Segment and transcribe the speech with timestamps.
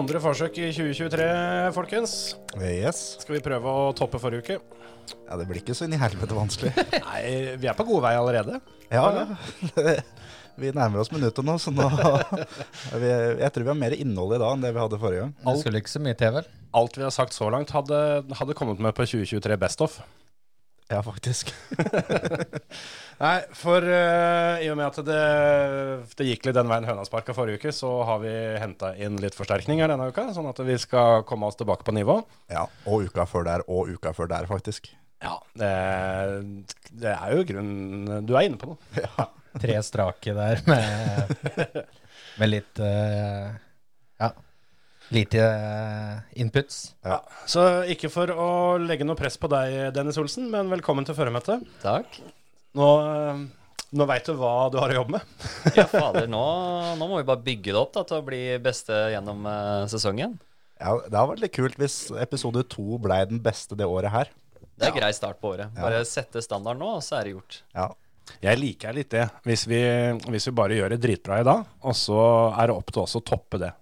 [0.00, 1.24] Andre forsøk i 2023,
[1.76, 2.12] folkens.
[2.56, 3.00] Yes.
[3.20, 4.78] Skal vi prøve å toppe forrige uke?
[5.26, 6.70] Ja, det blir ikke så inn i helvete vanskelig.
[7.10, 7.22] Nei,
[7.60, 8.60] vi er på god vei allerede.
[8.88, 9.04] Ja,
[10.60, 11.84] vi nærmer oss minuttet nå, så nå
[13.02, 15.36] vi, Jeg tror vi har mer innhold i dag enn det vi hadde forrige gang.
[15.44, 16.48] Det skulle ikke så mye til, vel?
[16.80, 18.00] Alt vi har sagt så langt, hadde,
[18.40, 20.00] hadde kommet med på 2023 Best of.
[20.90, 21.52] Ja, faktisk.
[23.20, 25.24] Nei, for uh, i og med at det,
[26.16, 29.36] det gikk litt den veien høna sparka forrige uke, så har vi henta inn litt
[29.36, 32.16] forsterkninger denne uka, sånn at vi skal komme oss tilbake på nivå.
[32.48, 34.88] Ja, Og uka før der, og uka før der, faktisk.
[35.20, 35.68] Ja, det,
[36.96, 38.80] det er jo grunnen Du er inne på noe.
[39.04, 39.28] Ja.
[39.50, 41.32] Tre strake der med,
[42.38, 43.50] med litt uh,
[44.22, 44.30] Ja,
[45.10, 46.94] lite eh, inputs.
[47.02, 47.18] Ja.
[47.50, 51.66] Så ikke for å legge noe press på deg, Dennis Olsen, men velkommen til føremøtet.
[51.82, 52.22] Takk.
[52.78, 53.40] Nå, eh,
[53.98, 55.32] nå veit du hva du har å jobbe med.
[55.78, 56.42] Ja, fader, nå,
[56.98, 60.36] nå må vi bare bygge det opp da, til å bli beste gjennom uh, sesongen.
[60.78, 64.30] ja, Det hadde vært litt kult hvis episode to blei den beste det året her.
[64.80, 65.74] Det er grei start på året.
[65.76, 67.58] Bare sette standard nå, og så er det gjort.
[67.76, 67.90] Ja,
[68.46, 69.82] Jeg liker litt det, hvis vi,
[70.30, 72.20] hvis vi bare gjør det dritbra i dag, og så
[72.54, 73.72] er det opp til oss å toppe det.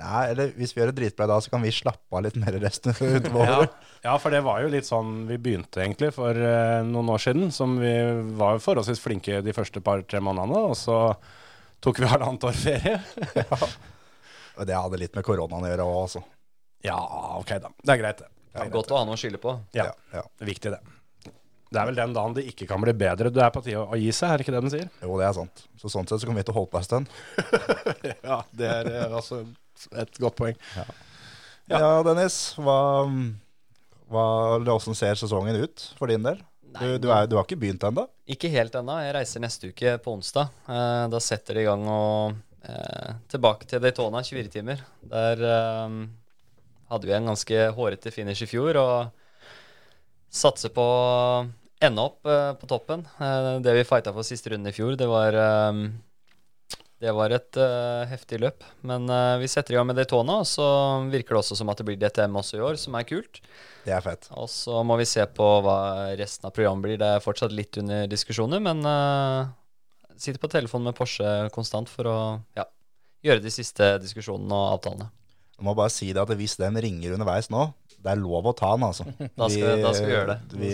[0.00, 2.56] Nei, eller Hvis vi gjør det dritbra da, så kan vi slappe av litt mer
[2.62, 3.76] resten utover Ja, året.
[4.06, 7.50] ja, for det var jo litt sånn vi begynte egentlig for uh, noen år siden,
[7.52, 7.92] som vi
[8.40, 10.96] var forholdsvis flinke de første par-tre månedene, og så
[11.84, 12.96] tok vi halvannet år ferie.
[14.60, 16.20] Og det hadde litt med koronaen å gjøre òg, altså.
[16.84, 16.96] Ja,
[17.38, 17.70] ok da.
[17.80, 18.28] Det er greit, det.
[18.50, 19.52] Det er godt å ha noe å skylde på.
[19.76, 20.24] Ja, Ja, ja.
[20.36, 20.80] det er viktig det.
[21.70, 23.30] Det er vel den dagen det ikke kan bli bedre.
[23.30, 24.88] Det er på tide å gi seg, er det ikke det den sier?
[25.04, 25.62] Jo, det er sant.
[25.78, 27.12] Så Sånn sett så kommer vi til å holde på en stund.
[28.26, 29.44] Ja, det er eh, altså
[29.92, 30.58] et godt poeng.
[31.70, 32.38] Ja, Dennis.
[32.58, 32.78] Hva,
[34.10, 34.24] hva,
[34.58, 36.40] hvordan ser sesongen ut for din del?
[36.70, 38.04] Du, du, er, du har ikke begynt ennå?
[38.30, 38.94] Ikke helt ennå.
[39.02, 40.52] Jeg reiser neste uke på onsdag.
[40.70, 44.84] Eh, da setter de i gang og eh, Tilbake til Daytona 24 timer.
[45.10, 45.96] Der eh,
[46.92, 48.94] hadde vi en ganske hårete finish i fjor og
[50.30, 51.48] satser på å
[51.82, 53.02] ende opp eh, på toppen.
[53.18, 55.82] Eh, det vi fighta for siste runde i fjor, det var eh,
[57.00, 58.64] det var et uh, heftig løp.
[58.86, 60.66] Men uh, vi setter i gang med Daytona, og så
[61.12, 63.40] virker det også som at det blir DTM også i år, som er kult.
[63.86, 64.28] Det er fett.
[64.36, 65.78] Og så må vi se på hva
[66.20, 66.98] resten av programmet blir.
[67.00, 69.48] Det er fortsatt litt under diskusjoner, men uh,
[70.20, 72.18] sitter på telefonen med Porsche konstant for å
[72.58, 72.66] ja,
[73.24, 75.08] gjøre de siste diskusjonene og avtalene.
[75.56, 78.52] Jeg må bare si det at hvis den ringer underveis nå, det er lov å
[78.56, 79.04] ta den, altså.
[79.40, 80.60] Da skal- da skal vi gjøre det.
[80.60, 80.70] Vi,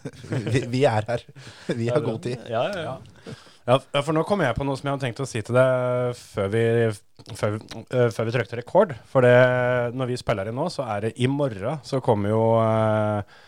[0.54, 1.26] vi, vi er her.
[1.82, 2.46] Vi har god tid.
[2.50, 3.34] Ja, ja, ja.
[3.64, 6.18] Ja, for nå kom jeg på noe som jeg hadde tenkt å si til deg
[6.18, 6.64] før vi,
[7.32, 8.92] før, øh, før vi trykte rekord.
[9.08, 9.36] For det,
[9.96, 13.38] når vi spiller inn nå, så er det i morgen så kommer jo, øh,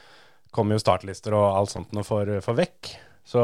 [0.57, 2.95] kommer jo startlister og alt sånt noe for, for vekk.
[3.27, 3.43] Så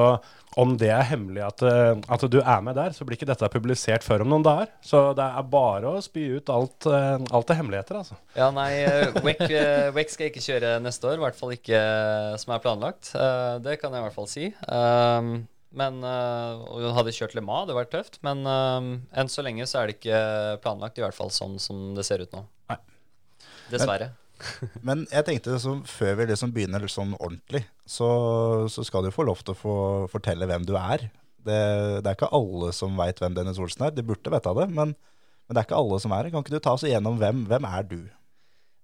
[0.57, 3.53] om det er hemmelig at, øh, at du er med der, så blir ikke dette
[3.53, 4.73] publisert før om noen dager.
[4.85, 8.17] Så det er bare å spy ut alt, alt er hemmeligheter, altså.
[8.39, 12.37] Ja, nei, eh, WEC eh, skal ikke kjøre neste år, i hvert fall ikke eh,
[12.41, 13.13] som er planlagt.
[13.13, 14.53] Eh, det kan jeg i hvert fall si.
[14.69, 15.35] Um,
[15.79, 18.19] men uh, og Hadde kjørt Le Mans, det hadde vært tøft.
[18.27, 20.23] Men um, enn så lenge så er det ikke
[20.65, 22.45] planlagt, i hvert fall sånn som det ser ut nå.
[22.73, 22.79] Nei.
[23.73, 24.13] Dessverre.
[24.87, 28.09] Men jeg tenkte så, før vi liksom begynner sånn ordentlig, så,
[28.73, 29.77] så skal du få lov til å få
[30.13, 31.07] fortelle hvem du er.
[31.43, 31.61] Det,
[32.03, 33.95] det er ikke alle som veit hvem Dennis Olsen er.
[33.95, 36.35] De burde vite det, men, men det er ikke alle som er det.
[36.35, 38.01] Kan ikke du ta oss igjennom hvem, hvem er du?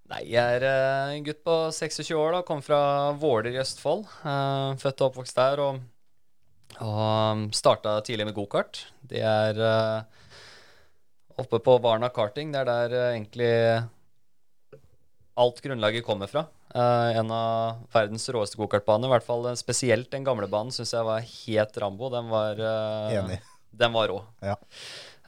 [0.09, 2.45] Nei, jeg er eh, en gutt på 26 år, da.
[2.49, 2.81] Kom fra
[3.21, 4.07] Våler i Østfold.
[4.25, 5.61] Eh, født og oppvokst der.
[5.67, 5.83] Og,
[6.85, 8.85] og starta tidlig med gokart.
[9.09, 10.03] Det er eh,
[11.41, 12.53] oppe på Varna karting.
[12.55, 13.53] Det er der eh, egentlig
[15.39, 16.47] alt grunnlaget kommer fra.
[16.75, 19.09] Eh, en av verdens råeste gokartbaner.
[19.09, 22.11] I hvert fall spesielt den gamle banen syns jeg var helt Rambo.
[22.15, 22.61] Den var
[23.15, 23.41] Enig.
[23.79, 24.23] Den var rå.
[24.43, 24.57] Ja.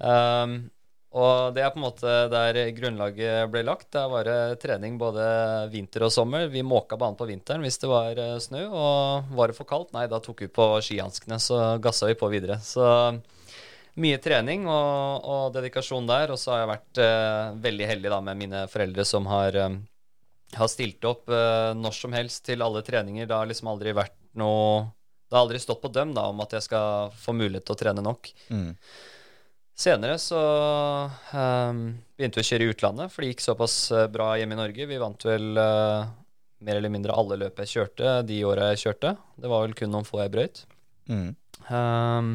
[0.01, 0.71] Um,
[1.11, 3.89] og det er på en måte der grunnlaget ble lagt.
[3.97, 5.25] Det var det trening både
[5.73, 6.47] vinter og sommer.
[6.53, 8.63] Vi måka banen på vinteren hvis det var eh, snø.
[8.71, 12.31] Og var det for kaldt, nei, da tok vi på skihanskene, så gassa vi på
[12.31, 12.61] videre.
[12.63, 12.87] Så
[13.99, 16.31] mye trening og, og dedikasjon der.
[16.31, 19.79] Og så har jeg vært eh, veldig heldig da med mine foreldre som har, eh,
[20.57, 23.27] har stilt opp eh, når som helst til alle treninger.
[23.27, 24.91] Det har liksom aldri vært noe
[25.31, 27.79] Det har aldri stått på dem da om at jeg skal få mulighet til å
[27.79, 28.31] trene nok.
[28.51, 28.73] Mm.
[29.81, 30.39] Senere så
[31.33, 31.79] um,
[32.19, 34.89] begynte vi å kjøre i utlandet, for det gikk såpass eh, bra hjemme i Norge.
[34.91, 36.05] Vi vant vel uh,
[36.61, 39.15] mer eller mindre alle løp jeg kjørte de åra jeg kjørte.
[39.41, 40.63] Det var vel kun noen få jeg brøyt.
[41.09, 41.33] Mm.
[41.73, 42.31] Um,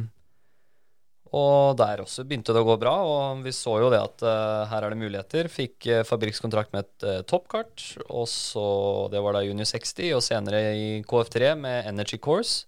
[1.35, 4.65] og der også begynte det å gå bra, og vi så jo det at uh,
[4.71, 5.49] her er det muligheter.
[5.51, 8.67] Fikk uh, fabrikkskontrakt med et uh, toppkart, og så
[9.13, 12.65] Det var da Junior 60, og senere i KF3 med Energy Course.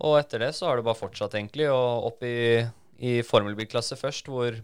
[0.00, 2.62] Og etter det så har det bare fortsatt, egentlig, og opp i,
[3.00, 4.56] i formelbilklasse først, hvor,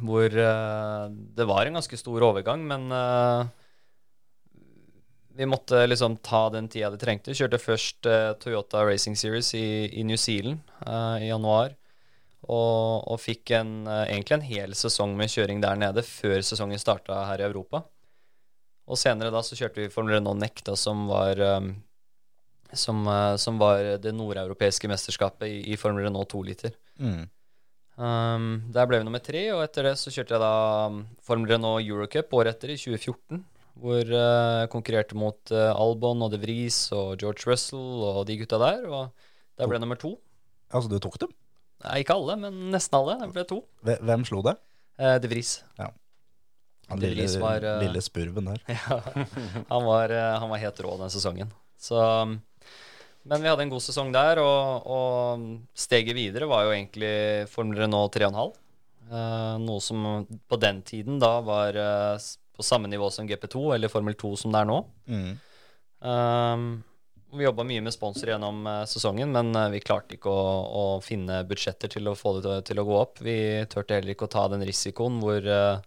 [0.00, 3.46] hvor uh, det var en ganske stor overgang, men uh,
[5.34, 7.34] vi måtte liksom ta den tida det trengte.
[7.34, 10.62] Kjørte først uh, Toyota Racing Series i, i New Zealand
[11.20, 11.74] i januar.
[12.44, 17.22] Og, og fikk en, egentlig en hel sesong med kjøring der nede før sesongen starta
[17.30, 17.80] her i Europa.
[18.84, 21.70] Og senere da så kjørte vi Formel Renault Nekta, som var um,
[22.76, 23.00] som,
[23.40, 26.76] som var det nordeuropeiske mesterskapet i, i Formel Renault 2 liter.
[27.00, 27.24] Mm.
[27.94, 30.54] Um, der ble vi nummer tre, og etter det så kjørte jeg da
[30.90, 33.44] um, Formel Renault Eurocup året etter, i 2014.
[33.74, 38.38] Hvor jeg jeg konkurrerte mot uh, Albon og De Vries og George Russell og de
[38.40, 38.86] gutta der.
[38.86, 39.26] Og
[39.58, 40.14] der ble jeg nummer to.
[40.70, 41.34] Altså, du tok dem?
[41.84, 43.18] Nei, ikke alle, men nesten alle.
[43.20, 43.60] Jeg ble to.
[43.84, 44.56] Hvem slo det?
[44.98, 45.58] Eh, de Vries.
[46.88, 48.64] Han Det lille, Vries var, uh, lille spurven der.
[48.74, 48.98] Ja,
[49.70, 51.52] han var, uh, han var helt rå den sesongen.
[51.80, 52.38] Så, um,
[53.24, 55.44] men vi hadde en god sesong der, og, og
[55.76, 57.14] steget videre var jo egentlig
[57.52, 58.54] Formel Renault 3,5.
[59.04, 63.92] Uh, noe som på den tiden da var uh, på samme nivå som GP2, eller
[63.92, 64.80] Formel 2 som det er nå.
[65.10, 65.30] Mm.
[66.04, 66.66] Um,
[67.38, 70.84] vi jobba mye med sponsor gjennom uh, sesongen, men eh, vi klarte ikke å, å
[71.02, 73.18] finne budsjetter til å få det til, til å gå opp.
[73.24, 73.36] Vi
[73.72, 75.80] turte heller ikke å ta den risikoen hvor eh,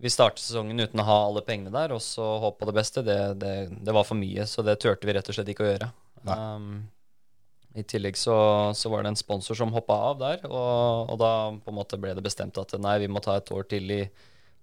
[0.00, 3.04] vi startet sesongen uten å ha alle pengene der, og så håpe på det beste.
[3.04, 3.54] Det, det,
[3.84, 5.90] det var for mye, så det turte vi rett og slett ikke å gjøre.
[6.28, 6.88] Um,
[7.78, 8.36] I tillegg så,
[8.76, 12.00] så var det en sponsor som hoppa av der, og, og da på en måte
[12.00, 14.02] ble det bestemt at nei, vi må ta et år til i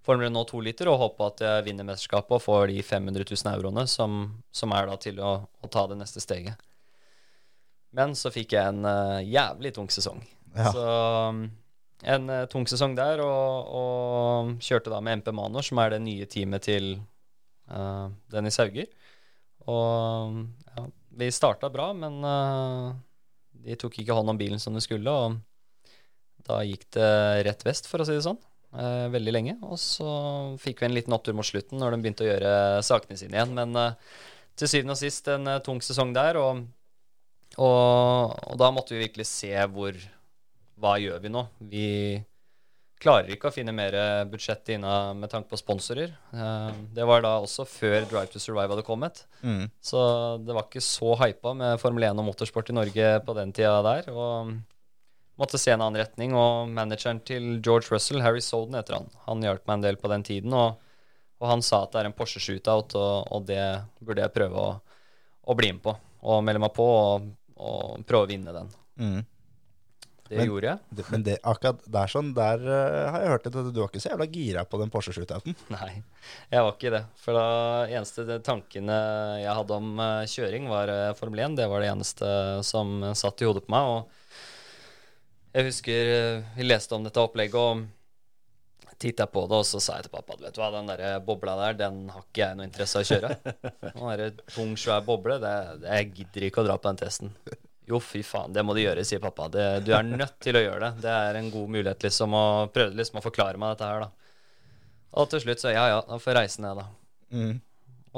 [0.06, 3.50] Formel Renault 2 liter og håpe at jeg vinner mesterskapet og får de 500 000
[3.52, 4.22] euroene som,
[4.54, 6.56] som er da til å, å ta det neste steget.
[7.96, 10.22] Men så fikk jeg en uh, jævlig tung sesong.
[10.54, 10.70] Ja.
[10.72, 10.84] Så
[11.28, 11.42] um,
[12.08, 16.02] en uh, tung sesong der, og, og kjørte da med MP Manor, som er det
[16.04, 16.94] nye teamet til
[17.72, 18.88] uh, Dennis Hauger.
[19.68, 20.40] Og
[20.72, 20.86] ja,
[21.18, 22.94] vi starta bra, men uh,
[23.64, 25.38] de tok ikke hånd om bilen som de skulle, og
[26.48, 27.10] da gikk det
[27.48, 28.38] rett vest, for å si det sånn.
[28.78, 29.56] uh, veldig lenge.
[29.66, 30.08] Og så
[30.62, 32.52] fikk vi en liten opptur mot slutten når de begynte å gjøre
[32.86, 33.54] sakene sine igjen.
[33.58, 34.14] Men uh,
[34.58, 36.62] til syvende og sist en tung sesong der, og,
[37.58, 39.98] og, og da måtte vi virkelig se hvor
[40.78, 41.42] Hva gjør vi nå?
[41.70, 41.86] Vi
[43.02, 43.94] klarer ikke å finne mer
[44.30, 46.14] budsjett inna med tanke på sponsorer.
[46.34, 49.22] Eh, det var da også før Drive to Survive hadde kommet.
[49.42, 49.68] Mm.
[49.82, 50.00] Så
[50.44, 53.78] det var ikke så hypa med Formel 1 og motorsport i Norge på den tida
[53.86, 54.10] der.
[54.12, 54.52] Og
[55.38, 56.34] måtte se en annen retning.
[56.36, 60.10] Og manageren til George Russell, Harry Soden heter han, han hjalp meg en del på
[60.12, 60.54] den tiden.
[60.58, 60.78] Og,
[61.38, 63.62] og han sa at det er en Porsche shootout, og, og det
[64.02, 64.76] burde jeg prøve å,
[65.46, 65.94] å bli med på.
[66.28, 68.72] Og melde meg på og, og prøve å vinne den.
[68.98, 69.20] Mm.
[70.28, 71.04] Det Men- gjorde jeg.
[71.08, 74.10] Men det, akkurat der sånn, der uh, har jeg hørt at du var ikke så
[74.12, 75.56] jævla gira på den Porsche shootouten.
[75.74, 76.02] Nei,
[76.52, 77.02] jeg var ikke det.
[77.22, 77.46] For da
[77.88, 78.98] eneste tankene
[79.40, 81.56] jeg hadde om uh, kjøring, var uh, Formel 1.
[81.62, 82.32] Det var det eneste
[82.68, 83.92] som satt i hodet på meg.
[83.94, 86.10] Og jeg husker
[86.58, 87.86] vi leste om dette opplegget, og
[88.98, 91.54] titta på det, og så sa jeg til pappa vet du hva, den der bobla
[91.60, 93.30] der, den har ikke jeg noe interesse av å kjøre.
[93.94, 97.32] Den der tung, svær boble, det, det, jeg gidder ikke å dra på den testen.
[97.88, 99.46] Jo, fy faen, det må du gjøre, sier pappa.
[99.52, 101.04] Det, du er nødt til å gjøre det.
[101.06, 104.34] Det er en god mulighet liksom å prøve liksom å forklare meg dette her, da.
[105.18, 106.88] Og til slutt så ja, ja, da får jeg reise ned, da.
[107.32, 107.54] Mm.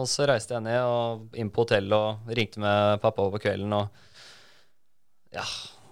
[0.01, 3.75] Og så reiste jeg ned og inn på hotellet og ringte med pappa på kvelden
[3.79, 4.07] og
[5.35, 5.45] Ja,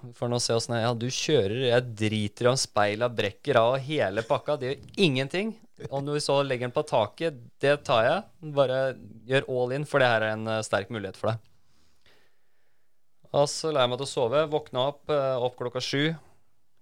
[0.02, 0.85] vi får nå se åssen er.
[0.87, 4.56] Ja, du kjører, jeg driter i om speila brekker av og hele pakka.
[4.58, 5.52] Det gjør ingenting.
[5.94, 8.50] Om du så legger den på taket, det tar jeg.
[8.54, 8.80] Bare
[9.30, 11.48] gjør all in, for det her er en eh, sterk mulighet for deg.
[13.37, 14.44] Og så la jeg meg til å sove.
[14.49, 16.14] Våkna opp, eh, opp klokka sju.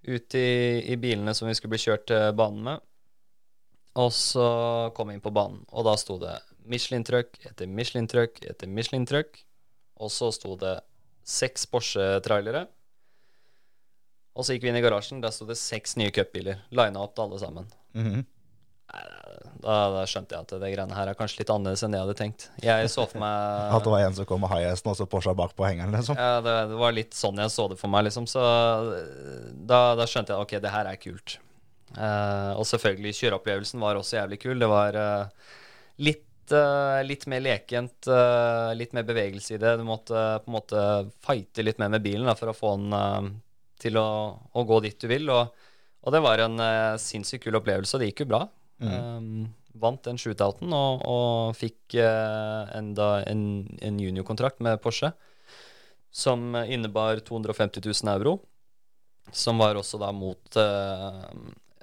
[0.06, 0.48] Ut i,
[0.86, 2.84] i bilene som vi skulle bli kjørt til banen med.
[3.96, 4.44] Og så
[4.94, 6.34] kom jeg inn på banen, og da sto det
[6.68, 9.40] Michelin-truck etter Michelin-truck etter Michelin-truck.
[10.04, 10.76] Og så sto det
[11.26, 12.66] seks Porsche-trailere.
[14.36, 16.60] Og så gikk vi inn i garasjen, der sto det seks nye cupbiler.
[16.76, 17.70] Lina opp til alle sammen.
[17.96, 18.26] Mhm.
[19.66, 22.16] Da, da skjønte jeg at det greiene her er kanskje litt annerledes enn jeg hadde
[22.18, 22.44] tenkt.
[22.62, 25.34] Jeg så for meg At det var en som kom med high-hesten, og så Porscha
[25.36, 26.18] bak på hengeren, liksom.
[26.20, 28.28] Ja, det, det var litt sånn jeg så det for meg, liksom.
[28.30, 28.42] Så
[29.66, 31.38] da, da skjønte jeg ok, det her er kult.
[31.96, 34.58] Uh, og selvfølgelig, kjøreopplevelsen var også jævlig kul.
[34.60, 35.48] Det var uh,
[36.04, 38.10] litt, eh, litt mer lekent,
[38.78, 39.72] litt mer bevegelse i det.
[39.80, 40.82] Du måtte på en måte
[41.26, 43.32] fighte litt mer med bilen da, for å få den,
[43.82, 44.06] til å,
[44.52, 45.26] å gå dit du vil.
[45.32, 45.66] Og,
[46.06, 46.62] og det var en
[47.02, 48.44] sinnssykt kul opplevelse, og det gikk jo bra.
[48.78, 49.46] Um,
[49.80, 53.42] vant den shootouten og, og fikk eh, en, en,
[53.84, 55.12] en juniorkontrakt med Porsche
[56.16, 58.38] som innebar 250 000 euro.
[59.32, 61.24] Som var også da mot uh,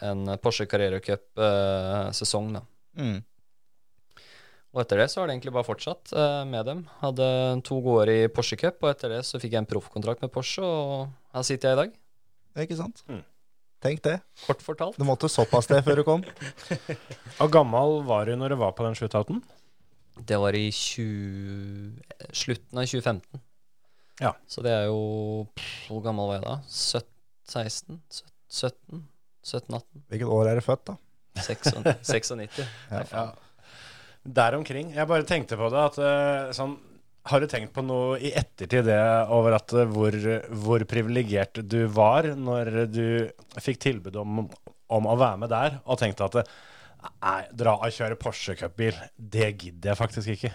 [0.02, 2.62] en Porsche Carrera Cup-sesong, da.
[2.98, 3.20] Mm.
[4.74, 6.86] Og etter det så har det egentlig bare fortsatt uh, med dem.
[7.04, 7.28] Hadde
[7.68, 10.34] to gode år i Porsche Cup, og etter det så fikk jeg en proffkontrakt med
[10.34, 11.94] Porsche, og her sitter jeg i dag.
[12.64, 13.04] Ikke sant?
[13.12, 13.22] Mm.
[13.84, 14.18] Tenk det.
[14.46, 14.98] Kort fortalt.
[14.98, 16.22] Du måtte såpass det før du kom.
[17.38, 19.42] Hvor gammel var du når du var på den shootouten?
[20.24, 21.98] Det var i 20...
[22.32, 23.42] slutten av 2015.
[24.22, 24.32] Ja.
[24.48, 26.56] Så det er jo pff, Hvor gammel var jeg da?
[26.70, 27.10] 17,
[27.50, 28.00] 16?
[28.48, 29.04] 17?
[29.44, 30.04] 17-18?
[30.13, 30.98] Hvilket år er du født, da?
[31.44, 32.62] 96.
[32.94, 33.04] Ja.
[33.12, 33.25] Ja.
[34.24, 34.94] Der omkring.
[34.96, 36.78] Jeg bare tenkte på det at eh, sånn
[37.32, 39.00] Har du tenkt på noe i ettertid det
[39.32, 40.18] over at eh, hvor,
[40.65, 43.06] hvor privilegert du var når du
[43.63, 44.44] fikk tilbud om,
[44.92, 46.53] om å være med der, og tenkte at eh,
[47.03, 50.51] Nei, dra og kjøre Porsche Cup-bil, det gidder jeg faktisk ikke.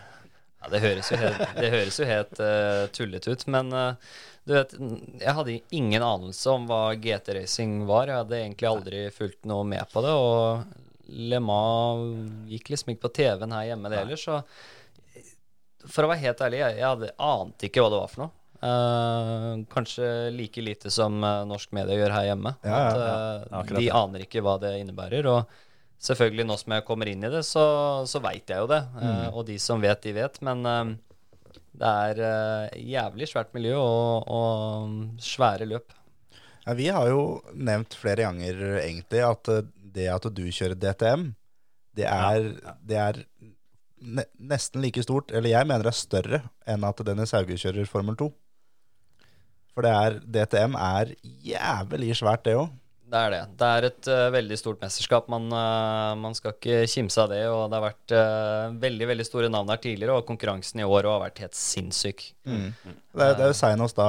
[0.62, 4.14] Ja, det høres jo helt, det høres jo helt uh, tullete ut, men uh,
[4.48, 4.72] du vet,
[5.20, 8.08] jeg hadde ingen anelse om hva GT Racing var.
[8.08, 13.04] Jeg hadde egentlig aldri fulgt noe med på det, og Le Mans gikk liksom ikke
[13.04, 14.40] på TV-en her hjemme det heller, så
[15.86, 18.34] for å være helt ærlig, jeg, jeg ante ikke hva det var for noe.
[18.58, 22.54] Uh, kanskje like lite som eh, norsk media gjør her hjemme.
[22.66, 23.60] Ja, ja, At, ja.
[23.60, 25.28] eh, de aner ikke hva det innebærer.
[25.30, 25.60] Og
[26.02, 27.68] selvfølgelig, nå som jeg kommer inn i det, så,
[28.10, 28.80] så veit jeg jo det.
[28.98, 29.22] Mm.
[29.30, 30.40] Og de som vet, de vet.
[30.42, 35.94] Men uh, det er jævlig svært miljø og, og svære løp.
[36.66, 37.22] Ja, vi har jo
[37.54, 39.54] nevnt flere ganger egentlig at
[39.94, 41.30] det at du kjører DTM,
[41.98, 42.50] det er,
[42.86, 43.22] det er
[44.00, 47.88] ne nesten like stort, eller jeg mener det er større, enn at Dennis Hauge kjører
[47.90, 48.28] Formel 2.
[49.74, 52.70] For det er, DTM er jævlig svært, det òg.
[53.08, 53.40] Det er det.
[53.56, 55.28] Det er et uh, veldig stort mesterskap.
[55.32, 57.40] Man, uh, man skal ikke kimse av det.
[57.48, 61.08] Og det har vært uh, veldig veldig store navn her tidligere, og konkurransen i år
[61.08, 62.26] har vært helt sinnssyk.
[62.44, 64.08] Det, er- det er jo senest da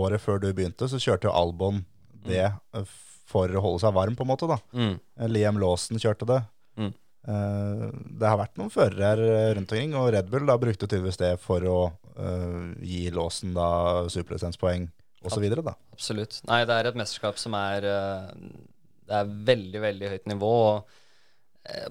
[0.00, 1.84] året før du begynte, så kjørte jo Albon
[2.26, 2.88] det mm.
[3.30, 4.50] for å holde seg varm, på en måte.
[4.50, 4.58] da.
[4.74, 4.96] Mm.
[5.30, 6.40] Liam Lawson kjørte det.
[7.26, 7.88] Eh,
[8.20, 11.20] det har vært noen førere her eh, rundt omkring, og Red Bull da brukte tydeligvis
[11.20, 11.80] det for å
[12.18, 14.86] uh, gi låsen da superlisenspoeng
[15.26, 15.48] osv.
[15.58, 15.74] da.
[15.96, 16.40] Absolutt.
[16.48, 20.54] Nei, det er et mesterskap som er Det er veldig, veldig høyt nivå.
[20.70, 20.96] og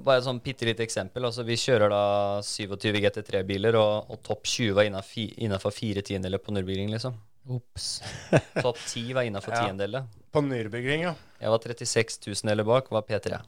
[0.01, 1.27] bare et sånn bitte lite eksempel.
[1.27, 2.03] Altså, vi kjører da
[2.41, 7.19] 27 GT3-biler, og, og topp 20 var innafor fire tiendedeler på Nürburgring, liksom.
[7.47, 8.01] Ops.
[8.65, 9.67] Topp 10 var innafor Ja.
[9.67, 10.07] tiendedeler.
[10.33, 11.13] På Nürburgring, ja.
[11.39, 13.39] Jeg var 36 000 eller bak, var P3.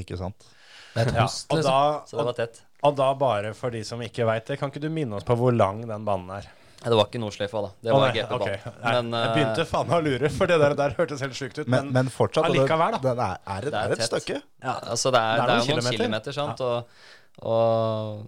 [0.00, 0.46] Ikke sant?
[0.94, 1.24] Det er et ja.
[1.26, 1.64] Og, liksom.
[1.66, 2.60] da, Så det var tett.
[2.86, 5.34] og da bare for de som ikke veit det, kan ikke du minne oss på
[5.38, 6.46] hvor lang den banen er?
[6.84, 7.68] Det var ikke Nordsløyfa, da.
[7.80, 8.42] Det var oh, GP-banen.
[8.44, 8.72] Okay.
[8.84, 11.68] Jeg eh, begynte faen meg å lure, for det der, der hørtes helt sjukt ut.
[11.72, 13.00] Men, men fortsatt, allikevel, da.
[13.00, 14.10] Det, er, er, Det er et tett.
[14.10, 14.36] stykke.
[14.66, 14.74] Ja.
[14.92, 15.96] Altså, det er, Det er det er, noen jo noen kilometer.
[15.96, 16.60] kilometer, sant.
[16.60, 18.26] Og, og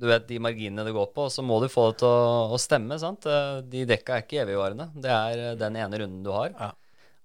[0.00, 2.60] du vet de marginene det går på, så må du få det til å, å
[2.64, 3.28] stemme, sant.
[3.28, 4.88] Eh, De dekka er ikke evigvarende.
[4.96, 6.54] Det er eh, den ene runden du har.
[6.56, 6.70] Ja.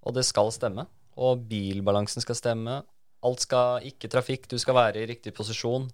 [0.04, 0.84] Og det skal stemme.
[1.16, 2.82] Og bilbalansen skal stemme.
[3.26, 5.88] Alt skal ikke trafikk, du skal være i riktig posisjon.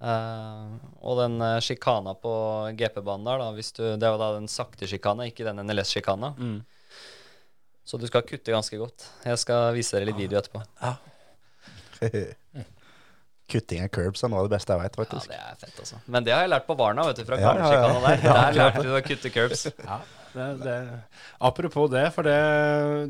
[0.00, 2.32] Uh, og den uh, sjikana på
[2.78, 6.32] GP-banen der, da, hvis du, det var da den sakte sjikana, ikke den NLS-sjikana.
[6.38, 6.60] Mm.
[7.84, 9.08] Så du skal kutte ganske godt.
[9.26, 10.62] Jeg skal vise dere litt video etterpå.
[13.50, 15.98] Kutting av curbs er noe av det beste jeg veit, Ja, det er fett, altså.
[16.06, 17.88] Men det har jeg lært på Varna, vet du, fra Ja, ja, ja.
[18.06, 18.22] Der.
[18.30, 19.66] Der lærte du å kutte curbs.
[19.74, 19.98] Ja,
[20.34, 20.76] det, det.
[21.38, 22.38] Apropos det, for det,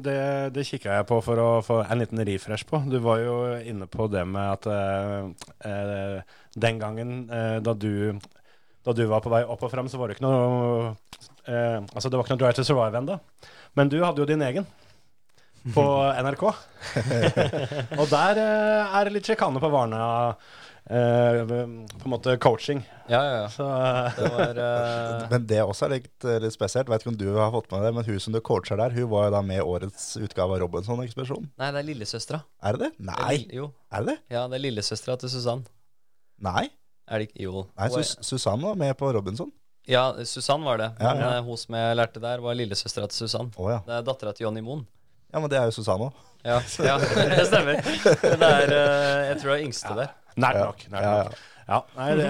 [0.05, 0.19] det,
[0.55, 2.83] det kikka jeg på for å få en liten refresh på.
[2.91, 8.17] Du var jo inne på det med at eh, eh, den gangen eh, da, du,
[8.87, 10.95] da du var på vei opp og fram, så var det ikke noe
[11.47, 13.19] eh, Altså, det var ikke noe Drive to Survive ennå.
[13.79, 14.69] Men du hadde jo din egen
[15.75, 15.85] på
[16.25, 16.47] NRK.
[18.00, 20.03] og der eh, er det litt sjekane på Varna.
[20.91, 22.81] Eh, på en måte coaching.
[23.11, 23.49] Ja, ja, ja.
[23.55, 23.67] Så
[24.19, 25.29] Det var uh...
[25.31, 26.91] Men det også er litt, litt spesielt.
[26.91, 29.09] Vet ikke om du har fått med det, men hun som du coacher der, hun
[29.13, 31.49] var jo da med i årets utgave av Robinson-ekspedisjonen.
[31.61, 32.43] Nei, det er lillesøstera.
[32.67, 32.93] Er det det?
[32.99, 33.71] Det er Nei, Jo.
[33.91, 34.19] er det det?
[34.37, 35.65] Ja, det er lillesøstera til Susann.
[36.45, 36.69] Nei.
[37.11, 37.65] Er det ikke Jo.
[37.75, 39.51] Nei, Sus Susanne var med på Robinson.
[39.91, 40.91] Ja, Susann var det.
[41.01, 41.31] Ja, Men ja.
[41.39, 43.49] eh, hun som jeg lærte der, var lillesøstera til Susann.
[43.59, 43.81] Oh, ja.
[43.87, 44.85] Det er dattera til Jonny Moen.
[45.33, 46.27] Ja, men det er jo Susanne òg.
[46.47, 46.95] Ja, ja,
[47.35, 47.81] det stemmer.
[48.41, 48.71] Det er,
[49.29, 50.13] jeg tror det er yngste der.
[50.37, 50.65] Nært Ja.
[50.71, 50.85] nok.
[50.91, 51.41] Nært Ja, nok.
[51.71, 52.25] Ja, nei, det,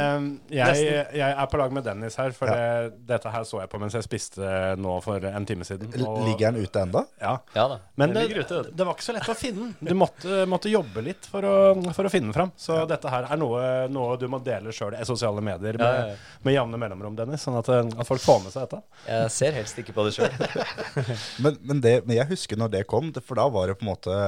[0.52, 3.78] jeg, jeg er på lag med Dennis her, for det, dette her så jeg på
[3.80, 5.88] mens jeg spiste nå for en time siden.
[6.04, 7.06] Og- Ligger den ute enda?
[7.22, 7.38] Ja.
[7.56, 7.78] Ja da.
[7.96, 9.88] Men det, det var ikke så lett å finne den.
[9.88, 11.54] Du måtte, måtte jobbe litt for å,
[11.96, 12.52] for å finne den fram.
[12.60, 16.04] Så dette her er noe, noe du må dele sjøl i sosiale medier med, Ja,
[16.10, 16.36] ja, ja.
[16.44, 17.40] med jevne mellomrom, Dennis.
[17.48, 18.82] Sånn at, at folk får med seg dette.
[19.08, 20.36] Jeg ser helst ikke på det sjøl.
[21.40, 24.20] Men, men, men jeg husker når det kom, for da var det på en måte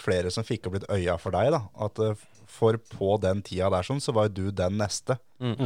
[0.00, 1.50] flere som fikk opp litt øya for deg.
[1.54, 1.62] da.
[1.88, 2.14] At eh,
[2.54, 5.16] For på den tida der sånn, så var jo du den neste.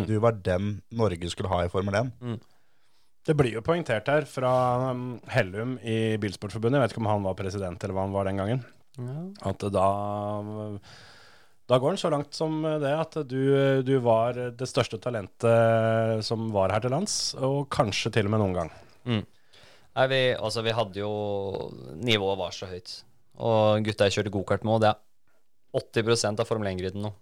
[0.08, 2.12] Du var den Norge skulle ha i Formel 1.
[3.28, 4.50] Det blir jo poengtert her fra
[4.94, 6.78] um, Hellum i Bilsportforbundet.
[6.80, 8.62] Jeg vet ikke om han var president eller hva han var den gangen.
[9.44, 9.88] At da
[11.68, 16.48] Da går han så langt som det at du, du var det største talentet som
[16.54, 18.70] var her til lands, og kanskje til og med noen gang.
[19.98, 21.10] Nei, vi, altså, vi hadde jo
[22.00, 23.02] Nivået var så høyt.
[23.44, 25.02] Og gutta jeg kjørte gokart med, og det er
[25.76, 27.12] 80 av Formel 1-griden nå.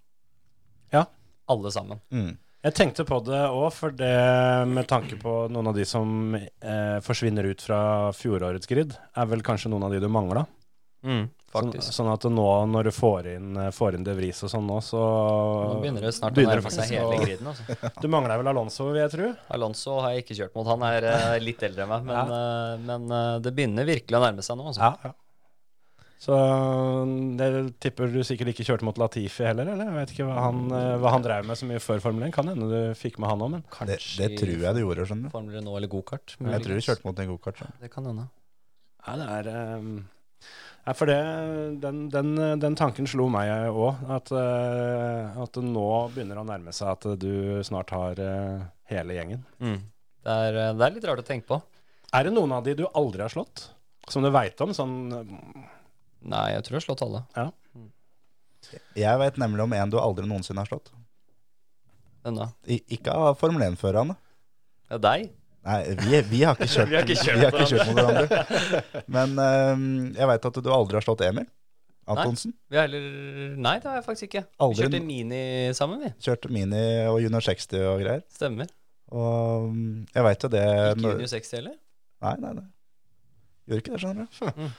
[0.95, 1.07] Ja.
[1.51, 2.03] Alle sammen.
[2.13, 2.37] Mm.
[2.67, 6.99] Jeg tenkte på det òg, for det med tanke på noen av de som eh,
[7.05, 7.81] forsvinner ut fra
[8.17, 10.43] fjorårets grid, er vel kanskje noen av de du mangla.
[11.07, 11.93] Mm, faktisk.
[11.95, 14.99] sånn at nå når du får inn, får inn De Vries og sånn nå, så
[14.99, 17.53] Nå begynner det snart å nærme seg hele griden.
[17.53, 17.77] Altså.
[18.03, 19.29] Du mangler vel Alonso, vil jeg tro.
[19.55, 20.67] Alonso har jeg ikke kjørt mot.
[20.73, 22.51] Han er eh, litt eldre enn meg, men, ja.
[22.89, 24.73] men eh, det begynner virkelig å nærme seg nå.
[24.73, 24.83] Altså.
[24.83, 25.15] Ja, Ja,
[26.17, 26.37] Så
[27.37, 29.91] jeg tipper du sikkert ikke kjørte mot Latifi heller, eller?
[29.91, 32.33] Jeg vet ikke hva han, eh, hva han drev med så mye før Formel 1.
[32.35, 35.29] Kan hende du fikk med han òg, men Det, det tror jeg du gjorde, skjønner
[35.29, 35.35] du.
[35.35, 36.37] Formel 1 eller gokart.
[36.41, 37.61] Jeg tror du kjørte mot en gokart.
[37.61, 37.77] sånn.
[37.83, 38.29] Det kan hende.
[39.07, 39.93] Ja, det er um,
[40.87, 41.19] ja, for det,
[41.83, 42.33] den, den,
[42.63, 44.03] den tanken slo meg òg.
[44.17, 49.17] At, eh, at det nå begynner å nærme seg at du snart har eh, hele
[49.19, 49.45] gjengen.
[49.61, 49.81] Mm.
[50.25, 51.61] Det, er, det er litt rart å tenke på.
[52.17, 53.69] Er det noen av de du aldri har slått?
[54.09, 54.71] Som du veit om?
[54.75, 55.11] Sånn
[56.27, 57.23] Nei, jeg tror jeg har slått alle.
[57.37, 57.47] Ja.
[58.99, 60.91] Jeg vet nemlig om en du aldri noensinne har slått.
[62.27, 62.49] Hvem da?
[62.67, 64.17] I, ikke av Formel 1-førerne.
[64.91, 65.29] Ja, deg?
[65.67, 67.91] Nei, vi, vi har ikke kjørt, Vi har ikke kjørt vi har ikke mot kjørt
[67.91, 68.41] mot hverandre.
[69.17, 69.85] Men uh,
[70.19, 71.47] jeg veit at du aldri har slått Emil
[72.07, 72.53] Antonsen.
[72.71, 73.07] Vi heller
[73.59, 74.43] Nei, det har jeg faktisk ikke.
[74.63, 75.41] Aldri- Vi kjørte mini
[75.75, 76.13] sammen, vi.
[76.23, 78.23] Kjørte Mini og Junior 60 og greier.
[78.35, 78.71] Stemmer.
[79.15, 79.75] Og
[80.15, 81.77] jeg veit jo det Ikke Junior 60 heller?
[82.27, 82.67] Nei, nei, nei.
[83.67, 84.63] Gjorde ikke det, skjønner du.
[84.63, 84.75] Mm.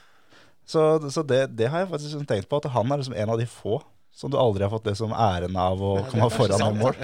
[0.68, 0.82] Så,
[1.14, 3.40] så det, det har jeg faktisk liksom tenkt på, at han er liksom en av
[3.40, 3.80] de få
[4.18, 6.98] som du aldri har fått det som æren av å komme foran i mål.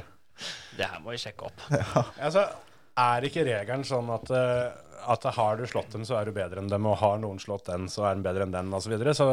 [0.73, 1.67] Det her må vi sjekke opp.
[2.25, 2.47] Altså,
[2.99, 4.73] er ikke regelen sånn at, eh,
[5.13, 7.69] at har du slått dem, så er du bedre enn dem, og har noen slått
[7.69, 8.89] den, så er den bedre enn den, osv.?
[8.89, 9.13] Så, videre.
[9.17, 9.27] så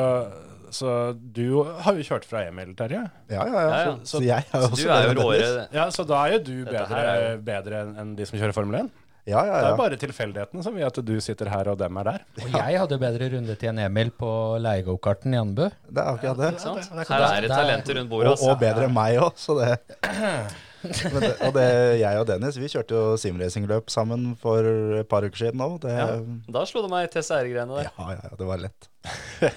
[0.71, 3.03] Så du har jo kjørt fra Emil, Terje.
[3.33, 3.63] Ja, ja, ja.
[3.65, 3.95] Ja, ja.
[4.05, 5.45] Så, så jeg er også du er jo bedre enn.
[5.57, 5.77] Dennis.
[5.81, 8.83] Ja, så da er jo du bedre, er bedre enn enn de som kjører Formel
[8.85, 8.93] 1.
[9.29, 12.09] Ja, ja, Det er bare tilfeldighetene som gjør at du sitter her, og dem er
[12.09, 12.23] der.
[12.47, 14.31] Og jeg hadde bedre rundetid enn Emil på
[14.65, 15.67] leiegokarten i Anbu.
[15.69, 16.51] Det er akkurat det.
[16.63, 16.89] Sant?
[17.11, 18.33] Her er det talenter rundt bordet.
[18.33, 18.59] Og, og Altså.
[18.65, 19.71] bedre enn meg òg, så det
[20.81, 21.65] Men det, og det,
[22.01, 24.65] jeg og Dennis vi kjørte jo simracingløp sammen for
[25.03, 25.85] et par uker siden òg.
[25.85, 26.07] Ja.
[26.15, 26.21] ja.
[26.57, 27.91] Da slo det meg i TCR-greiene der.
[27.93, 28.89] ja, ja, det var lett.
[29.41, 29.53] Det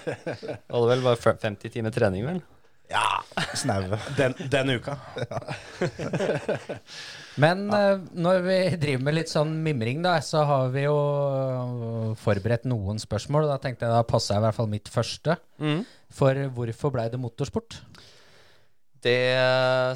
[0.68, 2.42] hadde vel bare 50 timer trening, vel?
[3.56, 3.98] Snaue.
[4.20, 4.98] Den, den uka.
[7.42, 7.96] Men ja.
[8.14, 13.02] når vi driver med litt sånn mimring, da, så har vi jo øh, forberedt noen
[13.02, 13.48] spørsmål.
[13.50, 15.38] Da tenkte jeg da jeg i hvert fall mitt første.
[16.14, 17.82] For hvorfor blei det motorsport?
[19.04, 19.36] Det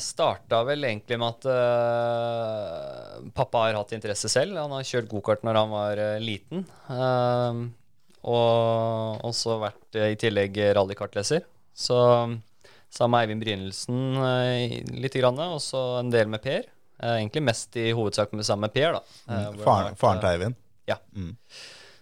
[0.04, 4.58] starta vel egentlig med at uh, pappa har hatt interesse selv.
[4.60, 6.66] Han har kjørt gokart når han var uh, liten.
[6.90, 7.70] Uh,
[8.28, 11.46] og også vært eh, i tillegg rallykartleser.
[11.72, 11.96] Så
[12.92, 16.68] sammen med Eivind Brynildsen uh, lite grann, og så en del med Per.
[16.98, 19.02] Eh, egentlig mest i hovedsak med sammen med Per, da.
[19.28, 20.64] Eh, har Faren, vært, faren eh, til Eivind.
[20.88, 21.02] Ja.
[21.16, 21.36] Mm.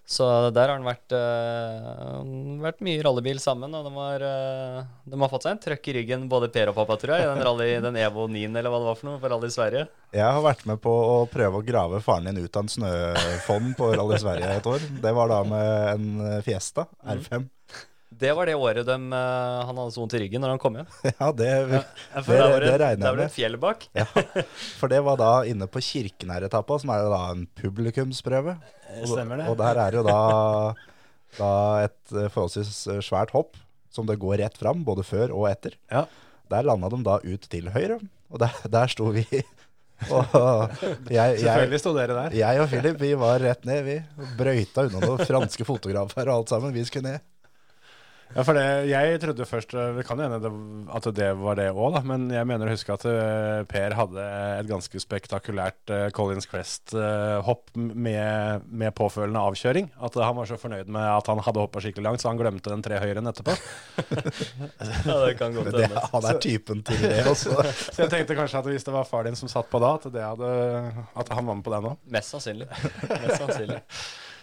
[0.05, 2.19] Så der har han vært, uh,
[2.62, 3.73] vært mye rallybil sammen.
[3.73, 6.77] Og de har, uh, de har fått seg en trøkk i ryggen, både Per og
[6.77, 7.25] pappa, tror jeg.
[7.25, 9.88] i Den, rally, den Evo 9 eller hva det var for noe, på Rally Sverige.
[10.13, 13.73] Jeg har vært med på å prøve å grave faren din ut av en snøfonn
[13.79, 14.88] på Rally Sverige et år.
[15.01, 17.49] Det var da med en Fiesta R5.
[18.15, 20.78] Det var det året de, eh, han hadde så vondt i ryggen når han kom
[20.80, 20.88] hjem.
[21.19, 21.82] Ja, det, det,
[22.23, 23.25] For der var det det, regner der jeg var det med.
[23.32, 23.86] et fjell bak.
[23.97, 24.06] Ja,
[24.80, 28.56] for det var da inne på Kirkenær-etappa, som er jo da en publikumsprøve.
[29.04, 29.47] Stemmer det.
[29.51, 30.19] og der er jo da,
[31.41, 31.51] da
[31.88, 33.60] et eh, forholdsvis eh, svært hopp,
[33.91, 35.75] som det går rett fram, både før og etter.
[35.91, 36.06] Ja.
[36.51, 37.99] Der Der landa de da ut til høyre,
[38.32, 39.25] og der, der sto vi.
[40.12, 40.25] Og
[41.08, 42.34] jeg, jeg, Selvfølgelig sto dere der.
[42.36, 43.93] jeg og Philip vi var rett ned, vi.
[44.36, 46.73] Brøyta unna noen franske fotografer og alt sammen.
[46.75, 47.23] Vi skulle ned.
[48.36, 50.50] Ja, for det, Jeg trodde først eh, Det kan hende det,
[50.91, 54.26] at det var det òg, men jeg mener å huske at eh, Per hadde
[54.60, 59.88] et ganske spektakulært eh, Collins Crest-hopp med, med påfølgende avkjøring.
[60.04, 62.74] At han var så fornøyd med at han hadde hoppa skikkelig langt, så han glemte
[62.74, 63.56] den tre høyren etterpå.
[65.06, 66.02] Ja, det kan godt Det, hende.
[66.12, 67.54] han er typen til det også.
[67.93, 70.08] Så jeg tenkte kanskje at hvis det var far din som satt på da, at,
[70.13, 70.50] det hadde,
[71.15, 71.98] at han var med på den òg.
[72.12, 72.67] Mest sannsynlig.
[73.06, 73.80] Mest sannsynlig.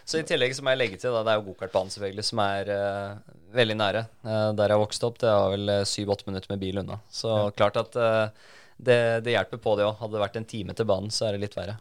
[0.09, 2.43] Så i tillegg så må jeg legge til, da, det er jo gokartbanen selvfølgelig, som
[2.45, 4.03] er eh, veldig nære.
[4.25, 6.99] Eh, der jeg vokste opp, det var vel syv-åtte minutter med bil unna.
[7.12, 8.51] Så klart at eh,
[8.83, 9.97] det, det hjelper på det òg.
[10.01, 11.79] Hadde det vært en time til banen, så er det litt verre.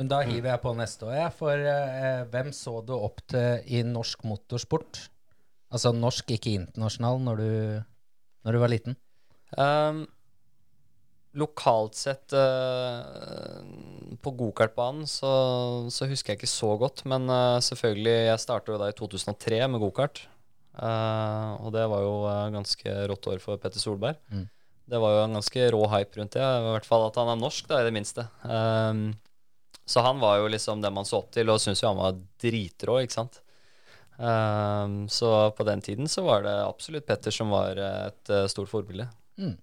[0.00, 1.34] Men da hiver jeg på neste år, jeg.
[1.38, 5.04] For eh, hvem så du opp til i norsk motorsport?
[5.72, 7.52] Altså norsk, ikke internasjonal, når du,
[8.44, 8.98] når du var liten?
[9.56, 10.04] Um,
[11.36, 13.60] lokalt sett uh,
[14.20, 15.32] på gokartbanen så,
[15.92, 19.62] så husker jeg ikke så godt, men uh, selvfølgelig Jeg startet jo da i 2003
[19.72, 20.26] med gokart.
[20.72, 24.20] Eh, og det var jo eh, ganske rått år for Petter Solberg.
[24.32, 24.46] Mm.
[24.92, 26.42] Det var jo en ganske rå hype rundt det.
[26.42, 28.26] I hvert fall at han er norsk, da, i det minste.
[28.42, 29.12] Um,
[29.88, 32.18] så han var jo liksom den man så opp til, og syntes jo han var
[32.42, 33.38] dritrå, ikke sant.
[34.18, 38.70] Um, så på den tiden så var det absolutt Petter som var et uh, stort
[38.72, 39.06] forbilde.
[39.40, 39.54] Mm.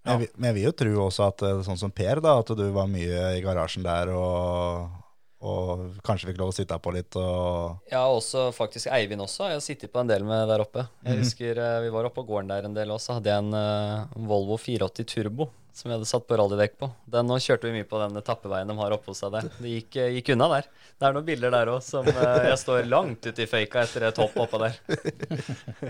[0.00, 2.64] Men jeg, men jeg vil jo tro også at sånn som Per, da, at du
[2.72, 4.99] var mye i garasjen der og,
[5.40, 9.46] og kanskje fikk lov å sitte her på litt og Ja, også faktisk Eivind også.
[9.48, 10.84] Jeg har sittet på en del med der oppe.
[11.06, 13.16] Jeg husker eh, Vi var oppe på gården der en del også.
[13.16, 16.90] Hadde jeg en uh, Volvo 480 Turbo som jeg hadde satt på rallydekk på.
[17.08, 19.48] Den nå kjørte vi mye på den etappeveien de har oppe hos seg der.
[19.56, 20.68] Det gikk, eh, gikk unna der.
[20.98, 24.10] Det er noen bilder der òg som uh, jeg står langt ute i føyka etter
[24.10, 24.76] et hopp oppå der.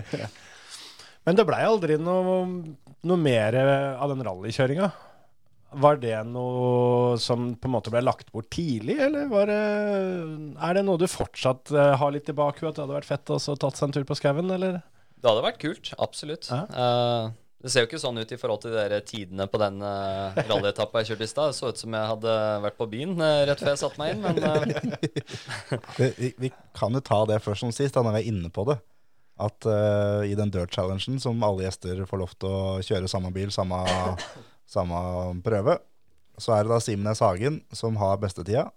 [1.27, 2.37] Men det blei aldri noe,
[3.03, 4.93] noe mer av den rallykjøringa.
[5.71, 9.59] Var det noe som på en måte ble lagt bort tidlig, eller var det,
[10.59, 12.73] er det noe du fortsatt eh, har litt i bakhuet?
[12.73, 14.81] At det hadde vært fett å tatt seg en tur på skauen, eller?
[15.21, 16.49] Det hadde vært kult, absolutt.
[16.51, 16.65] Ja.
[16.75, 17.31] Uh,
[17.61, 20.37] det ser jo ikke sånn ut i forhold til de der tidene på den uh,
[20.49, 21.51] rallyetappa jeg kjørte i stad.
[21.51, 24.15] Det så ut som jeg hadde vært på byen uh, rett før jeg satte meg
[24.15, 25.35] inn, men uh...
[25.99, 28.51] vi, vi, vi kan jo ta det først som sist, da, når vi er inne
[28.51, 28.81] på det.
[29.41, 33.31] At eh, i den Dirt Challengen, som alle gjester får lov til å kjøre samme
[33.33, 33.79] bil, samme,
[34.71, 35.01] samme
[35.45, 35.77] prøve,
[36.41, 38.69] så er det da Simnes Hagen som har bestetida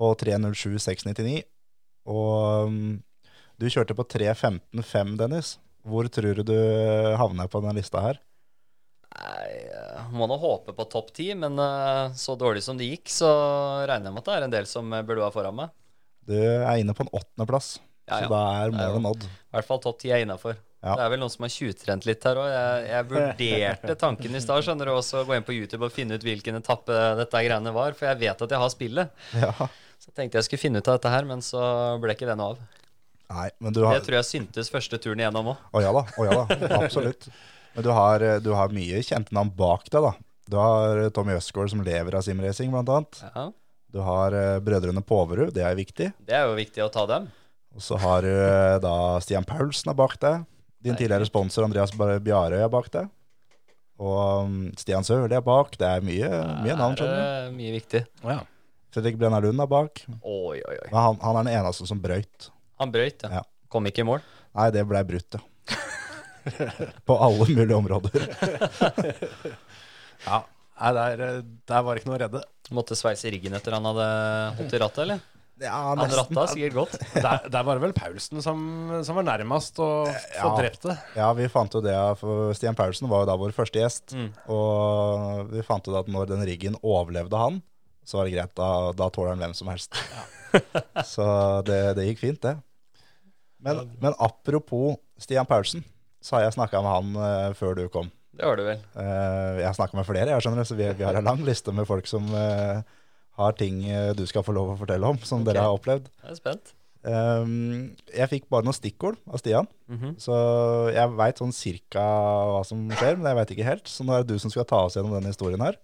[0.00, 1.42] på 3.07,699.
[2.10, 2.80] Og um,
[3.60, 5.58] du kjørte på 3.15,5, Dennis.
[5.84, 6.58] Hvor tror du du
[7.20, 8.20] havner på denne lista her?
[9.10, 13.10] Nei, eh, må nå håpe på topp ti, men eh, så dårlig som det gikk,
[13.10, 13.30] så
[13.88, 15.72] regner jeg med at det er en del som eh, burde være foran meg.
[16.30, 19.26] Du er inne på en åttendeplass, Ja, så da er målet nådd.
[19.26, 20.60] I hvert fall topp ti er innafor.
[20.80, 20.94] Ja.
[20.96, 22.48] Det er vel noen som har tjuvtrent litt her òg.
[22.48, 25.92] Jeg, jeg vurderte tanken i stad, skjønner du, også å gå inn på YouTube og
[25.92, 29.12] finne ut hvilken etappe dette greiene var, for jeg vet at jeg har spillet.
[29.36, 29.52] Ja.
[30.00, 31.60] Så tenkte jeg skulle finne ut av dette her, men så
[32.00, 32.62] ble ikke det noe av.
[33.30, 35.60] Nei, men du har Det tror jeg syntes første turen igjennom òg.
[35.76, 37.28] Å ja da, å ja da, absolutt.
[37.76, 40.14] Men du har, du har mye kjente navn bak deg, da.
[40.50, 43.20] Du har eh, Tommy Østgaard som lever av simracing, blant annet.
[43.36, 43.44] Ja,
[43.92, 46.08] Du har eh, brødrene Poverud, det er viktig.
[46.26, 47.28] det er jo viktig å ta dem.
[47.76, 50.42] Og så har du eh, da Stian Paulsen er bak deg.
[50.80, 53.10] Din tidligere sponsor Andreas Bjarøy er bak deg.
[54.00, 55.74] Og um, Stian Sørli er bak.
[55.76, 56.28] Det er mye,
[56.64, 57.20] mye navn, skjønner du.
[57.20, 58.00] Det er mye viktig.
[58.24, 58.38] Ja.
[58.94, 60.00] Fredrik Brenna Lund er bak.
[60.24, 60.88] Oi, oi, oi.
[60.88, 62.48] Men han, han er den eneste som brøyt.
[62.80, 63.40] Han brøyt, ja.
[63.40, 63.44] Ja.
[63.70, 64.20] Kom ikke i mål.
[64.56, 65.40] Nei, det blei brutt, ja.
[67.06, 68.24] På alle mulige områder.
[70.26, 70.38] ja.
[70.80, 72.40] Nei, der, eh, der var det ikke noe å redde.
[72.74, 74.06] Måtte sveise riggen etter han hadde
[74.56, 75.20] holdt i rattet, eller?
[75.60, 76.94] Ja, Han ratta sikkert godt.
[77.14, 78.60] Der, der var det vel Paulsen som,
[79.04, 80.52] som var nærmest å få Ja.
[80.56, 80.96] drept det.
[81.18, 84.14] Ja, vi fant jo det, for Stian Paulsen var jo da vår første gjest.
[84.16, 84.30] Mm.
[84.56, 87.60] Og vi fant ut at når den riggen overlevde han,
[88.08, 88.54] så var det greit.
[88.58, 89.94] Da, da tåler han hvem som helst.
[91.12, 91.26] så
[91.68, 92.56] det, det gikk fint, det.
[93.60, 95.84] Men, men apropos Stian Paulsen,
[96.24, 98.08] så har jeg snakka med han uh, før du kom.
[98.32, 98.80] Det har du vel.
[98.96, 101.44] Uh, jeg har snakka med flere, jeg skjønner det, så vi, vi har en lang
[101.44, 102.80] liste med folk som eh,
[103.40, 105.50] har ting eh, du skal få lov å fortelle om, som okay.
[105.52, 106.10] dere har opplevd.
[106.24, 106.74] Jeg er spent.
[107.00, 110.18] Um, jeg fikk bare noen stikkord av Stian, Mhm.
[110.20, 110.34] så
[110.92, 113.88] jeg veit sånn cirka hva som skjer, men jeg veit ikke helt.
[113.88, 115.78] Så nå er det du som skal ta oss gjennom denne historien her.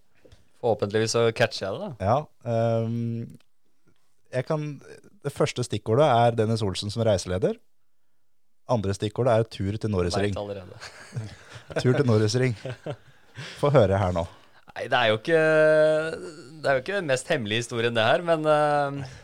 [0.61, 2.05] Forhåpentligvis så catcher jeg det, da.
[2.05, 2.83] Ja.
[2.83, 3.39] Um,
[4.33, 4.67] jeg kan,
[5.25, 7.57] det første stikkordet er Dennis Olsen som reiseleder.
[8.69, 10.35] Andre stikkordet er tur til Norrisring.
[11.81, 12.57] Tur til Norrisring.
[13.61, 14.25] Få høre her nå.
[14.75, 15.41] Nei, det er jo ikke
[16.57, 19.15] Det er jo ikke den mest hemmelige historien, det her, men uh,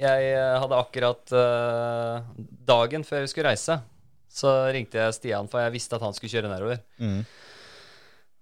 [0.00, 2.24] jeg hadde akkurat uh,
[2.68, 3.78] Dagen før jeg skulle reise,
[4.32, 6.80] så ringte jeg Stian, for jeg visste at han skulle kjøre nedover.
[7.02, 7.22] Mm.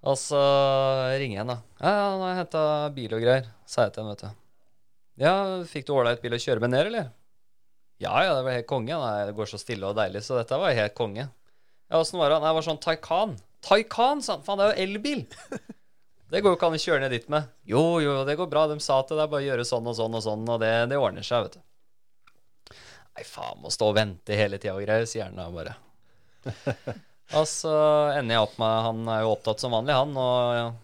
[0.07, 0.41] Og så
[1.19, 1.61] ringer jeg han, da.
[1.81, 4.43] Ja, ja, nå har jeg henta bil og greier, sa jeg til han, vet du.
[5.17, 5.35] Ja,
[5.67, 7.09] fikk du ålreit bil å kjøre med ned, eller?
[8.03, 8.93] Ja, ja, det var helt konge.
[9.01, 11.25] Nei, det går så stille og deilig, så dette var helt konge.
[11.89, 12.43] Ja, åssen var det?
[12.43, 13.33] Nei, det var sånn Taycan.
[13.65, 14.45] Taycan, sa han.
[14.45, 15.23] Faen, det er jo elbil.
[16.31, 17.51] Det går jo ikke an å kjøre ned dit med.
[17.71, 18.67] Jo, jo, det går bra.
[18.71, 20.99] De sa det er bare å gjøre sånn og sånn og sånn, og det, det
[20.99, 22.77] ordner seg, vet du.
[23.17, 25.77] Nei, faen, må stå og vente hele tida og greier, sier han da bare.
[27.35, 27.75] Og så
[28.15, 30.77] ender jeg opp med Han er jo opptatt som vanlig, han, og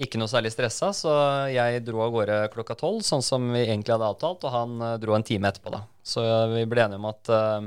[0.00, 1.14] ikke noe særlig stressa, så
[1.52, 4.94] jeg dro av gårde klokka tolv, sånn som vi egentlig hadde avtalt, og han eh,
[5.02, 5.82] dro en time etterpå, da.
[6.00, 6.24] Så
[6.54, 7.66] vi ble enige om at uh,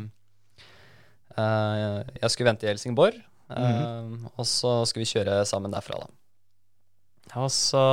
[1.38, 3.19] uh, jeg skulle vente i Helsingborg,
[3.53, 6.09] eh, og så skulle vi kjøre sammen derfra, da.
[7.39, 7.83] Og så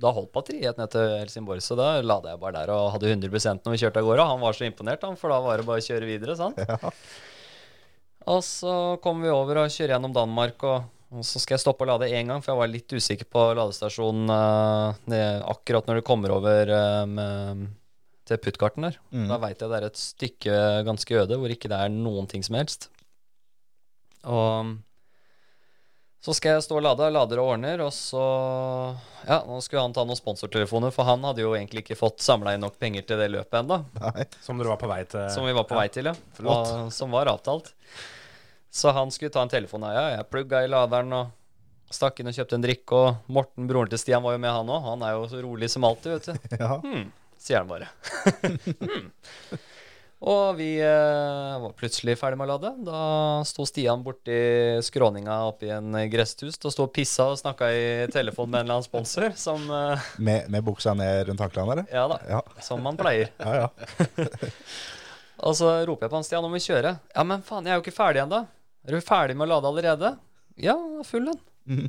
[0.00, 3.66] Da holdt batteriet ned til Helsingborg, så da lada jeg bare der og hadde 100%
[3.66, 4.28] når vi kjørte av gårde.
[4.30, 6.56] Han var så imponert, han, for da var det bare å kjøre videre, sant.
[8.30, 8.72] Og så
[9.04, 12.10] kommer vi over og kjører gjennom Danmark, og, og så skal jeg stoppe og lade
[12.12, 16.72] én gang, for jeg var litt usikker på ladestasjonen uh, akkurat når du kommer over
[17.08, 17.66] med,
[18.28, 19.00] til puttkarten der.
[19.28, 22.44] Da veit jeg det er et stykke ganske øde hvor ikke det er noen ting
[22.46, 22.90] som helst.
[24.28, 24.76] Og
[26.20, 28.22] så skal jeg stå og lade, lader og ordner, og så
[29.24, 32.54] Ja, nå skulle han ta noen sponsortelefoner, for han hadde jo egentlig ikke fått samla
[32.56, 33.80] inn nok penger til det løpet ennå.
[34.44, 36.14] Som dere var på vei til Som vi var på vei til, ja.
[36.44, 37.72] Og, som var avtalt.
[38.70, 41.32] Så han skulle ta en telefon ja, jeg plugga i laderen og
[41.90, 43.00] stakk inn og kjøpte en drikke.
[43.00, 44.84] Og Morten, broren til Stian, var jo med, han òg.
[44.92, 46.50] Han er jo så rolig som alltid, vet du.
[46.62, 46.76] Ja.
[46.84, 47.08] Hmm,
[47.40, 47.90] sier han bare.
[48.84, 49.10] hmm.
[50.20, 52.70] Og vi eh, var plutselig ferdig med å lade.
[52.84, 52.98] Da
[53.48, 54.34] sto Stian borti
[54.84, 58.76] skråninga oppi en gresstust og sto og pissa og snakka i telefon med en eller
[58.80, 61.88] annen sponsor, som eh, Med, med buksa ned rundt anklene, eller?
[61.94, 62.42] Ja da, Ja.
[62.60, 63.32] som man pleier.
[63.40, 63.68] Ja, ja.
[65.48, 66.92] Og så roper jeg på han Stian om vi kjøre.
[67.14, 68.42] Ja, men faen, jeg er jo ikke ferdig ennå.
[68.84, 70.10] Er du ferdig med å lade allerede?
[70.60, 70.74] Ja,
[71.08, 71.38] full den.
[71.64, 71.88] Mhm.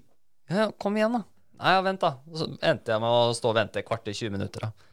[0.52, 1.26] Ja, kom igjen, da.
[1.60, 2.14] Nei, ja, vent, da.
[2.32, 4.88] Og så endte jeg med å stå og vente et kvarter, 20 minutter, da.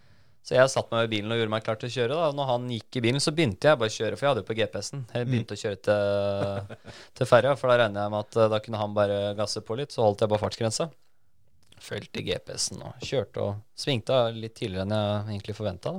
[0.49, 2.17] Så jeg satt meg i bilen og gjorde meg klar til å kjøre.
[2.17, 4.41] da Når han gikk i bilen, så begynte jeg bare å kjøre, for jeg hadde
[4.41, 5.03] jo på GPS-en.
[5.13, 6.77] Jeg begynte å kjøre til,
[7.19, 9.77] til ferja, for da regner jeg med at eh, da kunne han bare gasse på
[9.77, 9.93] litt.
[9.93, 10.87] Så holdt jeg bare fartsgrensa.
[11.85, 15.93] Fulgte GPS-en og kjørte og svingte litt tidligere enn jeg egentlig forventa.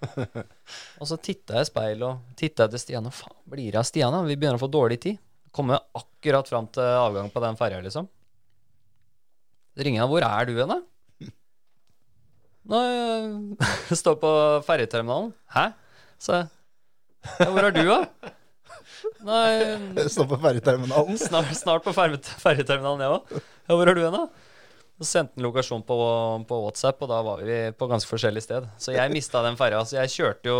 [1.00, 3.10] Og så titta jeg i speilet og titta til Stian.
[3.10, 4.16] Og faen, blir det av Stian?
[4.16, 4.22] da?
[4.24, 5.20] Vi begynner å få dårlig tid.
[5.52, 8.08] Kommer akkurat fram til avgang på den ferja, liksom.
[9.76, 10.10] Så ringer han.
[10.10, 10.80] 'Hvor er du hen, da?'
[12.70, 12.84] Nei,
[13.90, 14.30] jeg står på
[14.66, 15.32] ferjeterminalen.
[15.54, 15.72] 'Hæ?'
[16.20, 16.36] Så.
[17.40, 18.04] Ja, 'Hvor er du, da?'
[19.24, 21.16] Nei, Står på ferjeterminalen.
[21.18, 23.42] snart, snart på ferje- ferjeterminalen, jeg òg.
[23.68, 24.26] Ja, hvor er du hen, da?
[25.00, 25.96] Så sendte han lokasjon på,
[26.48, 28.66] på WhatsApp, og da var vi på ganske forskjellig sted.
[28.76, 29.80] Så jeg mista den ferja.
[29.88, 30.58] Så jeg kjørte jo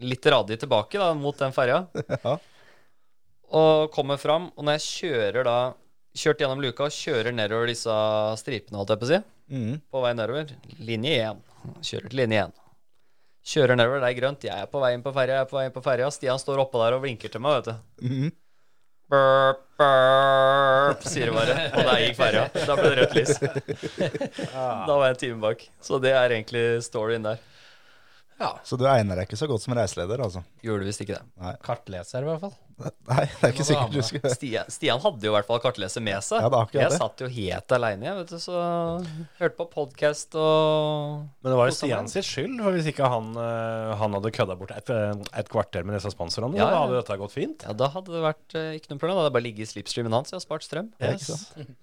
[0.00, 1.82] litt radig tilbake da, mot den ferja.
[2.24, 2.38] Ja.
[3.54, 5.58] Og kommer fram, og når jeg kjører da
[6.14, 7.90] Kjørt gjennom luka og kjører nedover disse
[8.38, 9.16] stripene, holdt jeg på å si,
[9.54, 9.80] Mhm.
[9.90, 10.52] på vei nedover.
[10.82, 11.42] Linje 1.
[11.80, 12.60] Kjører til linje 1.
[13.44, 14.44] Kjører nedover, det er grønt.
[14.48, 16.10] Jeg er på vei inn på ferja, jeg er på vei inn på ferja.
[16.10, 18.08] Stian står oppå der og blinker til meg, vet du.
[18.08, 18.32] Mm.
[19.12, 21.56] Burp, burp, sier det bare.
[21.76, 22.44] Og der gikk ferja.
[22.56, 23.34] Da ble det rødt lys.
[24.88, 25.66] Da var jeg en time bak.
[25.84, 27.42] Så det er egentlig storyen der.
[28.66, 30.40] Så du egner deg ikke så godt som reiseleder, altså?
[30.64, 31.52] Gjorde visst ikke det.
[31.64, 32.54] Kartleser, i hvert fall.
[32.74, 35.60] Nei, det er ikke sikkert du du skulle Stian, Stian hadde jo i hvert fall
[35.62, 36.42] kartleser med seg.
[36.42, 36.98] Ja, det er jeg det.
[36.98, 38.64] satt jo helt aleine, jeg, vet du, så
[39.38, 41.76] hørte på podkast og Men det var jo.
[41.78, 45.86] Stian sitt skyld, for hvis ikke han, eh, han hadde kødda bort et, et kvarter
[45.86, 46.82] med disse sponsorene, Ja, da ja.
[46.88, 47.62] hadde dette gått fint.
[47.68, 49.14] Ja, da hadde det vært eh, ikke noe problem.
[49.14, 50.34] Da hadde jeg bare ligget i slipstreamen hans.
[50.34, 50.90] Jeg har spart strøm.
[50.98, 51.76] Ja, ikke sant?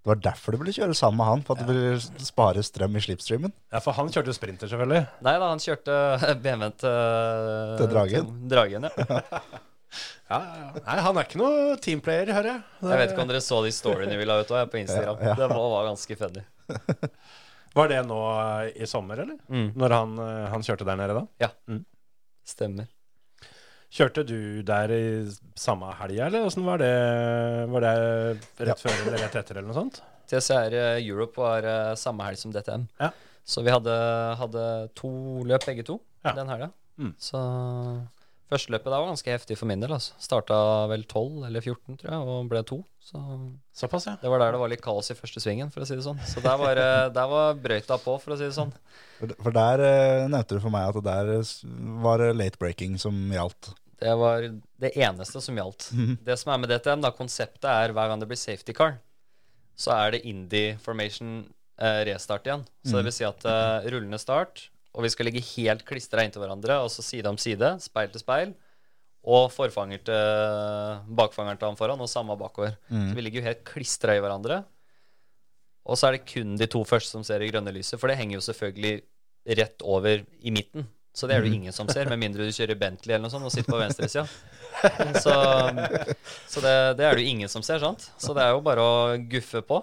[0.00, 2.94] Det var derfor du ville kjøre sammen med han, for at du ville spare strøm
[2.96, 3.52] i slipstreamen.
[3.72, 5.02] Ja, For han kjørte jo sprinter, selvfølgelig.
[5.26, 5.96] Nei da, han kjørte
[6.40, 8.30] BMW-en til Til Dragen?
[8.30, 9.20] til Dragen, ja.
[10.30, 10.70] Ja, ja, ja.
[10.86, 12.62] Nei, han er ikke noe teamplayer, hører jeg.
[12.80, 15.18] Det- Jeg vet ikke om dere så de storyene vi la ut også, på Instagram.
[15.20, 15.34] Ja, ja.
[15.40, 16.44] Det var, var ganske funny.
[17.74, 19.36] Var det nå eh, i sommer, eller?
[19.50, 19.68] Mm.
[19.78, 21.26] Når han, eh, han kjørte der nede, da?
[21.44, 21.50] Ja,
[22.50, 22.86] Stemmer.
[23.90, 25.02] Kjørte du der i
[25.58, 26.90] samme helga, eller åssen var det?
[27.72, 27.94] Var det
[28.68, 29.98] rett før eller rett etter, eller noe sånt?
[30.30, 32.84] TCR Europe var eh, samme helg som DTM.
[33.02, 33.10] Ja.
[33.42, 33.96] Så vi hadde,
[34.38, 35.10] hadde to
[35.48, 36.36] løp begge to Ja.
[36.36, 36.70] den helga.
[37.00, 37.14] Mm.
[37.18, 37.40] Så
[38.50, 39.90] første løpet der var ganske heftig for min del.
[39.96, 40.14] Altså.
[40.22, 42.78] Starta vel 12 eller 14, tror jeg, og ble to.
[43.10, 43.18] Så
[43.74, 44.16] Såpass, ja.
[44.22, 46.20] det var der det var litt kaos i første svingen, for å si det sånn.
[46.30, 48.70] Så der var, eh, der var brøyta på, for å si det sånn.
[49.40, 51.54] For der eh, nevnte du for meg at der eh,
[52.04, 53.72] var late breaking som gjaldt.
[54.00, 54.46] Det var
[54.80, 55.90] det eneste som gjaldt.
[56.24, 58.96] Det som er med DTM, da, konseptet er hver gang det blir safety car,
[59.76, 61.42] så er det Indie Formation
[61.80, 62.64] eh, restart igjen.
[62.84, 66.42] Så det vil si at eh, rullende start, og vi skal ligge helt klistra inntil
[66.42, 68.54] hverandre, og så side om side, speil til speil,
[69.22, 72.78] og forfanger til bakfangeren til han foran, og samme bakover.
[73.10, 74.62] Så vi ligger jo helt klistra i hverandre.
[75.84, 78.16] Og så er det kun de to første som ser det grønne lyset, for det
[78.16, 79.02] henger jo selvfølgelig
[79.60, 80.88] rett over i midten.
[81.20, 83.32] Så det er det jo ingen som ser, med mindre du kjører Bentley eller noe
[83.34, 84.24] sånt og sitter på venstresida.
[85.20, 85.32] Så,
[86.48, 88.06] så det, det er det jo ingen som ser, sant?
[88.22, 88.94] Så det er jo bare å
[89.28, 89.82] guffe på.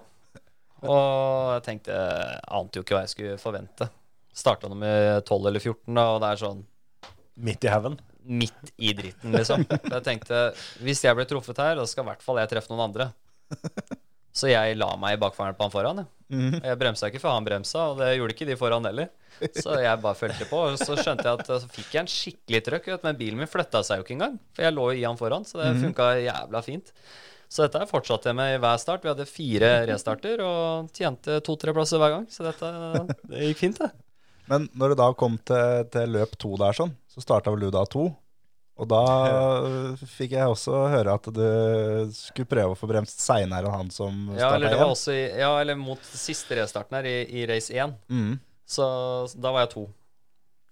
[0.87, 3.89] Og jeg tenkte Jeg ante jo ikke hva jeg skulle forvente.
[4.37, 6.63] Starta nummer 12 eller 14, da, og det er sånn
[7.45, 7.99] Midt i haugen.
[8.25, 9.67] midt i dritten, liksom.
[9.69, 10.39] Jeg tenkte
[10.83, 13.11] hvis jeg blir truffet her, da skal i hvert fall jeg treffe noen andre.
[14.37, 16.03] Så jeg la meg i bakfaren på han foran.
[16.29, 19.07] Jeg, jeg bremsa ikke før han bremsa, og det gjorde ikke de foran heller.
[19.53, 20.59] Så jeg bare fulgte på.
[20.71, 23.81] Og så skjønte jeg at så fikk jeg en skikkelig trøkk, men bilen min flytta
[23.85, 24.35] seg jo ikke engang.
[24.53, 26.93] For jeg lå jo i han foran, så det funka jævla fint.
[27.47, 29.05] Så dette fortsatte jeg med i hver start.
[29.05, 32.25] Vi hadde fire restarter og tjente to-tre plasser hver gang.
[32.29, 32.71] Så dette
[33.31, 33.91] det gikk fint, det.
[34.51, 37.71] Men når det da kom til, til løp to der sånn, så starta vel du
[37.73, 38.09] da to.
[38.77, 39.03] Og da
[40.05, 41.45] fikk jeg også høre at du
[42.13, 44.93] skulle prøve å få bremst seinere enn han som Ja, eller starta igjen.
[44.93, 47.95] også i, Ja, eller mot siste restarten her, i, i race 1.
[48.13, 48.35] Mm.
[48.67, 48.85] Så
[49.39, 49.87] da var jeg to.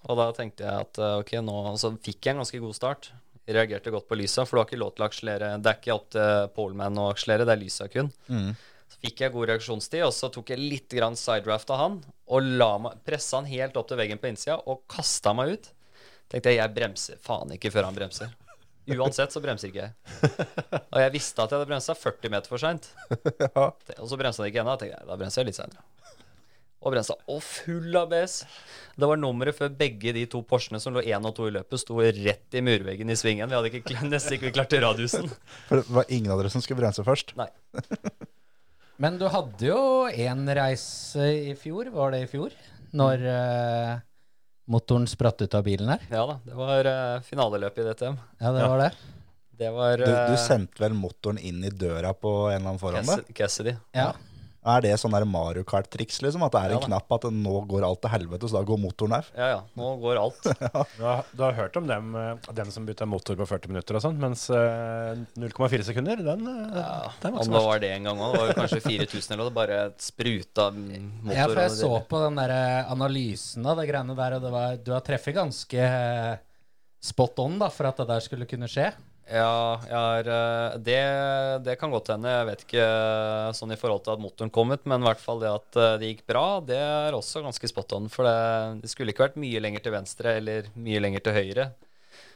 [0.06, 3.10] Og da tenkte jeg at eh, ok, nå Så fikk jeg en ganske god start.
[3.46, 5.52] Jeg reagerte godt på lysa, for du har ikke lov til å akselere.
[5.62, 8.10] Det er ikke opp til poleman å akselere, det er lysa kun.
[8.30, 8.56] Mm.
[8.90, 12.00] Så fikk jeg god reaksjonstid, og så tok jeg litt sidedraft av han.
[12.30, 15.72] Og la meg, pressa han helt opp til veggen på innsida og kasta meg ut.
[16.32, 18.32] Tenkte jeg, jeg bremser faen ikke før han bremser.
[18.96, 19.94] Uansett så bremser ikke jeg.
[20.94, 22.92] Og jeg visste at jeg hadde bremsa 40 meter for seint.
[23.56, 23.70] Ja.
[23.98, 24.76] Og så bremsa han ikke ennå.
[24.78, 25.82] Da bremser jeg litt seinere.
[26.86, 27.16] Og bremsa.
[27.34, 28.36] Og full ABS.
[28.94, 31.82] Det var nummeret før begge de to Porschene som lå én og to i løpet,
[31.82, 33.50] sto rett i murveggen i svingen.
[33.50, 35.26] Vi hadde ikke, kl- nesten ikke klart radiusen.
[35.70, 37.34] For det var ingen av dere som skulle bremse først.
[37.42, 37.50] Nei.
[39.02, 39.80] Men du hadde jo
[40.14, 42.54] én reise i fjor, var det i fjor?
[42.96, 43.96] Når eh,
[44.66, 46.06] motoren spratt ut av bilen her?
[46.12, 48.18] Ja da, det var uh, finaleløpet i DTM.
[48.42, 48.92] Ja, det var det.
[49.56, 52.80] Det var Du, du eh, sendte vel motoren inn i døra på en eller annen
[52.82, 53.08] forhånd?
[53.08, 53.76] Cass- Cassidy.
[53.96, 54.10] Ja.
[54.66, 56.42] Er det sånn der Mario Kart-triks, liksom?
[56.48, 58.80] At det er en Ja knapp at nå går alt til helvete, så da går
[58.82, 59.28] motoren her?
[59.38, 60.48] Ja ja, nå går alt.
[60.96, 63.98] Du har, du har hørt om dem, eh, den som bytta motor på 40 minutter
[64.00, 67.92] og sånn, mens eh, 0,4 sekunder, den, eh, Ja, den var om det var det
[67.94, 68.34] en gang òg.
[68.36, 69.50] Det var kanskje 4000 eller noe.
[69.52, 71.36] Det bare spruta motor.
[71.38, 74.54] ja, for jeg så på den der eh, analysen av det greiene der, og det
[74.58, 76.36] var, du har treffet ganske eh,
[77.06, 78.90] spot on da, for at det der skulle kunne skje.
[79.26, 81.02] Ja, har, eh, det,
[81.66, 82.30] det kan godt hende.
[82.30, 85.24] Jeg vet ikke eh, sånn i forhold til at motoren kom ut, men i hvert
[85.24, 88.12] fall det at eh, det gikk bra, det er også ganske spot on.
[88.14, 91.72] For det, det skulle ikke vært mye lenger til venstre eller mye lenger til høyre.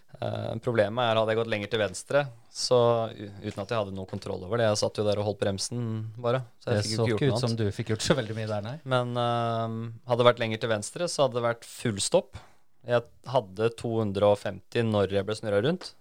[0.10, 2.80] Uh, problemet er hadde jeg gått lenger til venstre, så
[3.14, 5.84] uten at jeg hadde noe kontroll over det Jeg satt jo der og holdt bremsen,
[6.18, 6.42] bare.
[6.58, 7.62] Så Det jeg fikk så ikke ut som annet.
[7.62, 8.74] du fikk gjort så veldig mye der, nei.
[8.90, 9.78] Men uh,
[10.10, 12.42] hadde det vært lenger til venstre, så hadde det vært full stopp.
[12.90, 15.94] Jeg hadde 250 når jeg ble snurra rundt.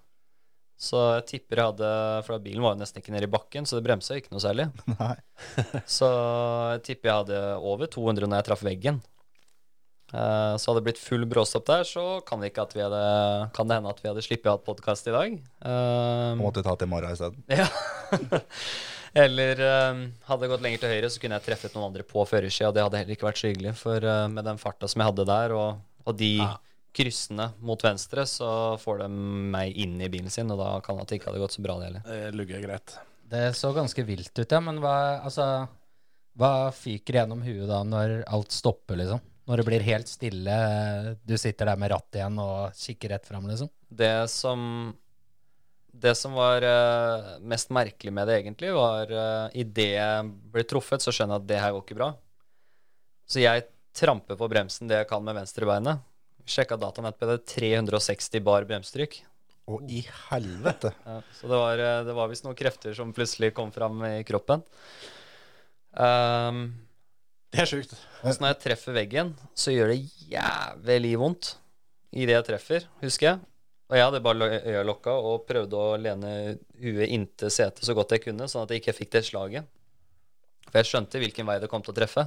[0.79, 3.79] Så jeg tipper jeg hadde For bilen var jo nesten ikke nede i bakken, så
[3.79, 4.69] det bremsa ikke noe særlig.
[4.95, 5.14] Nei.
[5.99, 6.09] Så
[6.77, 9.01] jeg tipper jeg hadde over 200 når jeg traff veggen.
[10.09, 13.01] Uh, så hadde det blitt full bråstopp der, så kan det, hadde,
[13.53, 15.35] kan det hende at vi hadde sluppet å ha podkast i dag.
[15.61, 17.43] Uh, Og måtte ta til morgen isteden.
[17.53, 17.67] ja.
[19.19, 22.25] Eller eh, hadde det gått lenger til høyre, så kunne jeg treffet noen andre på
[22.29, 22.71] førersida.
[22.73, 25.29] Det hadde heller ikke vært så hyggelig, for uh, med den farta som jeg hadde
[25.29, 26.33] der, og, og de
[26.96, 29.09] kryssene mot venstre, så får de
[29.55, 31.64] meg inn i bilen sin, og da kan det at det ikke hadde gått så
[31.64, 32.07] bra, det heller.
[32.09, 32.94] Det lugger greit.
[33.29, 34.61] Det så ganske vilt ut, ja.
[34.64, 35.66] Men hva, altså,
[36.38, 39.20] hva fyker gjennom huet da når alt stopper, liksom?
[39.48, 40.57] Når det blir helt stille,
[41.24, 43.70] du sitter der med rattet igjen og kikker rett fram, liksom?
[43.88, 44.94] Det som
[45.98, 51.03] Det som var uh, mest merkelig med det, egentlig, var uh, idet jeg ble truffet,
[51.03, 52.12] så skjønner jeg at det her går ikke bra.
[53.29, 53.64] Så jeg
[53.96, 56.05] tramper på bremsen det jeg kan med venstrebeinet.
[56.49, 59.21] Sjekka det er 360 bar bremstrykk.
[59.69, 60.95] Å, i helvete!
[61.05, 64.23] Ja, så det var, eh, det var visst noen krefter som plutselig kom fram i
[64.25, 64.65] kroppen.
[65.93, 66.71] Um,
[67.53, 67.93] Det er sjukt.
[68.23, 71.55] så når jeg treffer veggen, så gjør det jævlig vondt
[72.13, 73.41] idet jeg treffer, husker jeg.
[73.89, 76.33] Og jeg hadde bare øya lokka og prøvde å lene
[76.77, 79.69] huet inntil setet så godt jeg kunne, sånn at jeg ikke fikk det slaget.
[80.69, 82.27] For jeg skjønte hvilken vei det kom til å treffe.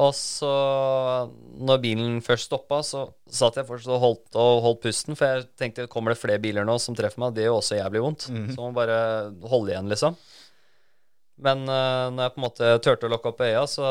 [0.00, 0.50] Og så,
[1.60, 5.48] når bilen først stoppa, så satt jeg fortsatt og holdt, og holdt pusten, for jeg
[5.60, 8.28] tenkte kommer det flere biler nå som treffer meg, det gjør også jævlig vondt.
[8.30, 9.00] Så må man bare
[9.50, 10.16] holde igjen, liksom.
[11.40, 13.84] Men uh, når jeg på en måte turte å lukke opp øya, så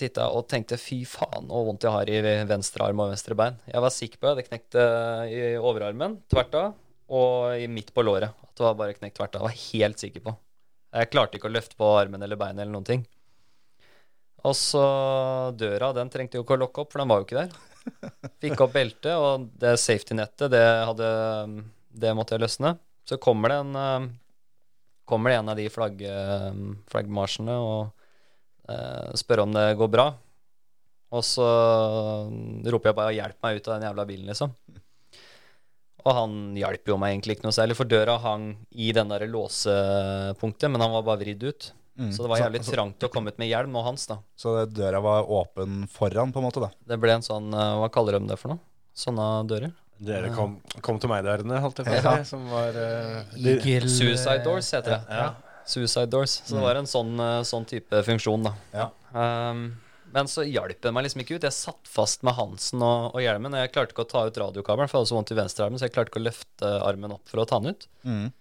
[0.00, 3.36] titta jeg og tenkte fy faen så vondt jeg har i venstre arm og venstre
[3.38, 3.56] bein.
[3.70, 4.42] Jeg var sikker på det.
[4.42, 6.74] Det knekte uh, i overarmen tvert av,
[7.08, 8.36] og i midt på låret.
[8.44, 9.46] At det var bare knekt tvert av.
[9.46, 10.36] Jeg var helt sikker på.
[10.98, 13.08] Jeg klarte ikke å løfte på armen eller beinet eller noen ting.
[14.46, 14.84] Og så
[15.58, 17.56] døra, den trengte jo ikke å lukke opp, for den var jo ikke der.
[18.42, 21.10] Fikk opp beltet, og det safety-nettet, det, hadde,
[21.90, 22.76] det måtte jeg løsne.
[23.08, 24.08] Så kommer det en eh,
[25.08, 26.58] kommer det en av de flagg, eh,
[26.92, 28.04] flaggmarsjene og
[28.68, 30.10] eh, spør om det går bra.
[31.16, 31.46] Og så
[32.68, 34.52] roper jeg bare 'hjelp meg ut av den jævla bilen', liksom.
[36.04, 39.24] Og han hjalp jo meg egentlig ikke noe særlig, for døra hang i den der
[39.26, 41.72] låsepunktet, men han var bare vridd ut.
[41.98, 42.12] Mm.
[42.14, 44.18] Så det var Så- jævlig trangt å komme ut med hjelm og hans, da.
[44.38, 46.70] Så døra var åpen foran, på en måte, da.
[46.86, 48.60] Det ble en sånn eh, Hva kaller de det for noe?
[48.94, 49.72] Sånne dører?
[49.98, 52.16] Dere kom, kom til meg-dørene, holdt jeg på å Ja.
[52.22, 52.28] si.
[52.30, 55.02] Som var uh, de, Suicide doors heter det.
[55.10, 55.34] Ja.
[55.66, 56.36] Suicide doors.
[56.46, 58.54] Så det var en sånn, eh, sånn type funksjon, da.
[58.72, 58.90] Ja.
[59.50, 59.76] Um,
[60.14, 61.42] men så hjalp det meg liksom ikke ut.
[61.42, 63.52] Jeg satt fast med Hansen og, og hjelmen.
[63.52, 65.78] Og jeg klarte ikke å ta ut radiokabelen, for jeg hadde så vondt i venstrearmen,
[65.82, 67.88] så jeg klarte ikke å løfte armen opp for å ta den ut.
[68.06, 68.32] Mm.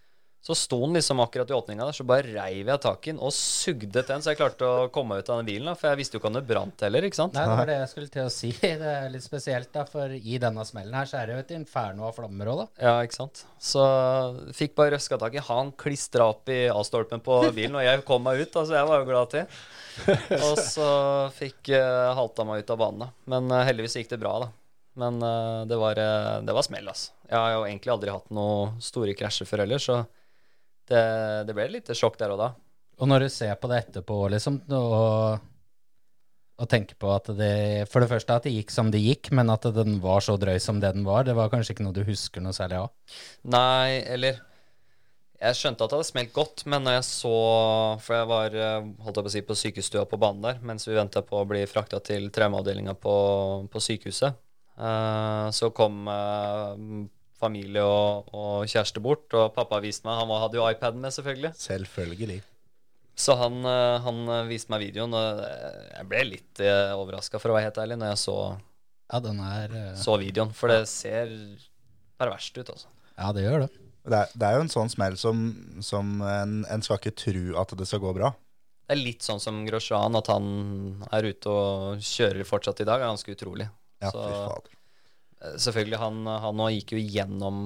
[0.48, 3.18] Så sto den liksom akkurat i åpninga der, så bare reiv jeg tak i den
[3.20, 5.66] og sugde til den, så jeg klarte å komme meg ut av den bilen.
[5.68, 7.34] da For jeg visste jo ikke om det brant heller, ikke sant.
[7.36, 8.52] Nei, det var det jeg skulle til å si.
[8.78, 11.52] Det er litt spesielt, da, for i denne smellen her så er det jo et
[11.58, 12.68] inferno av flammer òg, da.
[12.88, 13.44] Ja, ikke sant.
[13.60, 13.84] Så
[14.56, 18.24] fikk bare røska tak i han klistra opp i A-stolpen på bilen, og jeg kom
[18.24, 19.60] meg ut, da, så jeg var jo glad til.
[20.48, 20.90] Og så
[21.34, 23.12] fikk uh, halta meg ut av banen, da.
[23.34, 24.52] Men uh, heldigvis gikk det bra, da.
[25.02, 27.12] Men uh, det, var, uh, det var smell, altså.
[27.28, 30.06] Jeg har jo egentlig aldri hatt noen store krasjer før heller, så
[30.92, 31.04] det,
[31.48, 32.50] det ble et lite sjokk der og da.
[32.98, 35.44] Og når du ser på det etterpå, liksom, og,
[36.58, 39.54] og tenker på at det For det første at det gikk som det gikk, men
[39.54, 42.04] at den var så drøy som det den var, det var kanskje ikke noe du
[42.08, 42.92] husker noe særlig av?
[43.46, 44.42] Nei, eller
[45.38, 47.36] Jeg skjønte at det hadde smelt godt, men når jeg så
[48.02, 50.90] For jeg var eh, holdt jeg på å si, på sykestua på banen der mens
[50.90, 53.16] vi venta på å bli frakta til traumeavdelinga på,
[53.70, 54.42] på sykehuset.
[54.78, 56.82] Uh, så kom eh,
[57.40, 61.54] familie og, og kjæreste bort, og pappa viste meg Han hadde jo iPaden med, selvfølgelig.
[61.60, 62.40] Selvfølgelig.
[63.18, 66.62] Så han, eh, han eh, viste meg videoen, og eh, jeg ble litt
[66.98, 68.38] overraska, for å være helt ærlig, når jeg så,
[69.08, 70.54] Ja, den er så videoen.
[70.54, 71.32] For det ser
[72.20, 72.90] perverst ut, altså.
[73.18, 73.72] Ja, det gjør det.
[74.08, 75.40] Det er, det er jo en sånn smell som,
[75.84, 78.30] som en, en skal ikke tro at det skal gå bra.
[78.88, 80.46] Det er litt sånn som Grosjean, at han
[81.12, 83.68] er ute og kjører fortsatt i dag, er ganske utrolig.
[84.00, 84.77] Ja, Så- fy fader.
[85.48, 87.66] Eh, Selvfølgelig, han, han gikk jo gjennom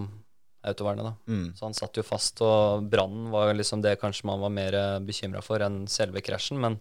[0.61, 1.13] autovernet, da.
[1.34, 1.45] Mm.
[1.57, 5.41] Så han satt jo fast, og brannen var liksom det kanskje man var mer bekymra
[5.41, 6.61] for enn selve krasjen.
[6.61, 6.77] Men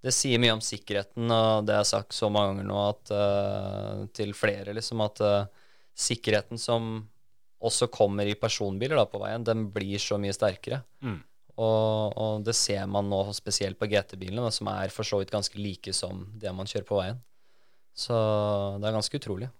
[0.00, 3.10] det sier mye om sikkerheten, og det har jeg sagt så mange ganger nå at,
[3.12, 5.66] uh, til flere, liksom, at uh,
[5.98, 6.94] sikkerheten som
[7.60, 10.80] også kommer i personbiler da, på veien, den blir så mye sterkere.
[11.04, 11.18] Mm.
[11.60, 15.60] Og, og det ser man nå spesielt på GT-bilene, som er for så vidt ganske
[15.60, 17.20] like som det man kjører på veien.
[17.92, 18.16] Så
[18.80, 19.50] det er ganske utrolig.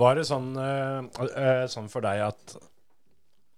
[0.00, 2.54] Var det sånn, eh, eh, sånn for deg at,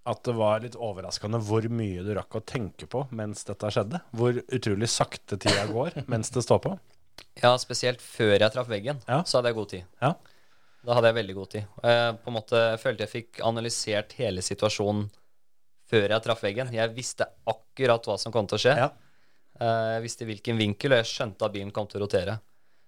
[0.07, 4.00] at det var litt overraskende hvor mye du rakk å tenke på mens dette skjedde?
[4.18, 6.74] Hvor utrolig sakte tida går mens det står på?
[7.42, 9.22] Ja, spesielt før jeg traff veggen, Ja.
[9.22, 9.84] så hadde jeg god tid.
[10.03, 10.14] Ja.
[10.84, 11.66] Da hadde jeg veldig god tid.
[11.84, 15.05] Jeg på en måte følte jeg fikk analysert hele situasjonen
[15.92, 16.72] før jeg traff veggen.
[16.74, 18.74] Jeg visste akkurat hva som kom til å skje.
[18.80, 18.88] Ja.
[19.61, 22.40] Eh, Jeg visste hvilken vinkel, og jeg skjønte at bilen kom til å rotere.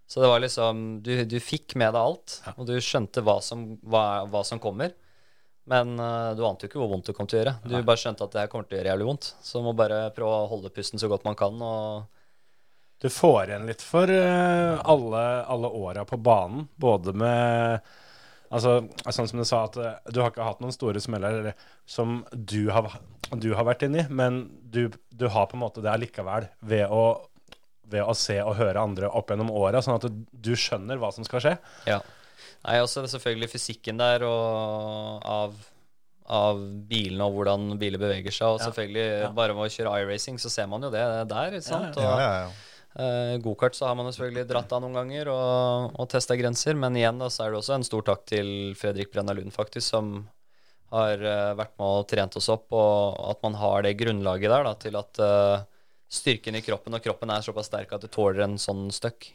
[0.06, 3.74] Så det var liksom Du, du fikk med deg alt, og du skjønte hva som,
[3.82, 4.94] hva, hva som kommer.
[5.70, 7.54] Men uh, du ante jo ikke hvor vondt det kom til å gjøre.
[7.64, 9.30] Du bare skjønte at det her kommer til å gjøre jævlig vondt.
[9.40, 11.56] Så du må bare prøve å holde pusten så godt man kan.
[11.56, 12.04] Og
[13.00, 17.94] Du får igjen litt for uh, alle, alle åra på banen, både med
[18.54, 21.48] Altså, sånn som du sa, at uh, du har ikke hatt noen store smeller
[21.90, 22.86] som du har,
[23.32, 27.00] du har vært inni, men du, du har på en måte det allikevel ved å,
[27.90, 31.26] ved å se og høre andre opp gjennom åra, sånn at du, skjønner hva som
[31.26, 31.54] skal skje.
[31.88, 32.00] Ja.
[32.64, 35.56] Nei, også selvfølgelig fysikken der og av,
[36.32, 38.56] av bilene og hvordan biler beveger seg.
[38.56, 41.58] Og selvfølgelig bare med å kjøre iRacing så ser man jo det der.
[41.58, 42.00] ikke sant?
[42.00, 42.54] Ja, ja, ja.
[42.94, 46.78] Uh, Gokart så har man jo selvfølgelig dratt av noen ganger og, og testa grenser.
[46.78, 49.88] Men igjen da, så er det også en stor takk til Fredrik Brenna Lund, faktisk,
[49.90, 50.14] som
[50.94, 52.68] har uh, vært med og trent oss opp.
[52.72, 55.64] Og at man har det grunnlaget der da, til at eh,
[56.14, 59.32] styrken i kroppen, og kroppen er såpass sterk at du tåler en sånn støkk.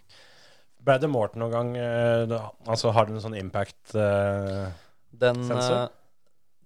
[0.80, 2.38] Brad Morton noen gang eh,
[2.72, 4.70] Altså, har du en sånn impact eh,
[5.12, 5.90] Den, eh,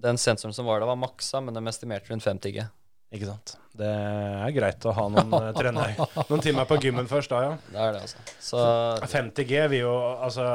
[0.06, 2.66] den sensoren som var der, var maksa, men de estimerte rundt 50 G.
[3.14, 3.56] Ikke sant.
[3.78, 5.98] Det er greit å ha noen, eh, trener,
[6.30, 7.52] noen timer på gymmen først da, ja.
[7.74, 8.24] Det er det, altså.
[8.52, 8.62] Så
[9.10, 10.46] 50G vil jo Altså,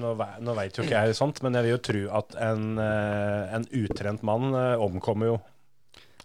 [0.00, 3.56] nå, nå veit jo ikke jeg sånt, men jeg vil jo tro at en, eh,
[3.56, 5.40] en utrent mann omkommer jo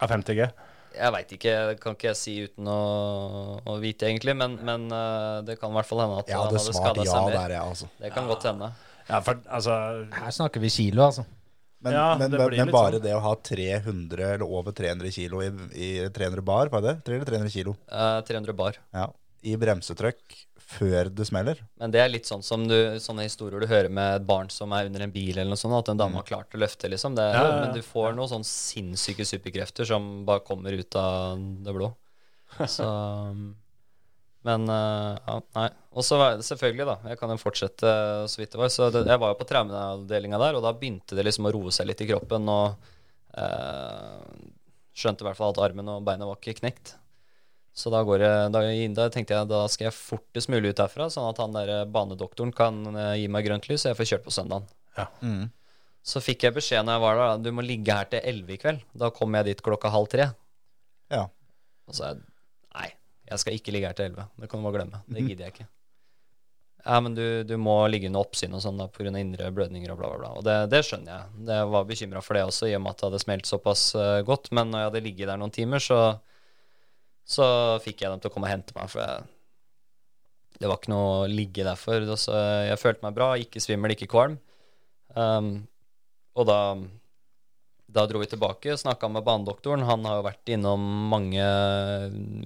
[0.03, 0.49] av 50G.
[0.97, 2.79] Jeg veit ikke, det kan ikke jeg si uten å,
[3.65, 4.35] å vite, egentlig.
[4.39, 7.11] Men, men eh, det kan i hvert fall hende at Jeg han hadde skada ja
[7.15, 7.37] seg mer.
[7.39, 7.89] der, ja, altså.
[8.01, 8.71] Det kan godt hende.
[9.05, 9.75] Ja, for altså
[10.15, 11.25] Her snakker vi kilo, altså.
[11.85, 13.03] Men, Ja, men, det men, men bare sånn.
[13.05, 16.95] det å ha 300 eller over 300 kilo i, i 300 bar, var det?
[17.05, 18.79] 300 300 kilo Eh, 300 bar.
[18.95, 19.05] ja.
[19.45, 20.39] i bremsetrykk
[20.75, 21.59] før det smeller.
[21.81, 24.73] Men det er litt sånn som du, sånne historier du hører med et barn som
[24.75, 27.17] er under en bil, eller noe sånt, at en dame har klart å løfte, liksom.
[27.17, 27.59] Det, Ja, ja, ja.
[27.65, 31.91] Men du får noen sånn sinnssyke superkrefter som bare kommer ut av det blå.
[32.77, 32.87] Så
[34.45, 35.69] Men eh, ja, nei.
[35.95, 36.97] Og så var det selvfølgelig, da.
[37.09, 38.69] Jeg kan jo fortsette eh, så vidt det var.
[38.73, 41.73] Så det, jeg var jo på traumeavdelinga der, og da begynte det liksom å roe
[41.73, 42.45] seg litt i kroppen.
[42.53, 42.91] Og
[43.41, 44.43] eh,
[44.95, 46.93] skjønte i hvert fall at armen og beinet var ikke knekt.
[47.75, 48.61] Så da, går jeg, da,
[48.95, 51.87] da tenkte jeg da skal jeg fortest mulig ut derfra, sånn at han der eh,
[51.91, 54.69] banedoktoren kan eh, gi meg grønt lys, og jeg får kjørt på søndagen.
[55.19, 55.49] Mm.
[56.05, 58.59] Så fikk jeg beskjed når jeg var der, du må ligge her til 11 i
[58.61, 58.85] kveld.
[58.95, 60.29] Da kommer jeg dit klokka halv tre.
[61.11, 61.25] Ja.
[61.89, 62.21] Og så sa jeg
[62.77, 62.89] nei,
[63.31, 64.29] jeg skal ikke ligge her til 11.
[64.39, 65.01] Det kan du bare glemme.
[65.09, 65.67] Det gidder jeg ikke.
[66.85, 69.09] Ja, men du, du må ligge under oppsyn og sånn da, pga.
[69.17, 70.31] indre blødninger og bla, bla, bla.
[70.37, 71.45] Og det, det skjønner jeg.
[71.49, 74.21] Jeg var bekymra for det også, i og med at det hadde smelt såpass uh,
[74.27, 74.51] godt.
[74.53, 75.99] Men når jeg hadde ligget der noen timer, så,
[77.25, 77.45] så
[77.83, 78.91] fikk jeg dem til å komme og hente meg.
[78.91, 79.23] For jeg,
[80.61, 82.05] det var ikke noe å ligge der for.
[82.21, 82.35] Så
[82.69, 84.37] jeg følte meg bra, ikke svimmel, ikke kvalm.
[85.15, 85.57] Um,
[86.35, 86.59] og da
[87.95, 89.85] da dro vi tilbake og snakka med banedoktoren.
[89.87, 91.43] Han har jo vært innom mange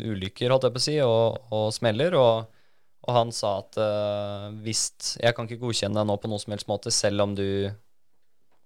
[0.05, 2.17] ulykker, holdt jeg på å si, og, og smeller.
[2.19, 2.59] Og,
[3.07, 6.69] og han sa at uh, Jeg kan ikke godkjenne deg nå på noen som helst
[6.69, 7.47] måte, selv om du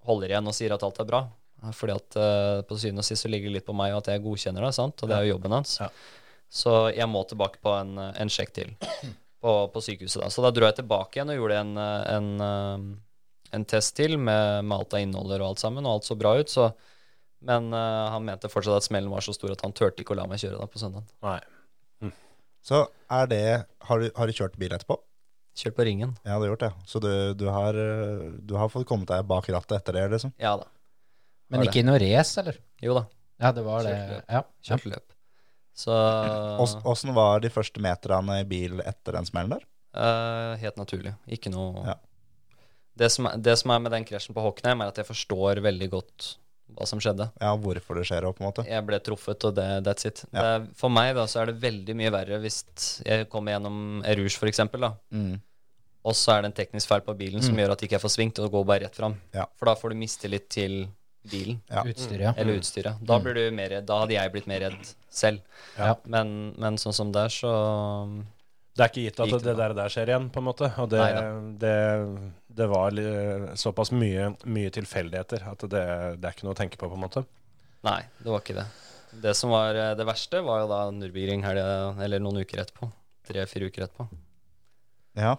[0.04, 1.24] holder igjen og sier at alt er bra.
[1.72, 4.24] Fordi at uh, på syvende og sist så ligger det litt på meg at jeg
[4.26, 5.00] godkjenner det, sant?
[5.00, 5.78] og det er jo jobben hans.
[5.80, 5.90] Ja.
[6.54, 8.74] Så jeg må tilbake på en, en sjekk til
[9.44, 10.22] på, på sykehuset.
[10.26, 10.30] da.
[10.34, 14.66] Så da dro jeg tilbake igjen og gjorde en, en, uh, en test til med,
[14.66, 16.52] med alt av innholder og alt sammen, og alt så bra ut.
[16.52, 16.70] Så,
[17.48, 20.22] men uh, han mente fortsatt at smellen var så stor at han turte ikke å
[20.22, 21.08] la meg kjøre da på søndag.
[21.26, 21.40] Nei.
[22.64, 23.46] Så er det
[23.84, 24.96] Har du, har du kjørt bil etterpå?
[25.60, 26.16] Kjørt på ringen.
[26.24, 26.72] Ja, du har gjort det.
[26.90, 30.32] Så du, du, har, eh, du har fått kommet deg bak rattet etter det, liksom?
[30.42, 30.70] Ja da.
[31.54, 32.60] Men ikke i noe race, eller?
[32.84, 33.06] Jo da.
[33.44, 33.98] Ja, det var det.
[33.98, 34.94] Kjørte løp.
[34.94, 34.96] Ja.
[34.96, 35.10] løp.
[35.74, 35.94] Så
[36.86, 39.66] Åssen var de første meterne i bil etter den smellen der?
[39.94, 41.16] Uh, Helt naturlig.
[41.30, 41.96] Ikke noe Ja.
[42.98, 45.62] det, som er, det som er med den krasjen på Hocknheim, er at jeg forstår
[45.66, 46.36] veldig godt
[46.74, 47.28] hva som skjedde.
[47.42, 48.66] Ja, hvorfor det skjer òg, på en måte?
[48.70, 50.24] Jeg ble truffet, og det, that's it.
[50.32, 50.60] Ja.
[50.60, 52.62] Det, for meg da, så er det veldig mye verre hvis
[53.06, 54.94] jeg kommer gjennom Erouge, da.
[55.14, 55.42] Mm.
[56.04, 58.14] Og så er det en teknisk feil på bilen som gjør at ikke jeg får
[58.18, 59.16] svingt, og går bare rett fram.
[59.36, 59.46] Ja.
[59.60, 60.82] For da får du mistillit til
[61.32, 61.84] bilen Ja.
[61.88, 62.22] Utstyret.
[62.22, 62.34] ja.
[62.38, 63.02] eller utstyret.
[63.02, 65.42] Da, blir du mer redd, da hadde jeg blitt mer redd selv.
[65.78, 65.94] Ja.
[66.06, 67.52] Men, men sånn som der, så
[68.74, 70.72] Det er ikke gitt at det, det der, der skjer igjen, på en måte.
[70.82, 71.04] Og det,
[71.62, 71.76] det,
[72.58, 72.98] det var
[73.60, 75.84] såpass mye, mye tilfeldigheter at det,
[76.18, 77.24] det er ikke noe å tenke på, på en måte.
[77.86, 78.66] Nei, det var ikke det.
[79.24, 82.90] Det som var eh, det verste, var jo da Nürburgring helga, eller noen uker etterpå.
[83.30, 84.08] Tre-fire uker etterpå.
[85.22, 85.36] Ja.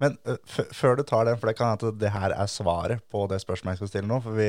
[0.00, 0.16] Men
[0.48, 3.26] f før du tar den, for det kan hende at det her er svaret på
[3.28, 4.22] det spørsmålet jeg skal stille nå.
[4.24, 4.46] For vi,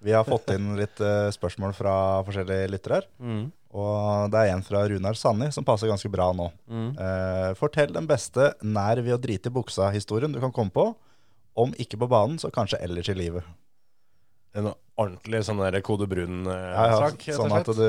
[0.00, 1.94] vi har fått inn litt uh, spørsmål fra
[2.24, 3.08] forskjellige lyttere her.
[3.20, 3.42] Mm.
[3.70, 6.48] Og det er en fra Runar Sanni som passer ganske bra nå.
[6.66, 6.88] Mm.
[6.96, 10.88] Uh, fortell den beste nær ved å drite i buksa-historien du kan komme på.
[11.60, 13.46] Om ikke på banen, så kanskje ellers i livet.
[14.56, 17.86] En ordentlig sånn der kode Ja, ja, sånn at du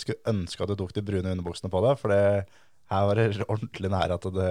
[0.00, 2.00] skulle ønske at du tok de brune underbuksene på deg.
[2.00, 2.48] For det,
[2.90, 4.50] her var det ordentlig nær at det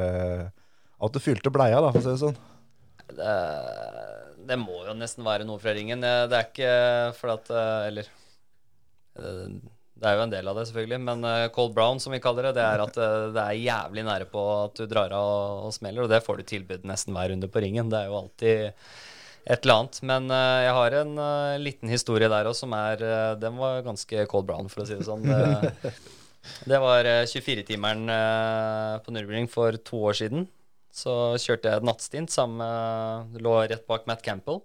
[1.00, 2.40] At du fylte bleia, da, for å si det sånn.
[3.10, 3.36] Det,
[4.50, 6.04] det må jo nesten være noe fra ringen.
[6.06, 6.72] Eh, Det er ikke
[7.20, 8.10] for at eh, Eller
[9.20, 9.44] eh,
[10.00, 11.00] Det er jo en del av det, selvfølgelig.
[11.10, 14.08] Men eh, cold brown, som vi kaller det, det er at eh, det er jævlig
[14.08, 16.06] nære på at du drar av og, smeller.
[16.06, 17.92] Og det får du tilbud nesten hver runde på ringen.
[17.92, 18.70] Det er jo alltid
[19.50, 20.00] et eller annet.
[20.12, 23.84] Men eh, jeg har en eh, liten historie der òg som er eh, Den var
[23.86, 25.28] ganske cold brown, for å si det sånn.
[25.28, 25.94] Det,
[26.72, 30.48] det var eh, 24-timeren uh, på Nürburgring for to år siden.
[31.00, 34.62] Så kjørte jeg nattstint sammen med Lå rett bak Matt Campbell.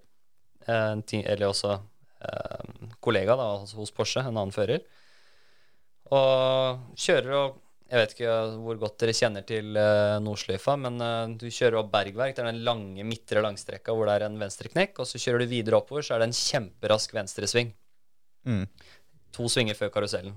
[0.67, 4.83] eh, En ti, eller også eh, kollega da, altså hos Porsche, en annen fører.
[6.15, 7.61] Og kjører og
[7.95, 11.91] Jeg vet ikke hvor godt dere kjenner til uh, Nordsløyfa, men eh, du kjører opp
[11.93, 12.33] Bergverk.
[12.35, 14.97] Det er den lange midtre langstrekka hvor det er en venstreknekk.
[15.05, 17.71] Og så kjører du videre oppover, så er det en kjemperask venstresving.
[18.49, 18.65] Mm.
[19.37, 20.35] To svinger før karusellen.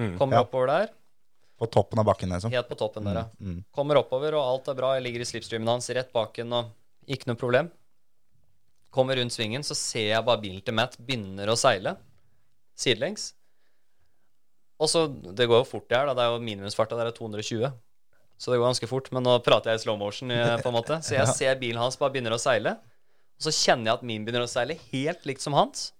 [0.00, 0.16] Mm.
[0.18, 0.42] Kommer Ja.
[0.48, 0.88] oppover der,
[1.58, 2.50] På toppen av bakken, liksom.
[2.50, 3.26] helt på toppen der, ja.
[3.38, 3.60] Mm.
[3.74, 4.94] Kommer oppover, og alt er bra.
[4.96, 6.72] Jeg ligger i slipstreamen hans rett baken, og
[7.14, 7.70] ikke noe problem.
[8.94, 11.96] Kommer rundt svingen, så ser jeg bare bilen til Matt begynner å seile
[12.78, 13.32] sidelengs.
[14.82, 16.06] Og så Det går jo fort, det her.
[16.06, 17.72] da Det er jo Minimumsfarta der er 220.
[18.36, 19.10] Så det går ganske fort.
[19.12, 20.98] Men nå prater jeg i slow motion, eh, på en måte.
[21.02, 22.76] Så jeg ser bilen hans bare begynner å seile.
[23.38, 25.92] Og så kjenner jeg at min begynner å seile helt likt som hans.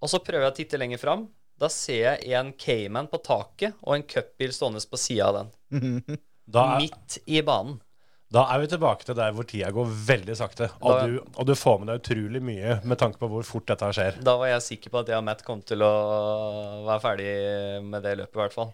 [0.00, 1.28] Og så prøver jeg å titte lenger fram.
[1.58, 5.50] Da ser jeg en Cayman på taket og en cupbil stående på sida av den.
[6.56, 7.80] Er, Midt i banen.
[8.30, 10.68] da er vi tilbake til der hvor tida går veldig sakte.
[10.78, 13.66] Og, Da- du, og du får med deg utrolig mye med tanke på hvor fort
[13.66, 14.20] dette skjer.
[14.22, 15.90] Da var jeg sikker på at jeg og Matt kom til å
[16.86, 17.32] være ferdig
[17.88, 18.70] med det løpet, i hvert fall.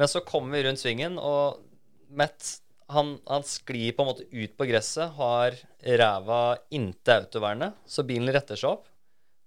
[0.00, 1.60] Men så kommer vi rundt svingen, og
[2.16, 2.54] Matt
[2.92, 5.54] han, han sklir på en måte ut på gresset, har
[6.00, 6.40] ræva
[6.76, 8.88] inntil autovernet, så bilen retter seg opp.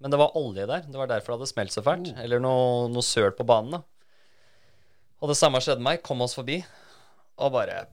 [0.04, 0.86] Men det var olje der.
[0.88, 2.12] Det var derfor det hadde smelt så fælt.
[2.22, 3.78] Eller noe, noe søl på banen.
[3.78, 3.84] da.
[5.24, 6.04] Og det samme skjedde meg.
[6.06, 6.60] Kom oss forbi.
[7.42, 7.86] Og bare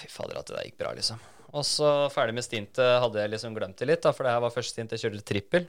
[0.00, 1.20] Fy fader, at det der gikk bra, liksom.
[1.50, 4.42] Og så ferdig med stintet hadde jeg liksom glemt det litt, da, for det her
[4.44, 5.66] var første stint jeg kjørte trippel.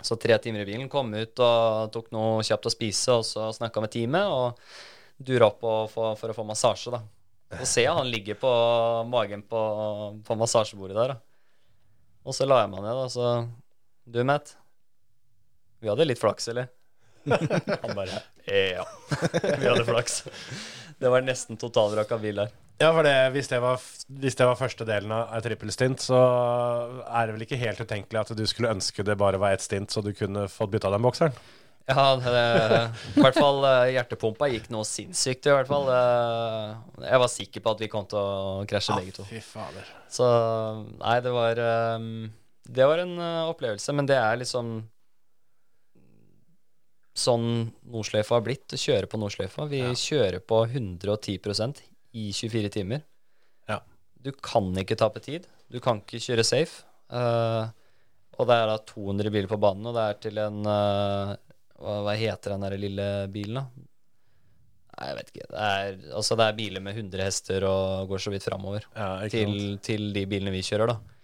[0.00, 3.50] Så tre timer i bilen, kom ut og tok noe kjapt å spise, og så
[3.52, 7.02] snakka med teamet, og dura opp og få, for å få massasje, da.
[7.58, 8.52] Så ser jeg han ligger på
[9.10, 9.60] magen på,
[10.24, 11.18] på massasjebordet der, da.
[12.24, 13.26] Og så la jeg meg ned, da, så
[14.04, 14.54] Du, Matt.
[15.80, 16.68] Vi hadde litt flaks, eller?
[17.28, 18.84] Han bare Ja.
[19.60, 20.22] Vi hadde flaks.
[21.00, 22.50] Det var nesten totalvrak av bil der.
[22.80, 23.80] Ja, for det, hvis, det var,
[24.22, 26.16] hvis det var første delen av et trippelstint, så
[27.04, 29.92] er det vel ikke helt utenkelig at du skulle ønske det bare var ett stint,
[29.92, 31.36] så du kunne fått bytta den bokseren?
[31.90, 32.44] Ja, det,
[33.18, 35.88] i hvert fall eh, hjertepumpa gikk noe sinnssykt, i hvert fall.
[35.92, 39.26] Eh, Jeg var sikker på at vi kom til å krasje begge to.
[39.28, 39.88] Fy fader.
[40.12, 40.28] Så
[41.00, 42.06] nei, det var eh,
[42.70, 44.78] Det var en uh, opplevelse, men det er liksom
[47.20, 47.46] sånn
[47.90, 48.68] Nordsløyfa har blitt.
[48.72, 49.66] Å kjøre på Nordsløyfa.
[49.70, 51.82] Vi kjører på 110%
[52.16, 53.02] i 24 timer.
[53.68, 53.80] Ja.
[54.14, 55.48] Du kan ikke tape tid.
[55.70, 56.86] Du kan ikke kjøre safe.
[57.10, 57.66] Uh,
[58.38, 61.34] og det er da 200 biler på banen, og det er til en uh,
[61.80, 63.86] hva, hva heter den der lille bilen, da?
[65.00, 65.46] Nei, jeg vet ikke.
[65.48, 69.14] Det er, altså, det er biler med 100 hester og går så vidt framover Ja,
[69.32, 71.19] til, til de bilene vi kjører, da.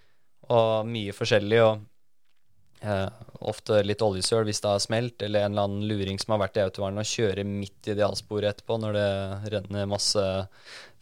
[0.54, 3.08] Og mye forskjellig, og eh,
[3.50, 6.60] ofte litt oljesøl hvis det har smelt, eller en eller annen luring som har vært
[6.60, 9.10] i autovernet og kjører midt i idealsporet etterpå når det
[9.56, 10.24] renner masse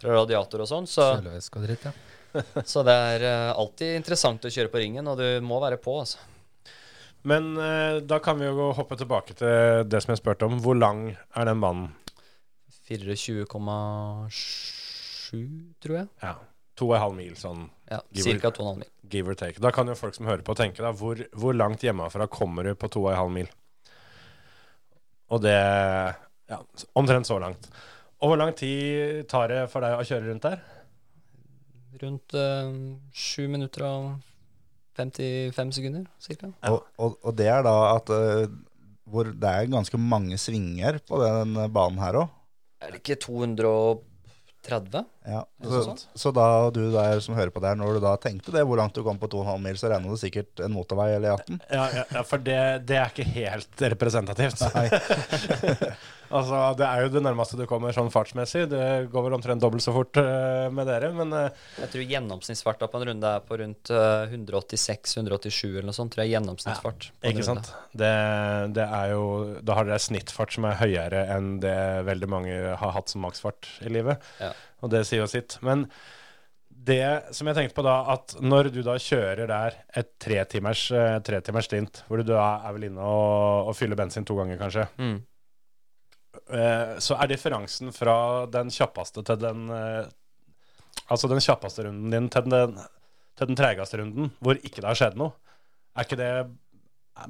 [0.01, 0.89] fra radiator og sånn.
[0.91, 1.93] Så, og dritt, ja.
[2.73, 5.93] så det er eh, alltid interessant å kjøre på ringen, og du må være på,
[6.05, 6.19] altså.
[7.25, 10.59] Men eh, da kan vi jo hoppe tilbake til det som jeg spurte om.
[10.61, 11.87] Hvor lang er den banen?
[12.85, 13.49] 24,7,
[15.81, 16.09] tror jeg.
[16.21, 16.35] Ja.
[16.81, 18.23] To og en halv mil, sånn Ja, Ca.
[18.25, 18.89] Cirka 2,5 mil.
[19.13, 19.61] give or take.
[19.63, 22.75] Da kan jo folk som hører på, tenke da, hvor, hvor langt hjemmefra kommer du
[22.75, 23.51] på to og en halv mil?
[25.31, 25.55] Og det
[26.51, 26.59] Ja,
[26.99, 27.69] omtrent så langt.
[28.21, 30.59] Og hvor lang tid tar det for deg å kjøre rundt der?
[32.03, 32.73] Rundt eh,
[33.17, 34.09] sju minutter og
[34.99, 36.51] 55 sekunder, cirka.
[36.69, 38.45] Og, og, og det er da at eh,
[39.11, 42.35] hvor det er ganske mange svinger på den banen her òg.
[42.85, 43.19] Er det ikke
[44.65, 45.05] 230?
[45.29, 48.65] Ja, så, så da du der som hører på der, når du da tenkte det,
[48.69, 51.61] hvor langt du kom på 2,5 mil, så regner du sikkert en motorvei eller 18?
[51.69, 54.65] Ja, ja, ja for det, det er ikke helt representativt.
[56.35, 58.65] altså, det er jo det nærmeste du kommer sånn fartsmessig.
[58.71, 62.89] Det går vel omtrent dobbelt så fort uh, med dere, men uh, Jeg tror gjennomsnittsfarta
[62.91, 66.15] på en runde er på rundt uh, 186-187 eller noe sånt.
[66.15, 67.09] tror jeg gjennomsnittsfart.
[67.23, 67.65] en Ikke runde.
[67.67, 67.71] sant?
[67.95, 68.11] Det,
[68.79, 69.23] det er jo
[69.65, 71.79] Da har dere snittfart som er høyere enn det
[72.09, 74.23] veldig mange har hatt som maksfart i livet.
[74.43, 74.53] Ja.
[74.85, 75.59] Og det sier jo sitt.
[75.65, 75.87] Men
[76.85, 80.83] det som jeg tenkte på da, at når du da kjører der et tretimers
[81.25, 84.89] tre stint, hvor du da er vel inne og, og fyller bensin to ganger, kanskje,
[85.01, 85.23] Mm.
[86.51, 90.05] Eh, så er differansen fra den kjappeste til den eh,
[91.11, 92.77] Altså den kjappeste runden din til den,
[93.37, 95.33] til den tregeste runden, hvor ikke det har skjedd noe.
[95.99, 96.29] Er ikke det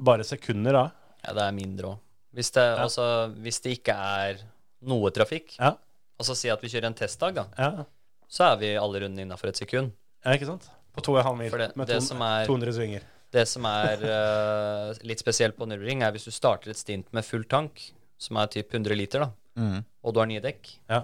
[0.05, 0.83] bare sekunder da?
[1.25, 1.97] Ja, det er mindre òg.
[2.37, 3.07] Hvis, det- altså,
[3.41, 4.37] hvis det ikke er
[4.85, 5.73] noe trafikk, Ja.
[6.19, 7.83] altså si at vi kjører en testdag, da, Ja,
[8.29, 9.91] så er vi alle rundene innafor et sekund.
[10.23, 10.69] ja ikke sant?
[10.95, 13.01] På to og en halv mil det- med det to, er- 200 svinger.
[13.31, 17.25] Det som er uh, litt spesielt på Nürburgring, er hvis du starter et stint med
[17.25, 17.91] full tank,
[18.25, 19.31] som er typ 100 liter, da,
[20.03, 21.03] og du har nye dekk, Ja.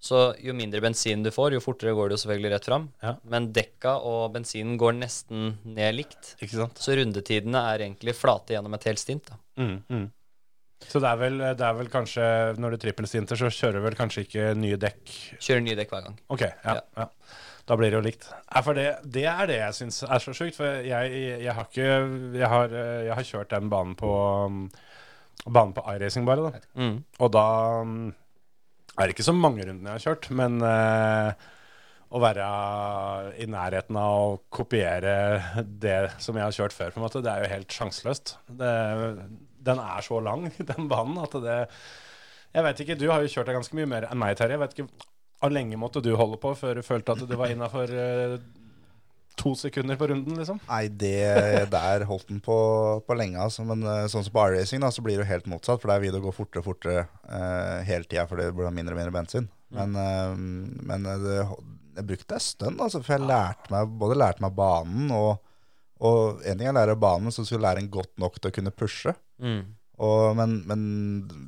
[0.00, 2.84] så jo mindre bensin du får, jo fortere går det jo selvfølgelig rett fram.
[3.02, 3.16] Ja.
[3.26, 6.36] Men dekka og bensinen går nesten ned likt.
[6.38, 6.78] Ikke sant?
[6.78, 9.26] Så rundetidene er egentlig flate gjennom et helt stint.
[9.32, 9.40] da.
[9.58, 10.06] Mm, mm.
[10.86, 12.22] Så det er, vel, det er vel kanskje
[12.62, 15.10] Når du trippelstinter, så kjører du vel kanskje ikke nye dekk
[15.42, 16.18] Kjører nye dekk hver gang.
[16.30, 16.76] Ok, ja.
[16.78, 16.82] Ja.
[17.02, 17.08] ja.
[17.66, 18.28] Da blir det jo likt.
[18.54, 20.54] Ja, for det, det er det jeg syns er så sjukt.
[20.56, 21.88] For jeg, jeg har ikke
[22.38, 22.76] jeg har,
[23.08, 24.12] jeg har kjørt den banen på
[25.46, 26.48] Banen på iRacing, bare.
[26.50, 26.96] da Mm.
[27.18, 27.44] Og da
[27.82, 28.10] um,
[28.98, 31.30] er det ikke så mange rundene jeg har kjørt, men uh,
[32.08, 32.48] å være
[33.42, 35.14] i nærheten av å kopiere
[35.66, 38.36] det som jeg har kjørt før, på en måte, det er jo helt sjanseløst.
[38.48, 41.58] Den er så lang, den banen, at det
[42.56, 44.56] Jeg vet ikke, du har jo kjørt deg ganske mye mer enn meg, Terje.
[44.56, 45.08] Jeg vet ikke,
[45.38, 47.92] Hvor lenge måtte du holde på før du følte at du var innafor
[49.38, 50.60] to sekunder på runden, liksom?
[50.68, 52.58] Nei, det der holdt den på,
[53.06, 53.40] på lenge.
[53.42, 53.64] Altså.
[53.68, 55.80] Men eh, sånn som på R-racing da, så blir det jo helt motsatt.
[55.82, 58.96] For der vil det gå fortere og fortere uh, hele tida fordi det blir mindre
[58.96, 59.48] og mindre bensin.
[59.74, 60.34] Men, uh,
[60.90, 61.40] men det,
[61.98, 65.40] jeg brukte en stund, altså, for jeg lærte meg, både lærte meg banen og,
[65.98, 68.56] og en ting jeg lærer banen, så skulle jeg lære en godt nok til å
[68.58, 69.14] kunne pushe.
[69.42, 69.62] Mm.
[69.98, 70.82] Og, men, men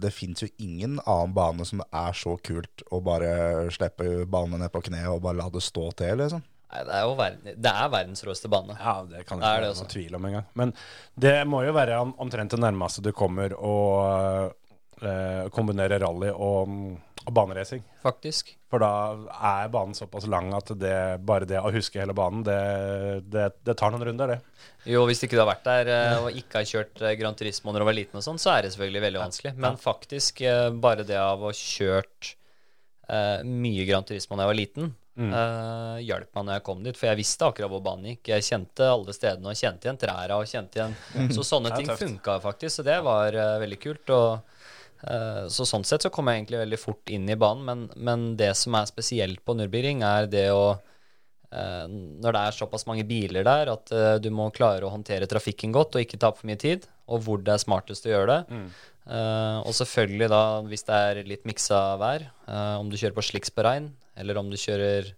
[0.03, 4.73] det fins jo ingen annen bane som er så kult å bare slippe banen ned
[4.75, 6.43] på kneet og bare la det stå til, liksom.
[6.71, 8.77] Nei, det er jo verden, det er verdens råeste bane.
[8.79, 10.45] Ja, det kan Det ikke være noen tvil om engang.
[10.55, 10.73] Men
[11.19, 13.75] det må jo være omtrent det nærmeste du kommer å
[15.03, 16.71] eh, kombinere rally og,
[17.27, 17.83] og baneracing.
[18.05, 18.55] faktisk.
[18.71, 18.91] For da
[19.35, 20.95] er banen såpass lang at det,
[21.27, 22.59] bare det å huske hele banen, det,
[23.27, 24.39] det, det tar noen runder, det.
[24.87, 27.75] Jo, hvis ikke du har vært der eh, og ikke har kjørt eh, Gran Turismo
[27.75, 29.57] når du var liten og sånn, så er det selvfølgelig veldig vanskelig.
[29.59, 32.37] Men faktisk, eh, bare det av å ha kjørt
[33.11, 34.93] eh, mye Gran Turismo da jeg var liten,
[35.29, 36.99] eh, hjalp meg når jeg kom dit.
[36.99, 38.33] For jeg visste akkurat hvor banen gikk.
[38.33, 42.39] Jeg kjente alle stedene og kjente igjen trærne og kjente igjen Så sånne ting funka
[42.45, 44.13] faktisk, så det var uh, veldig kult.
[44.17, 44.61] Og,
[45.07, 48.31] uh, så sånn sett så kom jeg egentlig veldig fort inn i banen, men, men
[48.41, 50.79] det som er spesielt på Nürburgring, er det å
[51.51, 53.91] når det er såpass mange biler der at
[54.23, 57.41] du må klare å håndtere trafikken godt og ikke tape for mye tid, og hvor
[57.43, 58.55] det er smartest å gjøre det.
[58.55, 58.69] Mm.
[59.67, 62.29] og selvfølgelig da, hvis det er litt miksa vær,
[62.79, 63.91] om du kjører på slicks på regn,
[64.21, 65.13] eller om du kjører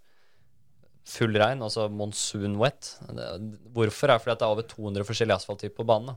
[1.13, 2.93] full regn, altså monsoon wet.
[3.11, 3.31] Det-
[3.75, 6.15] Hvorfor er fordi at det er over 200 forskjellige asfalttyper på banen.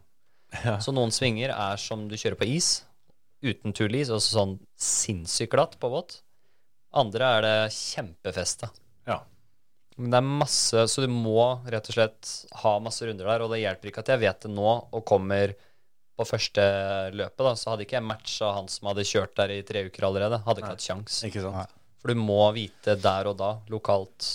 [0.54, 0.78] Da.
[0.80, 2.84] Så noen svinger er som du kjører på is,
[3.44, 6.20] uten tullis, altså sånn sinnssykt glatt på vått.
[6.94, 8.70] Andre er det kjempefeste.
[9.10, 9.20] Ja.
[9.98, 12.32] Men det er masse, så du må rett og slett
[12.62, 15.56] ha masse runder der, og det hjelper ikke at jeg vet det nå og kommer
[16.16, 16.64] på første
[17.12, 20.06] løpet, da, så hadde ikke jeg matcha han som hadde kjørt der i tre uker
[20.08, 20.40] allerede.
[20.46, 21.18] Hadde ikke hatt kjangs.
[21.28, 21.74] Ikke sant?
[22.06, 24.28] For du må vite der og da, lokalt.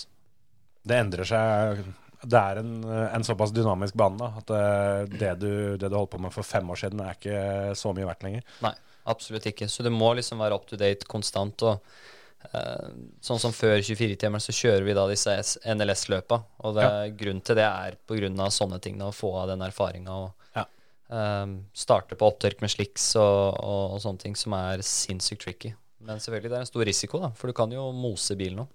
[0.83, 1.77] Det endrer seg.
[2.19, 6.11] Det er en, en såpass dynamisk bane da, at det, det, du, det du holdt
[6.11, 8.43] på med for fem år siden, er ikke så mye verdt lenger.
[8.65, 8.73] Nei,
[9.13, 9.69] absolutt ikke.
[9.71, 11.63] Så du må liksom være up to date konstant.
[11.63, 12.91] og eh,
[13.23, 15.39] Sånn som før 24-timeren, så kjører vi da disse
[15.71, 16.43] NLS-løpa.
[16.67, 16.89] Og det,
[17.23, 20.67] grunnen til det er av sånne ting, da, å få av den erfaringa og Ja.
[21.07, 25.71] Um, starte på opptørk med sliks og, og, og sånne ting som er sinnssykt tricky.
[26.01, 28.69] Men selvfølgelig, det er en stor risiko, da, for du kan jo mose bilen òg.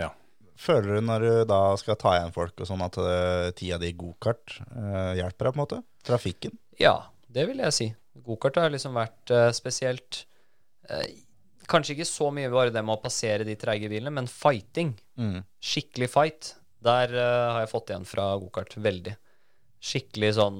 [0.00, 0.10] Ja.
[0.58, 3.92] Føler du når du da skal ta igjen folk og sånn at uh, tida di
[3.92, 5.80] i gokart eh, hjelper deg på en måte?
[6.06, 6.56] Trafikken?
[6.80, 6.96] Ja,
[7.32, 7.88] det vil jeg si.
[8.26, 10.24] Gokart har liksom vært eh, spesielt
[10.90, 11.22] eh,
[11.70, 14.90] Kanskje ikke så mye bare det med å passere de treige bilene, men fighting.
[15.16, 15.44] Mm.
[15.62, 16.48] Skikkelig fight.
[16.82, 18.74] Der eh, har jeg fått igjen fra gokart.
[18.82, 19.14] Veldig.
[19.82, 20.58] Skikkelig sånn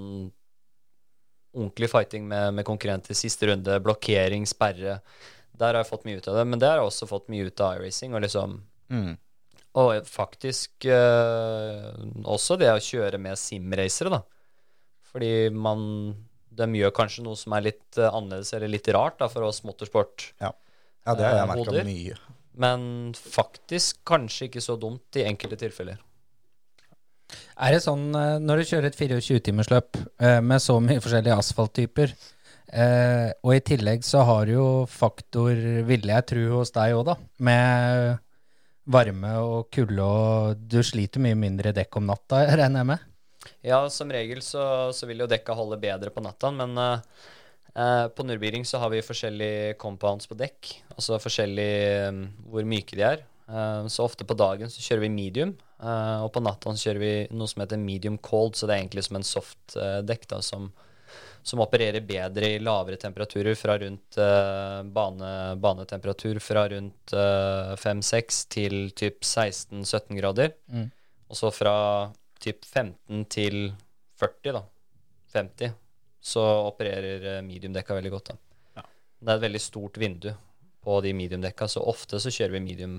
[1.52, 3.18] ordentlig fighting med, med konkurrenter.
[3.18, 5.00] Siste runde, blokkering, sperre.
[5.58, 6.46] Der har jeg fått mye ut av det.
[6.48, 8.14] Men det har jeg også fått mye ut av iRacing.
[8.16, 8.60] Og liksom
[8.92, 9.16] Mm.
[9.74, 11.92] og faktisk eh,
[12.28, 14.22] også det å kjøre med simracere, da.
[15.12, 16.14] Fordi man
[16.52, 19.62] De gjør kanskje noe som er litt eh, annerledes eller litt rart da, for oss
[19.64, 20.26] motorsport.
[20.42, 20.50] Ja.
[21.06, 21.84] ja, det har Eh, jeg merka hoder.
[21.88, 22.18] mye.
[22.54, 25.96] Men faktisk kanskje ikke så dumt i enkelte tilfeller.
[27.56, 32.12] Er det sånn eh, når du kjører et 24-timersløp eh, med så mye forskjellige asfalttyper,
[32.72, 35.56] eh, og i tillegg så har du jo faktor,
[35.88, 38.20] ville jeg tro hos deg òg, da, med
[38.92, 43.08] varme og kulde, og du sliter mye mindre dekk om natta, regner jeg med?
[43.66, 44.64] Ja, som regel så,
[44.94, 47.26] så vil jo dekka holde bedre på natta, men eh,
[47.74, 52.98] eh, på Nurbiring så har vi forskjellige compounds på dekk, altså forskjellig eh, hvor myke
[52.98, 53.26] de er.
[53.48, 57.12] Eh, så ofte på dagen så kjører vi medium, eh, og på natta kjører vi
[57.34, 60.42] noe som heter medium cold, så det er egentlig som en soft eh, dekk da,
[60.44, 60.70] som,
[61.42, 68.42] som opererer bedre i lavere temperaturer, fra rundt eh, bane, banetemperatur fra rundt eh, 5-6
[68.52, 70.54] til typ 16-17 grader.
[71.28, 71.74] Og så fra
[72.42, 73.72] typ 15 til
[74.20, 74.62] 40, da.
[75.32, 75.74] 50.
[76.22, 78.38] Så opererer eh, mediumdekka veldig godt, da.
[79.22, 80.32] Det er et veldig stort vindu
[80.82, 82.96] på de mediumdekka, så ofte så kjører vi medium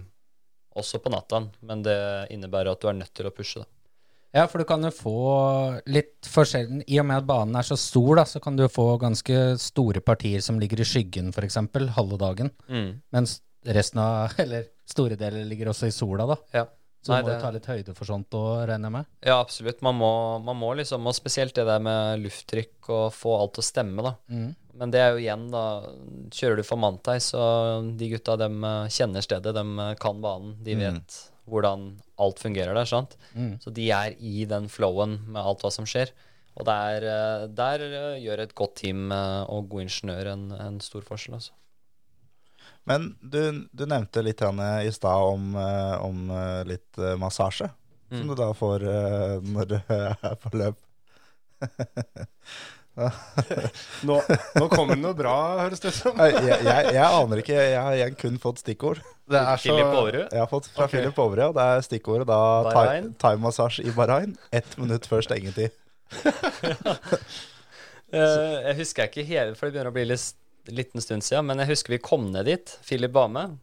[0.80, 1.98] også på natta, men det
[2.34, 3.68] innebærer at du er nødt til å pushe, da.
[4.34, 5.14] Ja, for du kan jo få
[5.94, 8.72] litt forskjellen I og med at banen er så stor, da, så kan du jo
[8.74, 11.60] få ganske store partier som ligger i skyggen, f.eks.,
[11.98, 12.50] halve dagen.
[13.14, 16.40] Mens resten av Eller store deler ligger også i sola, da.
[16.54, 16.66] Ja.
[17.04, 19.08] Så Nei, du må det- jo ta litt høyde for sånt òg, regner jeg med.
[19.28, 19.82] Ja, absolutt.
[19.84, 20.10] Man må,
[20.42, 24.06] man må liksom, og spesielt det der med lufttrykk og få alt til å stemme,
[24.08, 24.14] da.
[24.74, 25.64] Men det er jo igjen, da
[26.34, 27.44] Kjører du for Mantai, så
[28.00, 30.56] de gutta dem eh, kjenner stedet, dem eh, kan banen.
[30.64, 31.20] De vet
[31.50, 31.89] hvordan
[32.24, 33.18] alt fungerer der, sant.
[33.64, 36.14] Så de er i den flowen med alt hva som skjer.
[36.54, 40.80] Og der, eh, der eh, gjør et godt team eh, og god ingeniør en, en
[40.84, 41.56] stor forskjell, altså.
[42.86, 43.39] Men du,
[43.72, 46.18] du nevnte litt i stad om, om
[46.68, 47.70] litt massasje, massasje,
[48.12, 48.84] som du da får
[49.48, 50.82] når du er på løp.
[54.08, 54.20] Nå,
[54.54, 55.34] nå kommer det noe bra,
[55.64, 56.20] høres det ut som.
[56.22, 59.02] Jeg, jeg, jeg aner ikke, jeg har igjen kun fått stikkord.
[59.30, 60.28] Det er så Philip Overud?
[60.28, 61.00] Jeg har fått fra okay.
[61.00, 62.39] Philip Overud, og det er stikkordet da
[62.70, 64.36] Time thaimassasje i Bahrain.
[64.54, 65.74] Ett minutt før stengetid.
[66.14, 67.00] uh,
[68.68, 70.38] jeg husker ikke hele, for det begynner å bli litt,
[70.70, 72.76] liten stund siden, men jeg husker vi kom ned dit.
[72.86, 73.58] Philip var med.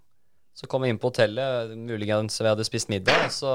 [0.59, 3.55] Så kom vi inn på hotellet, muligens vi hadde spist middag, og så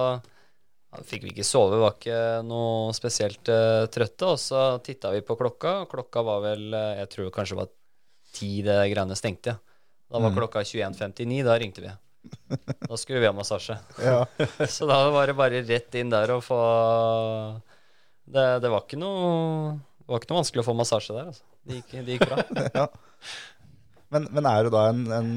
[0.96, 4.32] ja, fikk vi ikke sove, var ikke noe spesielt uh, trøtte.
[4.32, 7.62] Og så titta vi på klokka, og klokka var vel eh, Jeg tror kanskje det
[7.62, 7.72] var
[8.36, 9.58] ti det greiene stengte.
[10.12, 11.94] Da var klokka 21.59, da ringte vi.
[12.90, 13.76] Da skulle vi ha massasje.
[14.02, 14.24] Ja.
[14.76, 16.58] Så da var det bare rett inn der og få
[18.26, 21.46] Det, det var ikke noe Det var ikke noe vanskelig å få massasje der, altså.
[21.66, 22.88] Det gikk, det gikk bra.
[24.14, 25.30] Men, men er du da en, en,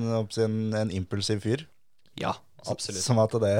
[0.44, 1.62] en, en impulsiv fyr?
[2.20, 2.34] Ja,
[2.66, 3.02] absolutt.
[3.04, 3.52] Som at det,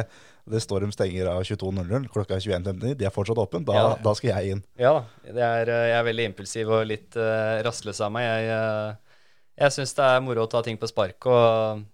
[0.49, 3.92] det står de stenger av 22.00, klokka er 21.59, de er fortsatt åpne, da, Ja.
[4.05, 4.64] da skal jeg inn.
[4.80, 5.05] Ja da.
[5.28, 8.26] Er, eh, jeg er veldig impulsiv og litt uh, rastløs av meg.
[8.26, 9.22] Jeg, uh,
[9.62, 11.84] jeg syns det er moro å ta ting på spark, og,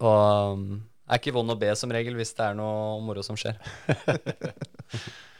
[0.00, 3.38] og um, er ikke vond å be som regel hvis det er noe moro som
[3.38, 3.58] skjer.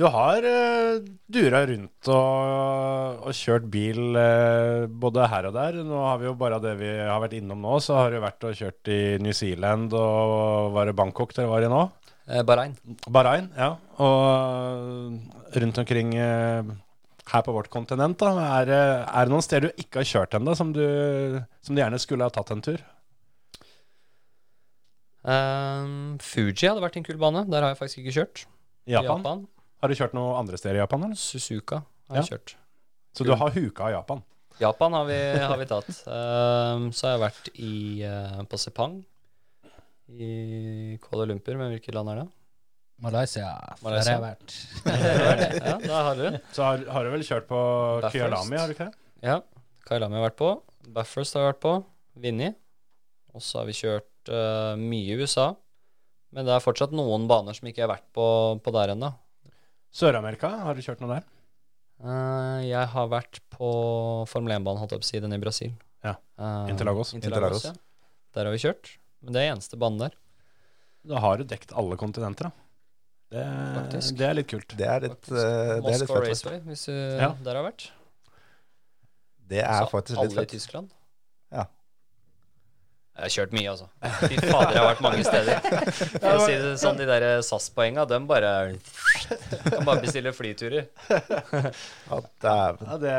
[0.00, 5.76] Du har uh, dura rundt og, og kjørt bil uh, både her og der.
[5.84, 8.46] Nå har vi jo bare det vi har vært innom nå, så har du vært
[8.48, 11.82] og kjørt i New Zealand og var det Bangkok dere var i nå?
[12.30, 12.72] Eh, Bahrain.
[13.12, 13.74] Bahrain, ja.
[14.00, 16.72] Og rundt omkring eh,
[17.34, 18.32] her på vårt kontinent, da.
[18.62, 18.72] Er,
[19.04, 22.24] er det noen steder du ikke har kjørt ennå, som, du- som du gjerne skulle
[22.24, 22.80] ha tatt en tur?
[25.20, 27.44] Um, Fuji hadde vært en kul bane.
[27.52, 28.46] Der har jeg faktisk ikke kjørt.
[28.88, 29.04] Japan.
[29.04, 29.48] I Japan?
[29.80, 31.06] Har du kjørt noe andre steder i Japan?
[31.06, 31.16] eller?
[31.16, 32.56] Suzuka har jeg kjørt.
[33.16, 34.20] Så du har huka Japan?
[34.60, 35.88] Japan har vi, har vi tatt.
[36.04, 38.98] Um, så har jeg vært i, uh, på Sepang.
[40.10, 42.26] I Kuala Lumpur, men hvilket land er det?
[43.00, 43.54] Malaysia.
[43.80, 44.56] Der har jeg vært.
[45.64, 46.26] Ja, der har du.
[46.52, 47.60] Så har, har du vel kjørt på
[48.02, 48.18] Bathurst.
[48.18, 49.00] Kyalami, har du ikke det?
[49.24, 49.38] Ja.
[49.88, 50.50] Kyalami har jeg vært på.
[50.98, 51.74] Bathurst har jeg vært på.
[52.20, 52.50] Vinni.
[53.32, 55.48] Og så har vi kjørt uh, mye i USA.
[56.36, 58.26] Men det er fortsatt noen baner som ikke har vært på,
[58.60, 59.14] på der ennå.
[59.94, 61.26] Sør-Amerika, har du kjørt noe der?
[62.00, 63.70] Uh, jeg har vært på
[64.30, 65.74] Formel 1-banen, holdt jeg på å si, den i Brasil.
[66.06, 66.14] Ja.
[66.70, 67.12] Interlagos.
[67.16, 67.68] Interlagos, Interlagos.
[67.68, 68.08] Ja.
[68.36, 68.94] Der har vi kjørt.
[69.20, 70.14] Men det er eneste banen der.
[71.10, 72.66] Da har du dekt alle kontinenter, da.
[73.30, 73.42] Det,
[74.18, 74.72] det er litt kult.
[74.78, 76.30] Det er litt, litt Moscow fett.
[76.32, 77.28] Raceway, hvis du Ja.
[77.44, 77.90] der har vært.
[79.50, 80.50] Det er Så faktisk litt alle i.
[80.50, 80.90] Tyskland.
[83.20, 83.26] Ja.
[83.26, 83.86] Jeg har kjørt mye, altså.
[84.24, 85.58] Fy fader, jeg har vært mange steder.
[86.16, 88.52] For å si det sånn, De der SAS-poenga, de bare
[89.68, 90.86] Kan bare bestille flyturer.
[91.10, 92.86] Ja, dæven.
[92.88, 93.14] Ja, det,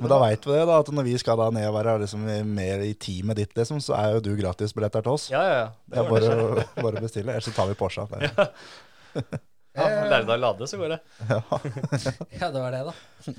[0.00, 2.24] Men da veit vi det, da, at når vi skal da ned og være liksom
[2.56, 5.28] mer i teamet ditt, liksom, så er jo du gratisbillett her til oss.
[5.32, 5.70] Ja, ja, ja.
[5.92, 8.08] Det er bare, bare å bestille, ellers så tar vi Porsche.
[8.12, 9.40] Det er-
[9.72, 10.98] ja lærer deg å lade, så går det.
[11.30, 12.94] Ja, det var det, da.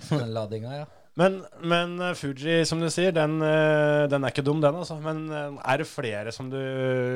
[0.09, 0.85] Den ladinga, ja.
[1.19, 4.79] Men, men eh, Fuji, som du sier, den, eh, den er ikke dum, den.
[4.81, 4.97] altså.
[5.01, 6.59] Men eh, er det flere som du,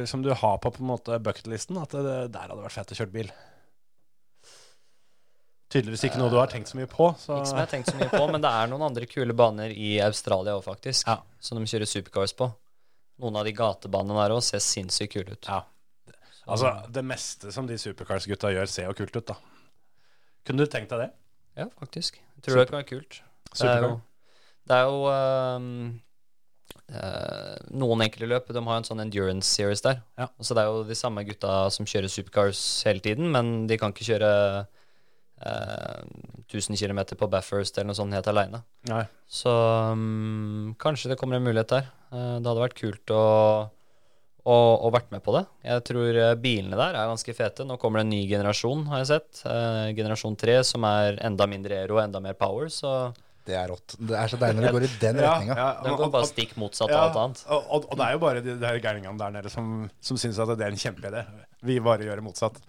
[0.10, 1.80] som du har på på en måte bucketlisten?
[1.82, 3.32] At det, der hadde vært fett å kjøre bil?
[5.74, 7.10] Tydeligvis ikke noe du har tenkt så mye på.
[7.20, 7.40] Så.
[7.40, 9.74] Ikke som jeg har tenkt så mye på, men det er noen andre kule baner
[9.74, 11.10] i Australia òg, faktisk.
[11.10, 11.18] Ja.
[11.44, 12.52] Som de kjører supercars på.
[13.18, 15.50] Noen av de gatebanene der òg ser sinnssykt kule ut.
[15.50, 15.64] Ja.
[16.48, 19.36] Altså, det meste som de Supercars-gutta gjør, ser jo kult ut, da.
[20.48, 21.08] Kunne du tenkt deg det?
[21.60, 22.22] Ja, faktisk.
[22.38, 23.18] Jeg tror det kan være kult.
[23.54, 23.94] Det er jo,
[24.68, 25.72] det er jo um,
[27.82, 30.02] Noen enkle løp de har en sånn endurance series der.
[30.20, 30.30] Ja.
[30.40, 33.80] Og så Det er jo de samme gutta som kjører supercars hele tiden, men de
[33.80, 34.32] kan ikke kjøre
[35.38, 36.02] Uh,
[36.50, 38.64] 1000 km på Bathurst eller noe sånt helt aleine.
[39.30, 39.52] Så
[39.94, 41.92] um, kanskje det kommer en mulighet der.
[42.10, 43.26] Uh, det hadde vært kult å,
[44.48, 44.56] å,
[44.88, 45.44] å vært med på det.
[45.68, 47.68] Jeg tror eh, bilene der er ganske fete.
[47.68, 49.42] Nå kommer det en ny generasjon, har jeg sett.
[49.46, 52.72] Eh, generasjon 3, som er enda mindre aero og enda mer power.
[52.72, 52.94] Så
[53.48, 53.96] Det er rått.
[54.00, 55.56] Det er så deilig når det går i den Ja, retninga.
[55.56, 57.46] ja, den og- går bare stikk motsatt av ja, alt annet.
[57.48, 60.40] Og, og, og det er jo bare de der gærningene der nede som, som syns
[60.44, 61.24] at det er en kjempeidé.
[61.64, 62.60] Vi bare gjør det motsatt.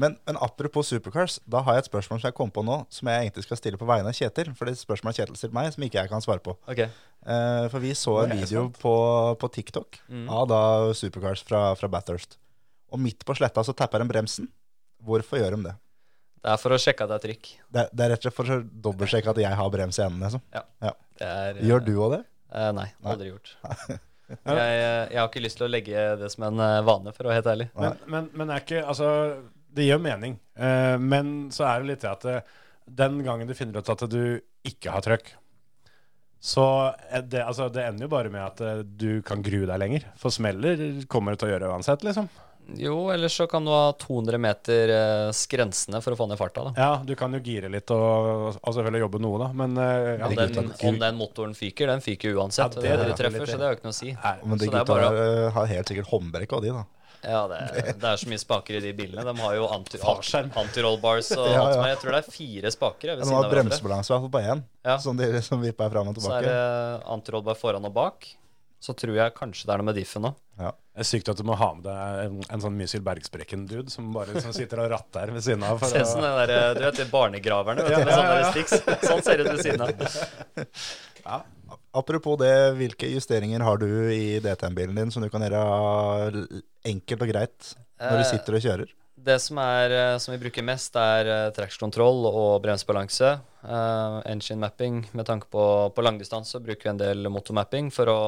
[0.00, 3.10] Men, men apropos supercars, da har jeg et spørsmål som jeg kom på nå, som
[3.12, 4.48] jeg egentlig skal stille på vegne av Kjetil.
[4.56, 6.54] For det er et spørsmål Kjetil stilte meg, som ikke jeg kan svare på.
[6.64, 6.88] Okay.
[7.28, 8.94] Eh, for vi så en video på,
[9.38, 10.30] på TikTok Mm.
[10.32, 10.62] av da
[10.96, 12.38] supercars fra, fra Bathurst.
[12.90, 14.48] Og midt på sletta så tapper de bremsen.
[15.04, 15.76] Hvorfor gjør de det?
[16.42, 17.50] Det er for å sjekke at det er trykk.
[17.70, 20.02] Det, er- det er rett og slett for å dobbeltsjekke at jeg har brems i
[20.06, 20.24] enden.
[20.26, 20.42] Liksom.
[21.22, 22.22] Det er, Gjør du òg det?
[22.52, 23.52] Uh, nei, aldri gjort.
[24.32, 27.28] Jeg, eh, jeg har ikke lyst til å legge det som en vane, for å
[27.28, 27.66] være helt ærlig.
[27.76, 29.08] Men, men, men er ikke Altså,
[29.76, 30.38] det gjør mening.
[30.56, 32.36] Uh, men så er det litt det at det,
[33.02, 34.40] den gangen du finner ut at du
[34.70, 35.34] ikke har trøkk,
[36.42, 36.64] så
[37.28, 40.08] det, altså, det ender jo bare med at du kan grue deg lenger.
[40.18, 40.80] For smeller
[41.12, 42.26] kommer det til å gjøre uansett, liksom.
[42.78, 46.62] Jo, ellers så kan du ha 200 meter eh, skrensene for å få ned farta,
[46.68, 46.72] da.
[46.78, 50.28] Ja, du kan jo gire litt og, og selvfølgelig jobbe noe, da, men eh, ja.
[50.30, 52.78] Om den, om den motoren fyker, den fyker uansett.
[52.78, 54.00] Ja, det, det det, er du treffer, litt så det har jo ikke noe å
[54.00, 54.14] si.
[54.14, 56.74] Nei, Men de Så det er gutta bare- eh, har helt sikkert håndbrekk og de,
[56.78, 56.84] da.
[57.22, 59.22] Ja, det, er- det er så mye spaker i de bilene.
[59.22, 60.48] De har jo anti- Fallskjerm.
[60.58, 61.74] anti-roll-bars og Ja, alt ja.
[61.76, 61.92] som er.
[61.92, 63.68] Jeg tror det er fire spaker jeg, ved De siden har av hverandre.
[63.70, 64.96] bremsebalanse i hvert fall på én, Ja.
[64.98, 66.46] som de som vipper fram og Så er tilbake.
[66.50, 68.26] det anti-roll-bar foran og bak.
[68.82, 70.38] Så tror jeg kanskje det er noe med diffen òg.
[70.58, 74.10] Det er sykt at du må ha med deg en, en sånn Mysil Bergsprekken-dude som
[74.12, 75.80] bare som sitter og ratter ved siden av.
[75.80, 78.50] For Ser ut å, der, eh, du vet, de barnegraverne vet du, med sånne der
[78.50, 79.06] sticks.
[79.08, 81.46] Sånn ser det ut ved siden av.
[82.02, 86.44] Apropos det, hvilke justeringer har du i DTM-bilen din som du kan gjøre
[86.88, 87.72] enkelt og greit
[88.02, 88.92] når du Eh, sitter og kjører?
[89.22, 93.36] Det som, er, eh, som vi bruker mest, er uh, traksjonskontroll og bremsebalanse.
[93.62, 98.18] Uh, engine mapping med tanke på, på langdistanse bruker vi en del motormapping for å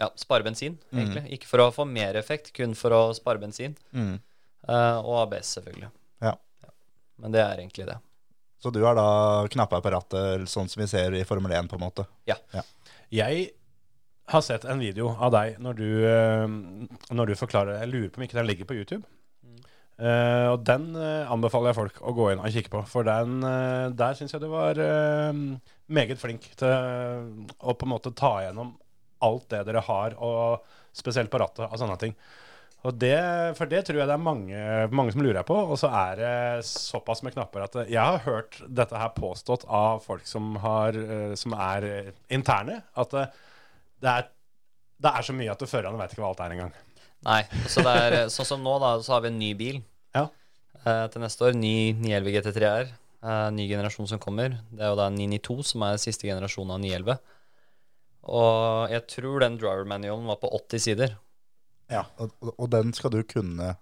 [0.00, 1.26] ja, spare bensin, egentlig.
[1.36, 3.74] Ikke for å få mer effekt, kun for å spare bensin.
[3.92, 4.14] Mm.
[4.64, 5.90] Uh, og ABS, selvfølgelig.
[6.24, 6.34] Ja.
[7.20, 7.98] Men det er egentlig det.
[8.60, 11.76] Så du har da knappa på rattet, sånn som vi ser i Formel 1, på
[11.76, 12.06] en måte?
[12.28, 12.36] Ja.
[13.12, 13.50] jeg
[14.30, 16.44] har sett en video av deg når du, eh,
[17.10, 19.04] når du forklarer Jeg lurer på om ikke den ligger på YouTube.
[20.00, 22.80] Uh, og den anbefaler jeg folk å gå inn og kikke på.
[22.88, 23.42] For den,
[23.92, 25.40] der syns jeg du var uh,
[25.92, 28.70] meget flink til å på en måte ta igjennom
[29.26, 30.64] alt det dere har, og
[30.96, 32.14] spesielt på rattet og sånne ting.
[32.88, 33.12] Og det,
[33.58, 34.60] for det tror jeg det er mange,
[34.96, 35.52] mange som lurer på.
[35.68, 36.30] Og så er det
[36.64, 41.34] såpass med knapper at jeg har hørt dette her påstått av folk som, har, eh,
[41.36, 43.26] som er eh, interne, at det,
[44.00, 44.30] det, er,
[45.04, 46.72] det er så mye at førerne vet ikke hva alt er engang.
[47.28, 49.82] Nei, så det er sånn som nå, da, så har vi en ny bil
[50.16, 50.24] Ja.
[50.80, 51.58] eh, til neste år.
[51.60, 52.88] Ny 911 GT3 R.
[53.20, 54.56] Eh, ny generasjon som kommer.
[54.72, 57.20] Det er jo da 992 som er siste generasjon av 911.
[58.28, 61.14] Og jeg tror den driver manualen var på 80 sider.
[61.90, 62.04] Ja.
[62.18, 63.76] Og, og- den skal du kunne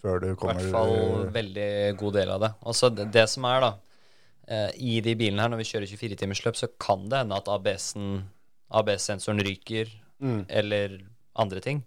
[0.00, 2.50] før du kommer I hvert fall veldig god del av det.
[2.64, 3.70] Og så det, det som er, da
[4.48, 8.22] eh, I de bilene her, når vi kjører 24-timersløp, så kan det hende at ABS-sensoren
[8.70, 9.88] ABS-sensoren ryker,
[10.20, 10.44] Mm.
[10.52, 10.98] eller
[11.40, 11.78] andre ting.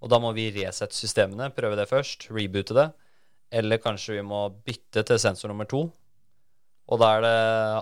[0.00, 2.84] Og da må vi resette systemene, prøve det først, reboote det.
[3.50, 5.80] Eller kanskje vi må bytte til sensor nummer to.
[6.88, 7.32] Og da er det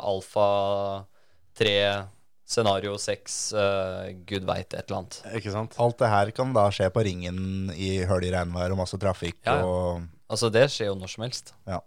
[0.09, 0.47] alfa
[1.61, 1.75] 3,
[2.51, 5.21] scenario 6, uh, gud veit et eller annet.
[5.39, 5.77] Ikke sant?
[5.79, 9.39] Alt det her kan da skje på ringen i høl i regnvær og masse trafikk
[9.47, 9.69] Ja, ja.
[9.69, 11.49] og Altså, det skjer jo når som helst.
[11.67, 11.81] Ja.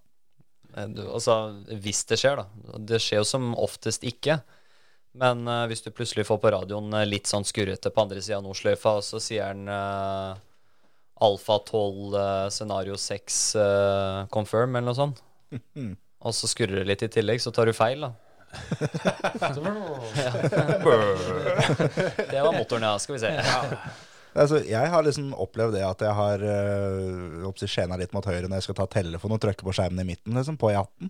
[0.76, 1.36] Eh, Du, altså,
[1.84, 2.78] hvis det skjer, da.
[2.80, 4.40] Det skjer jo som oftest ikke.
[5.16, 8.40] Men uh, hvis du plutselig får på radioen eh, litt sånn skurrete på andre sida
[8.40, 10.34] av Nordsløyfa, og så sier han uh,
[11.24, 15.22] Alfa 12, eh, scenario 6, eh, confirm, eller noe sånt,
[16.26, 18.10] og så skurrer det litt i tillegg, så tar du feil, da.
[18.54, 19.54] Ja.
[22.32, 23.00] Det var motoren, ja.
[23.00, 23.32] Skal vi se.
[24.34, 28.56] Altså, jeg har liksom opplevd det at jeg har øh, skjena litt mot høyre når
[28.60, 31.10] jeg skal ta telefonen og trykke på skjermen i midten, liksom, på E18.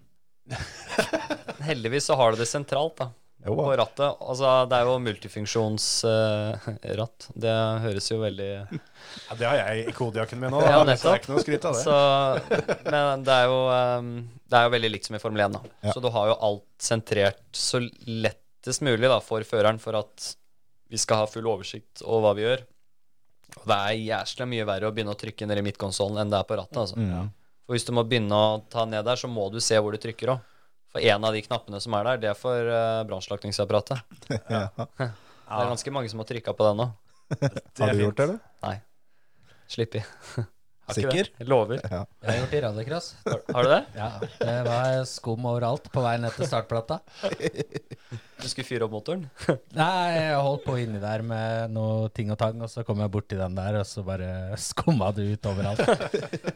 [1.70, 3.08] Heldigvis så har du det sentralt, da.
[3.44, 4.22] Jo, På rattet.
[4.24, 7.26] Altså, det er jo multifunksjonsratt.
[7.44, 10.60] det høres jo veldig Ja, det har jeg i kodejakken min nå.
[10.64, 11.84] Ja, det er ikke noe å skryte av det.
[11.84, 11.98] Så,
[12.88, 15.56] men det er jo um, Det er jo veldig likt som i Formel 1.
[15.56, 15.72] Da.
[15.82, 15.94] Ja.
[15.96, 20.28] Så du har jo alt sentrert så lettest mulig da, for føreren for at
[20.94, 22.62] vi skal ha full oversikt over hva vi gjør.
[23.58, 26.38] Og det er jæsla mye verre å begynne å trykke ned i midtkonsollen enn det
[26.38, 26.78] er på rattet.
[26.84, 27.02] Altså.
[27.02, 27.24] Ja.
[27.66, 30.02] For hvis du må begynne å ta ned der, så må du se hvor du
[30.06, 30.46] trykker òg.
[30.94, 34.06] For en av de knappene som er der, det er for uh, brannslaktingsapparatet.
[34.54, 34.70] Ja.
[34.78, 36.86] Det er ganske mange som har trykka på den nå.
[37.82, 38.40] Har du gjort det, eller?
[38.64, 38.78] Nei.
[39.70, 40.04] Slipp i.
[40.92, 41.30] Sikker?
[41.40, 41.80] Jeg lover.
[41.80, 42.02] Ja.
[42.24, 43.06] Jeg har gjort det i rallycross.
[43.24, 43.82] Har, har du det?
[43.96, 44.10] Ja,
[44.42, 46.98] det var skum overalt på vei ned til startplata.
[48.44, 49.24] Du skulle fyre opp motoren?
[49.80, 53.14] Nei, jeg holdt på inni der med noe ting og tang, og så kom jeg
[53.14, 55.86] borti den der, og så bare skumma det ut overalt.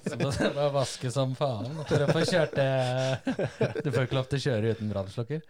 [0.03, 1.71] Så det var vaske som faen.
[1.87, 5.47] For å få kjørt det Du får ikke lov til å kjøre uten brannslukker.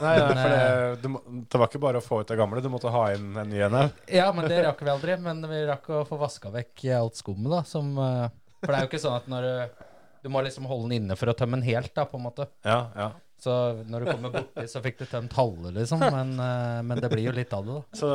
[0.00, 2.70] Nei, nei, for det, du, det var ikke bare å få ut det gamle, du
[2.72, 3.78] måtte ha inn en ny en.
[4.08, 5.16] Ja, men det rakk vi aldri.
[5.20, 7.62] Men vi rakk å få vaska vekk alt skummet, da.
[7.68, 8.28] Som, eh,
[8.60, 9.86] for det er jo ikke sånn at når du
[10.20, 12.44] Du må liksom holde den inne for å tømme den helt, da, på en måte.
[12.60, 13.10] Ja, ja.
[13.40, 13.52] Så
[13.88, 16.02] når du kommer borti, så fikk du tømt halve, liksom.
[16.04, 17.96] Men, eh, men det blir jo litt av det, da.
[17.96, 18.10] Så,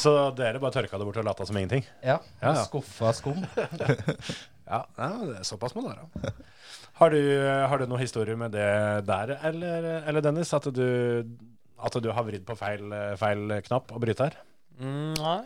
[0.00, 1.84] så dere bare tørka det bort og lata som ingenting?
[2.00, 2.16] Ja.
[2.40, 2.64] Ja, ja.
[2.64, 3.44] Skuffa skum.
[4.70, 6.32] Ja, ja det er såpass må det være.
[7.00, 8.68] Har du, har du noen historier med det
[9.08, 10.52] der, eller, eller Dennis?
[10.56, 11.24] At du,
[11.80, 14.36] at du har vridd på feil, feil knapp og bryter?
[14.80, 15.44] Mm, nei.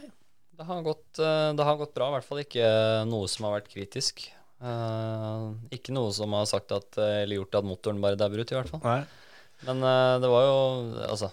[0.55, 2.09] Det har, gått, eh, det har gått bra.
[2.11, 2.67] I hvert fall ikke
[3.11, 4.23] noe som har vært kritisk.
[4.65, 8.53] Uh, ikke noe som har sagt at, eh, eller gjort at motoren bare dauer ut,
[8.53, 8.83] i hvert fall.
[8.85, 9.01] Nei.
[9.67, 10.55] Men uh, det var jo
[11.09, 11.31] Altså,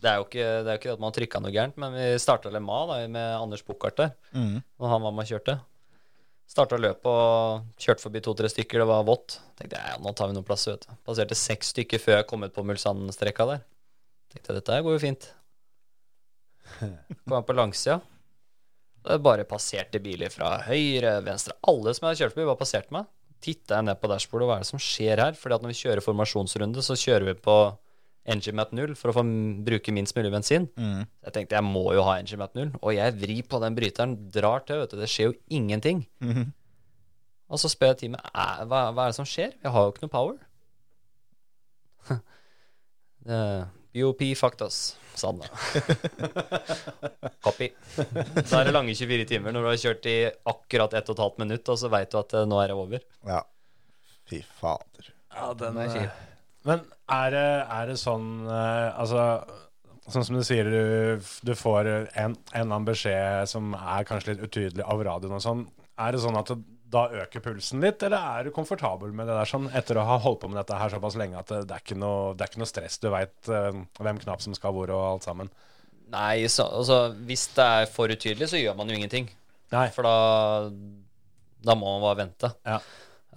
[0.00, 2.50] det er jo ikke, det er ikke at man trykka noe gærent, men vi starta
[2.54, 4.62] Le Mans da, med Anders Bukkart der, Mm.
[4.80, 5.58] Og han var med og kjørte.
[6.58, 9.36] Starta løpet og kjørte forbi to-tre stykker, det var vått.
[9.54, 10.96] Tenkte jeg, ja, nå tar vi noen plass, vet du.
[11.06, 13.60] Passerte seks stykker før jeg kom ut på Mulsand-streka der.
[14.32, 15.28] Tenkte jeg, dette går jo fint.
[16.80, 18.00] Kom jeg på langsida.
[19.06, 21.54] Det bare passerte biler fra høyre, venstre.
[21.70, 23.06] Alle som jeg hadde kjørt forbi, bare passerte meg.
[23.46, 25.38] Titta jeg ned på dashbordet, hva er det som skjer her?
[25.38, 27.56] Fordi at når vi kjører formasjonsrunde, så kjører vi på
[28.28, 29.24] engine map 0 for å få
[29.66, 30.68] bruke minst mulig bensin.
[30.76, 34.14] Jeg tenkte jeg må jo ha engine map 0, og jeg vrir på den bryteren,
[34.34, 35.00] drar til, vet du.
[35.00, 36.04] Det skjer jo ingenting.
[37.48, 38.28] Og så spør jeg teamet
[38.68, 39.54] hva, hva er det som skjer?
[39.64, 40.38] Jeg har jo ikke noe power.
[43.28, 43.62] Eh,
[43.92, 45.48] BOP fucked us, sa han da.
[47.44, 47.66] Copy.
[48.48, 50.14] Da er det lange 24 timer når du har kjørt i
[50.48, 53.04] akkurat 1 12 minutt, og så veit du at eh, nå er det over.
[53.28, 53.42] Ja.
[54.30, 55.10] Fy fader.
[55.34, 56.24] Ja, den er kjip.
[56.66, 56.82] Men
[57.14, 59.22] er det, er det sånn eh, Altså,
[60.10, 64.34] sånn som du sier, du, du får en, en eller annen beskjed som er kanskje
[64.34, 65.62] litt utydelig av radioen og sånn.
[65.98, 69.34] Er det sånn at det, da øker pulsen litt, eller er du komfortabel med det
[69.36, 71.76] der sånn etter å ha holdt på med dette her såpass lenge at det, det,
[71.76, 72.96] er, ikke noe, det er ikke noe stress?
[73.02, 75.52] Du veit hvem knapp som skal hvor og alt sammen.
[76.08, 79.28] Nei, så, altså, hvis det er for utydelig, så gjør man jo ingenting.
[79.74, 79.88] Nei.
[79.92, 80.70] For da,
[81.68, 82.52] da må man bare vente.
[82.64, 82.80] Ja.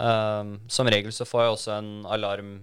[0.02, 2.54] Um, som regel så får jeg også en alarm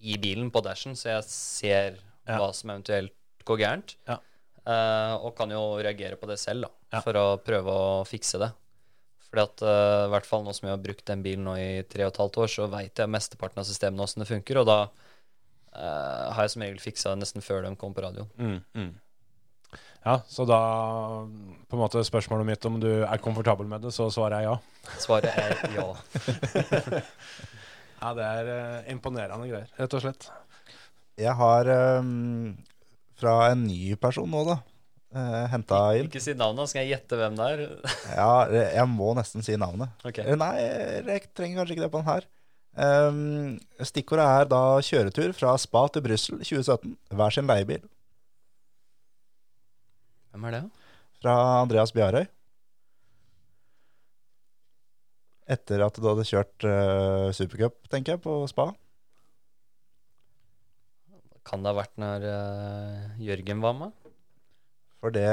[0.00, 2.36] i bilen på dashen, så jeg ser Ja.
[2.38, 3.12] hva som eventuelt
[3.48, 3.96] går gærent.
[4.06, 4.18] Ja.
[4.68, 7.00] Uh, og kan jo reagere på det selv, da, Ja.
[7.00, 8.50] for å prøve å fikse det.
[9.28, 11.82] Fordi at uh, i hvert fall nå som jeg har brukt den bilen nå i
[11.88, 14.66] tre og et halvt år, så veit jeg mesteparten av systemene åssen det funker, og
[14.68, 18.28] da uh, har jeg som regel fiksa det nesten før de kom på radioen.
[18.36, 18.94] Mm, mm.
[20.04, 20.58] Ja, så da
[21.68, 24.58] på en måte spørsmålet mitt om du er komfortabel med det, så svarer jeg ja.
[25.00, 25.88] Svaret er ja.
[27.98, 30.28] Ja, det er uh, imponerende greier, rett og slett.
[31.18, 32.52] Jeg har um,
[33.18, 34.58] fra en ny person nå, da,
[35.16, 37.64] uh, henta inn Ikke si navnet, skal jeg gjette hvem det er?
[38.20, 39.94] Ja, jeg må nesten si navnet.
[40.06, 40.22] Ok.
[40.22, 42.28] Eh, Nei, jeg trenger kanskje ikke det på den her.
[42.78, 46.94] Um, stikkordet er da kjøretur fra Spa til Brussel 2017.
[47.18, 47.82] Hver sin leiebil.
[50.30, 50.66] Hvem er det?
[51.18, 51.34] Fra
[51.64, 52.28] Andreas Bjarøy.
[55.48, 58.68] Etter at du hadde kjørt uh, supercup, tenker jeg, på Spa.
[61.48, 64.12] Kan det ha vært når uh, Jørgen var med?
[65.00, 65.30] For det,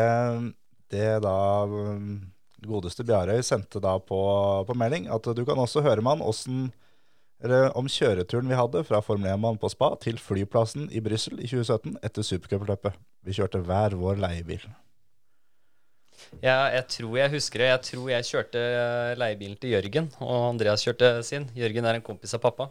[0.94, 1.36] det da
[1.68, 2.32] um,
[2.64, 4.22] godeste Bjarøy sendte da på,
[4.68, 6.66] på melding, at du kan også høre med han åssen
[7.76, 12.00] om kjøreturen vi hadde fra Formel 1-mannen på Spa til flyplassen i Brussel i 2017
[12.08, 12.96] etter supercupløpet.
[13.28, 14.64] Vi kjørte hver vår leiebil.
[16.44, 17.70] Ja, jeg tror jeg husker det.
[17.72, 21.48] Jeg tror jeg kjørte eh, leiebilen til Jørgen, og Andreas kjørte sin.
[21.58, 22.70] Jørgen er en kompis av pappa.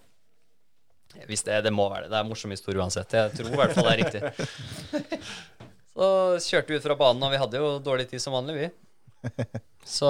[1.28, 2.12] Hvis det, det må være det.
[2.12, 3.14] Det er en morsom historie uansett.
[3.14, 5.02] Jeg tror i hvert fall det er riktig.
[5.94, 6.08] Så
[6.42, 9.44] kjørte vi ut fra banen, og vi hadde jo dårlig tid som vanlig, vi.
[9.86, 10.08] Så,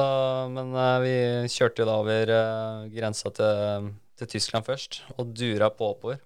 [0.54, 1.16] men eh, vi
[1.52, 3.90] kjørte jo da over eh, grensa til,
[4.20, 6.22] til Tyskland først, og dura på oppover.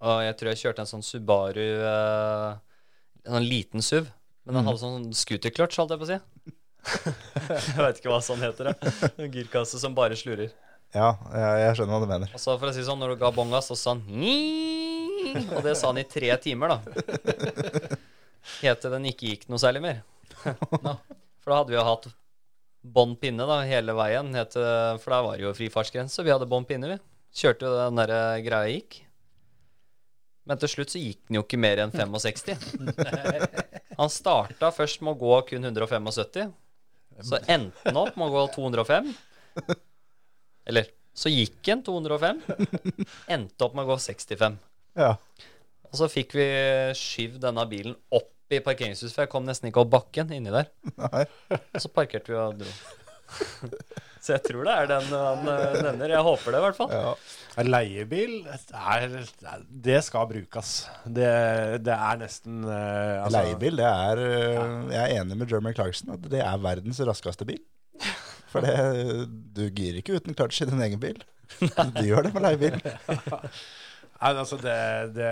[0.00, 4.06] Og jeg tror jeg kjørte en sånn Subaru En sånn liten SUV.
[4.50, 6.16] Men den hadde sånn scooterclutch, holdt jeg på å si.
[7.70, 8.72] jeg veit ikke hva sånn heter.
[8.72, 8.92] det.
[9.22, 10.50] En girkasse som bare slurer.
[10.90, 12.32] Ja, jeg, jeg skjønner hva du mener.
[12.34, 14.02] Og så for å si sånn, når du ga bånn gass, så sa han
[15.54, 17.98] Og det sa han i tre timer, da.
[18.58, 20.02] Til den ikke gikk noe særlig mer.
[20.82, 20.96] no.
[21.40, 22.10] For da hadde vi jo hatt
[22.80, 26.24] bånn pinne da, hele veien, helt for da var det jo frifartsgrense.
[26.26, 26.98] Vi hadde bånn pinne, vi.
[27.38, 29.02] Kjørte jo den der greia gikk.
[30.50, 32.58] Men til slutt så gikk den jo ikke mer enn 65.
[34.00, 36.50] Han starta først med å gå kun 175.
[37.26, 39.10] Så endte han opp med å gå 205.
[40.70, 42.40] Eller så gikk han 205.
[43.34, 44.56] Endte opp med å gå 65.
[45.00, 45.14] Ja.
[45.90, 46.46] Og så fikk vi
[46.96, 50.70] skyvd denne bilen opp i parkeringshuset, for jeg kom nesten ikke opp bakken inni der.
[50.96, 51.26] Nei.
[51.58, 52.72] Og så parkerte vi og dro.
[54.20, 56.12] Så jeg tror det er den han eh, nevner.
[56.12, 56.92] Jeg håper det, i hvert fall.
[56.92, 57.64] Ja.
[57.66, 59.06] Leiebil, er,
[59.88, 60.72] det skal brukes.
[61.04, 61.30] Det,
[61.86, 64.22] det er nesten eh, altså- Leiebil, det er
[64.92, 67.62] Jeg er enig med Jeremy Clarkson at det er verdens raskeste bil.
[68.50, 68.76] For det,
[69.56, 71.20] du girer ikke uten clutch i din egen bil.
[71.96, 72.76] Du gjør det med leiebil.
[74.20, 74.76] Nei, altså det,
[75.16, 75.30] det,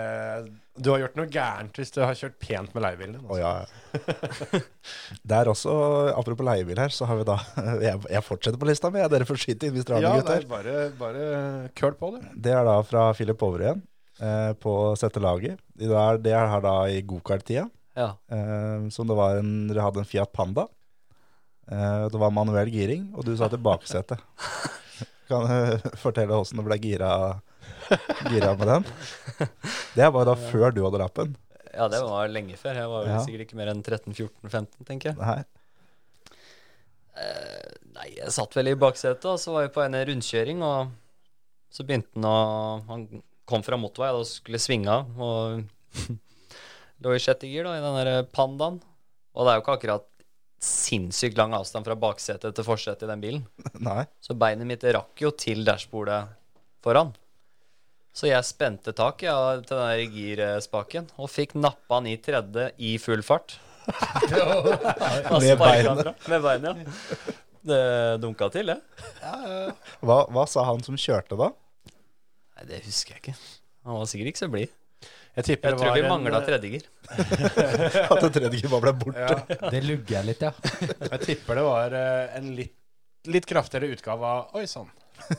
[0.79, 3.27] du har gjort noe gærent hvis du har kjørt pent med leiebilen din.
[3.29, 3.39] Altså.
[3.43, 4.63] ja.
[5.29, 5.73] Det er også,
[6.17, 7.37] apropos leiebil her, så har vi da
[7.89, 10.25] Jeg, jeg fortsetter på lista mi, dere får skyte inn hvis dere har Ja, noe,
[10.25, 10.49] nei, gutter.
[10.53, 12.27] bare, bare køl på, du.
[12.49, 13.83] Det er da fra Philip Overøyen
[14.21, 15.61] eh, på settelaget.
[15.79, 17.67] Det er, det er her da i gokart-tida.
[17.99, 18.13] Ja.
[18.33, 20.69] Eh, som det var en, dere hadde en Fiat Panda.
[21.69, 24.23] Eh, det var manuell giring, og du satt i baksetet.
[25.29, 27.11] Kan du fortelle åssen det ble gira,
[28.33, 28.87] gira på den?
[29.97, 31.37] Det var da før du hadde lappen.
[31.75, 32.75] ja, det var lenge før.
[32.83, 33.21] Jeg var vel Ja.
[33.25, 35.19] sikkert ikke mer enn 13-14-15, tenker jeg.
[35.21, 35.39] Nei.
[37.19, 40.93] Eh, nei, jeg satt vel i baksetet, og så var vi på en rundkjøring, og
[41.75, 42.37] så begynte han å
[42.89, 43.07] Han
[43.49, 45.65] kom fra motorvei og skulle svinge av, og
[47.03, 48.79] lå i sjette gir, da, i den der pandaen.
[49.35, 50.07] Og det er jo ikke akkurat
[50.63, 53.45] sinnssykt lang avstand fra baksetet til forsetet i den bilen.
[53.87, 54.03] Nei.
[54.21, 56.25] Så beinet mitt rakk jo til dashbordet
[56.85, 57.13] foran.
[58.19, 62.65] Så jeg spente tak ja, til den der girspaken og fikk nappa han i tredje
[62.83, 63.55] i full fart.
[65.45, 66.11] Med beinet.
[66.27, 67.37] Med beinet, ja.
[67.69, 67.79] Det
[68.23, 68.79] dunka til, det.
[70.03, 71.51] Hva, hva sa han som kjørte da?
[72.59, 73.37] Nei, det husker jeg ikke.
[73.87, 74.75] Han var sikkert ikke så blid.
[75.39, 76.89] Jeg Jeg tror vi vi en- mangla tredjegir.
[78.11, 79.27] At det tredje bare ble borte?
[79.31, 80.51] Ja, Det lugger jeg litt, ja.
[81.13, 82.75] jeg tipper det var eh, en litt,
[83.31, 84.91] litt kraftigere utgave av Oi sann.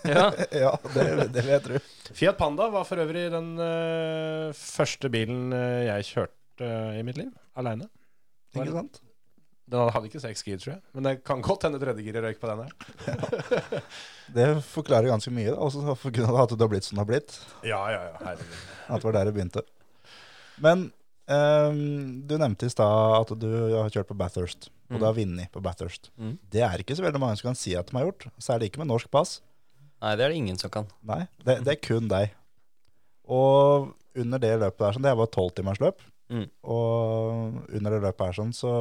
[0.06, 0.30] Ja.
[0.64, 1.80] Ja, det, det vil jeg tro.
[2.18, 7.19] Fiat Panda var for øvrig den uh, første bilen eh, jeg kjørte uh, i mitt
[7.22, 7.30] liv,
[7.60, 7.85] aleine.
[8.56, 8.99] Ikke sant?
[9.69, 10.81] Den hadde ikke seks gir, tror jeg.
[10.97, 12.72] Men det kan godt hende tredjegiret røyk på den her.
[14.34, 15.51] Det forklarer ganske mye.
[15.51, 17.35] da, Også for grunn av at det har blitt som det har blitt.
[17.65, 18.64] Ja, ja, ja, herregud.
[18.88, 19.64] At det var der det begynte.
[20.65, 20.88] Men
[21.30, 21.80] um,
[22.30, 23.47] du nevnte i stad at du
[23.77, 24.99] har kjørt på Bathurst, og Mm.
[24.99, 26.10] du har vunnet på Bathurst.
[26.18, 26.34] Mm.
[26.49, 28.26] Det er ikke så veldig mange som kan si at de har gjort.
[28.41, 29.35] Særlig ikke med norsk pass.
[29.99, 30.88] Nei, det er det ingen som kan.
[31.07, 32.31] Nei, det, det er kun deg.
[33.30, 35.99] Og under det løpet der, sånn, det var tolvtimersløp.
[36.30, 36.45] Mm.
[36.71, 38.71] Og under det løpet her sånn, så,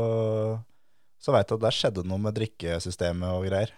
[1.21, 3.75] så veit jeg at der skjedde noe med drikkesystemet og greier.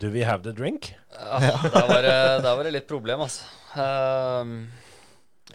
[0.00, 0.90] Do we have the drink?
[1.16, 3.46] Ja, der, var, det- der var det litt problem, altså.
[3.76, 4.58] Um,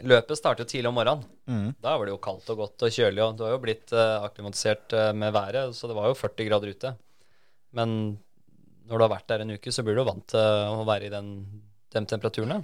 [0.05, 1.25] løpet startet tidlig om morgenen.
[1.49, 1.69] Mm.
[1.81, 4.21] Da var det jo kaldt og godt og kjølig, og du har jo blitt uh,
[4.25, 6.93] akklimatisert uh, med været, så det var jo 40 grader ute.
[7.77, 7.95] Men
[8.91, 11.13] når du har vært der en uke, så blir du vant til å være i
[11.13, 11.31] den,
[11.93, 12.59] de temperaturene.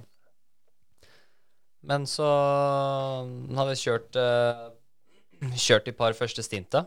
[1.88, 4.68] Men så hadde vi kjørt uh,
[5.54, 6.80] Kjørt de par første stinta,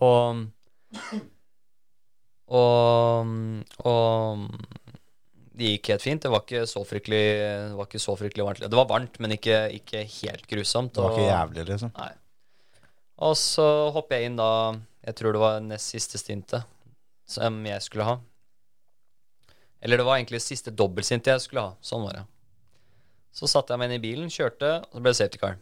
[0.00, 0.46] og
[2.54, 3.28] og,
[3.84, 4.44] og
[5.54, 6.24] det gikk helt fint.
[6.24, 7.22] Det var ikke så fryktelig,
[7.70, 8.64] det var ikke så fryktelig varmt.
[8.64, 10.94] Det var varmt, men ikke, ikke helt grusomt.
[10.94, 11.92] Det var ikke jævlig, liksom.
[11.98, 12.12] Nei.
[13.28, 14.48] Og så hopper jeg inn da
[15.04, 16.64] Jeg tror det var nest siste stintet
[17.26, 18.16] som jeg skulle ha.
[19.84, 21.76] Eller det var egentlig siste dobbeltsint jeg skulle ha.
[21.84, 22.24] Sånn var det.
[23.34, 25.58] Så satte jeg meg inn i bilen, kjørte, og så ble det safety car.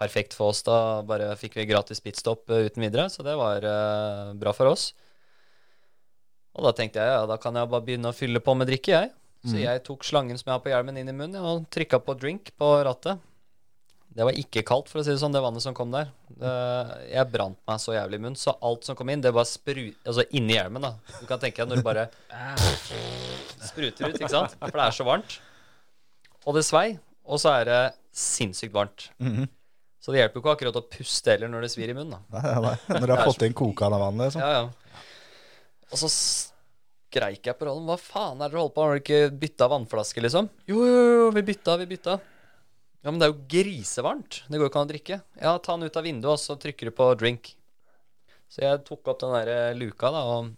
[0.00, 0.62] Perfekt for oss.
[0.66, 4.70] Da bare fikk vi gratis pitstop eh, uten videre, så det var uh, bra for
[4.70, 4.92] oss.
[6.56, 8.94] Og da tenkte jeg ja, da kan jeg bare begynne å fylle på med drikke,
[8.94, 9.12] jeg.
[9.42, 12.14] Så jeg tok slangen som jeg har på hjelmen, inn i munnen og trykka på
[12.14, 13.18] drink på rattet.
[14.12, 16.10] Det var ikke kaldt, for å si det sånn, det vannet som kom der.
[16.28, 16.50] Det,
[17.08, 19.86] jeg brant meg så jævlig i munnen, så alt som kom inn, det bare spru...
[20.04, 20.92] Altså inni hjelmen, da.
[21.16, 22.04] Du kan tenke deg når du bare
[23.64, 24.58] spruter ut, ikke sant?
[24.60, 25.38] For det er så varmt.
[26.44, 26.86] Og det svei,
[27.24, 27.80] og så er det
[28.12, 29.08] sinnssykt varmt.
[29.22, 29.48] Mhm.
[30.02, 32.24] Så det hjelper jo ikke akkurat å puste heller når det svir i munnen, da.
[32.34, 32.96] Nei, nei, nei.
[32.98, 34.42] Når du har fått inn kokende vann, liksom.
[34.42, 35.04] Ja, ja.
[35.94, 37.86] Og så skreik jeg på rollen.
[37.86, 38.88] Hva faen er det dere holder på med?
[38.90, 40.48] Har dere ikke bytta vannflaske, liksom?
[40.66, 42.18] Jo, jo, jo, vi bytta, vi bytta.
[43.02, 44.42] Ja, men det er jo grisevarmt.
[44.46, 45.16] Det går jo ikke an å drikke.
[45.42, 47.54] Ja, ta den ut av vinduet, og så trykker du på drink.
[48.52, 50.52] Så jeg tok opp den der eh, luka, da, og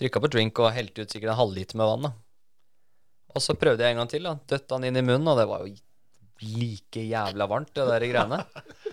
[0.00, 2.12] trykka på drink og helte ut sikkert en halvliter med vann, da.
[3.36, 4.32] Og så prøvde jeg en gang til, da.
[4.48, 5.74] Døtta den inn i munnen, og det var jo
[6.40, 8.40] like jævla varmt, det der greiene.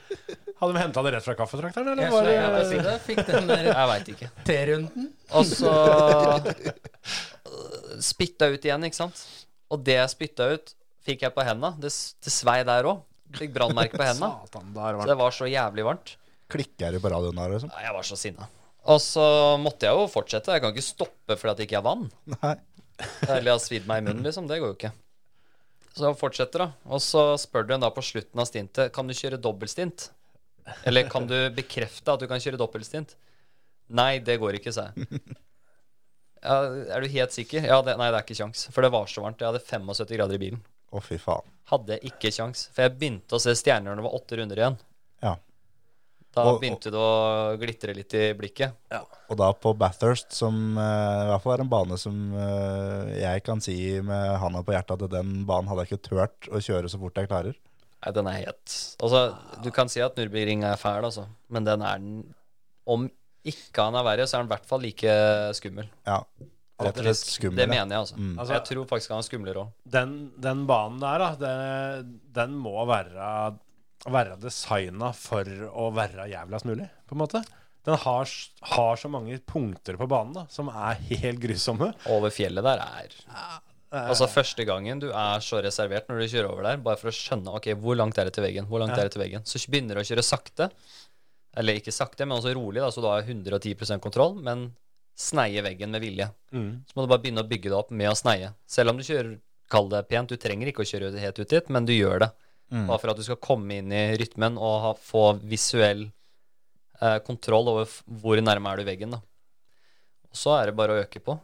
[0.58, 2.04] Hadde de henta det rett fra kaffetrakteren, eller?
[2.10, 4.30] Jeg, var jeg, det- vet ikke, fikk den der Jeg veit ikke.
[4.49, 5.08] T-runden.
[5.38, 5.74] Og så
[8.12, 9.22] spytta ut igjen, ikke sant.
[9.72, 10.74] Og det jeg spytta ut,
[11.08, 11.74] fikk jeg på henda.
[11.80, 11.92] Det,
[12.24, 13.02] det svei der òg.
[13.38, 14.34] Fikk brannmerke på henda.
[14.52, 16.16] Så det var så jævlig varmt.
[16.52, 17.74] Klikker du på radioen der, liksom?
[17.84, 18.48] Jeg var så sinna.
[18.88, 19.24] Og så
[19.60, 20.54] måtte jeg jo fortsette.
[20.56, 22.06] Jeg kan ikke stoppe fordi at jeg ikke har vann.
[22.38, 22.56] Nei.
[23.28, 24.48] Eller har svidd meg i munnen, liksom.
[24.50, 24.94] Det går jo ikke.
[25.98, 26.70] Så fortsetter, da.
[26.94, 30.12] Og så spør du en da på slutten av stintet Kan du kjøre dobbeltstint.
[30.88, 33.16] Eller kan du bekrefte at du kan kjøre dobbeltstint?
[33.98, 35.08] Nei, det går ikke, sa jeg.
[36.38, 36.58] Ja,
[36.94, 37.66] er du helt sikker?
[37.66, 38.68] Ja, det, nei, det er ikke kjangs.
[38.72, 39.42] For det var så varmt.
[39.42, 40.60] Jeg hadde 75 grader i bilen.
[40.91, 41.43] Å, fy faen.
[41.68, 42.68] Hadde ikke kjangs.
[42.72, 44.77] For jeg begynte å se stjerner når det var åtte runder igjen.
[45.26, 45.34] Ja.
[46.38, 48.76] Da Og- begynte det å glitre litt i blikket.
[49.30, 53.43] Og da på Bathurst, som eh, i hvert fall er en bane som eh, jeg
[53.43, 56.91] kan si med handa på hjertet at den banen hadde jeg ikke turt å kjøre
[56.93, 57.57] så fort jeg klarer.
[58.05, 59.22] Nei, den er helt Altså,
[59.64, 61.26] du kan si at Nürburgring er fæl, altså.
[61.49, 62.19] Men den er den
[62.85, 63.07] Om
[63.43, 65.14] ikke han er verre, så er han i hvert fall like
[65.57, 65.89] skummel.
[66.05, 66.22] Ja,
[66.86, 67.58] rett og slett skummel.
[67.62, 68.18] Det mener jeg, altså.
[68.18, 68.34] Mm.
[68.40, 69.72] Altså- jeg tror faktisk han er skumlere òg.
[69.98, 73.30] Den, den banen der, da, det, den må være,
[74.08, 75.44] være designa for
[75.74, 77.44] å være jævligst mulig, på en måte.
[77.88, 78.28] Den har,
[78.74, 81.94] har så mange punkter på banen da, som er helt grusomme.
[82.12, 83.18] Over fjellet der er
[83.95, 87.16] Altså Første gangen du er så reservert når du kjører over der, bare for å
[87.16, 89.06] skjønne ok, hvor langt er det til veggen, hvor langt Ja.
[89.06, 90.68] er det til veggen, så begynner du å kjøre sakte.
[91.56, 94.68] Eller ikke sakte, men også rolig, da, så du har 110% kontroll, men
[95.18, 96.30] sneie veggen med vilje.
[96.53, 96.84] Mm.
[96.85, 98.52] Så må du bare begynne å bygge det opp med å sneie.
[98.69, 99.38] Selv om du kjører,
[99.72, 102.30] kall det pent, du trenger ikke å kjøre helt ut dit, men du gjør det.
[102.72, 102.85] Mm.
[102.89, 106.06] Bare for at du skal komme inn i rytmen og ha, få visuell
[107.02, 107.91] eh, kontroll over
[108.22, 109.18] hvor nærme er du veggen.
[109.18, 109.22] da.
[110.27, 111.38] Og så er det bare å øke på.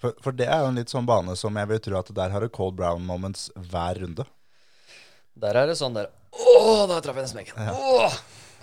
[0.00, 2.32] For, for det er jo en litt sånn bane som jeg vil tro at der
[2.32, 4.24] har du cold brown moments hver runde.
[5.40, 7.72] Der er det sånn der Å, der traff jeg den smeken.
[7.74, 8.14] Åh!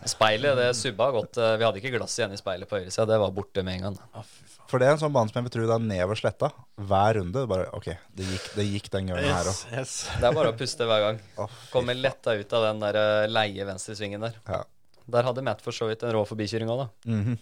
[0.05, 1.37] Speilet det subba godt.
[1.41, 3.07] Eh, Vi hadde ikke glass igjen i speilet på høyresida.
[3.09, 4.23] Det var borte med en gang.
[4.67, 6.49] For det er en sånn bane som jeg vil tro det er nedover sletta.
[6.77, 7.43] Hver runde.
[7.47, 9.61] Bare OK, det gikk, det gikk den gangen her òg.
[9.79, 9.93] yes.
[10.19, 11.19] Det er bare å puste hver gang.
[11.39, 14.35] Oh, Kommer letta ut av den der eh, leie venstresvingen der.
[14.47, 14.61] Ja.
[15.07, 16.89] Der hadde Matt for så vidt en rå forbikjøring òg, da.
[17.13, 17.37] Mhm.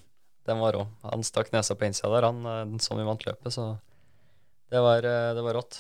[0.45, 0.83] Den var rå.
[1.09, 3.71] Han stakk nesa på innsida der, han eh, som vi vant løpet, så
[4.69, 5.79] det var, det var rått.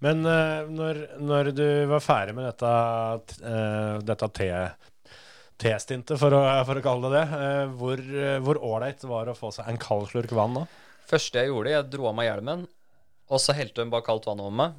[0.00, 2.70] Men når, når du var ferdig med dette,
[3.44, 4.70] eh, dette te-
[5.60, 6.34] T-stintet, for,
[6.66, 9.68] for å kalle det det, eh, hvor eh, hvor ålreit var det å få seg
[9.68, 10.64] en kald slurk vann da?
[11.10, 12.64] Første jeg gjorde, jeg dro av meg hjelmen,
[13.30, 14.78] og så helte hun bare kaldt vann over meg.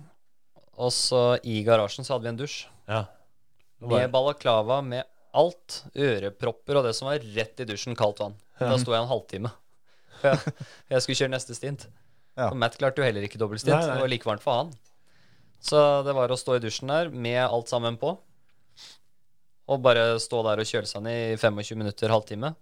[0.82, 2.60] Og så i garasjen så hadde vi en dusj.
[2.90, 3.04] Ja.
[3.92, 5.06] Med balaklava, med
[5.38, 5.84] alt.
[5.96, 8.38] Ørepropper og det som var rett i dusjen, kaldt vann.
[8.60, 9.52] Da sto jeg en halvtime.
[10.22, 10.38] Jeg,
[10.92, 11.88] jeg skulle kjøre neste stint.
[12.38, 12.52] Ja.
[12.52, 13.74] Og Matt klarte jo heller ikke dobbeltstint.
[13.74, 14.68] Det var like varmt for han.
[15.66, 18.12] Så det var å stå i dusjen der med alt sammen på.
[19.70, 22.54] Og bare stå der og kjøle seg ned i 25 minutter, halvtime.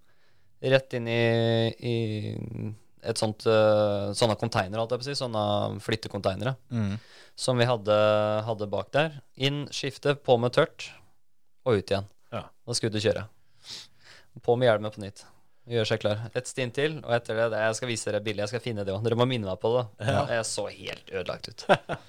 [0.59, 1.23] Rett inn i,
[1.79, 1.95] i
[3.07, 5.17] et sånt uh, sånne konteinere, holdt jeg på å si.
[5.17, 5.43] Sånne
[5.85, 6.93] flyttekonteinere mm.
[7.39, 7.97] som vi hadde,
[8.47, 9.19] hadde bak der.
[9.39, 10.89] Inn, skifte, på med tørt,
[11.65, 12.09] og ut igjen.
[12.35, 12.45] Ja.
[12.49, 13.25] Da skulle du kjøre.
[14.45, 15.23] På med hjelmen på nytt.
[15.69, 16.21] Gjør seg klar.
[16.37, 18.43] Et stint til, og etter det, det Jeg skal vise dere bildet.
[18.47, 19.03] Jeg skal finne det òg.
[19.05, 19.85] Dere må minne meg på det.
[20.07, 21.65] Jeg så helt ødelagt ut.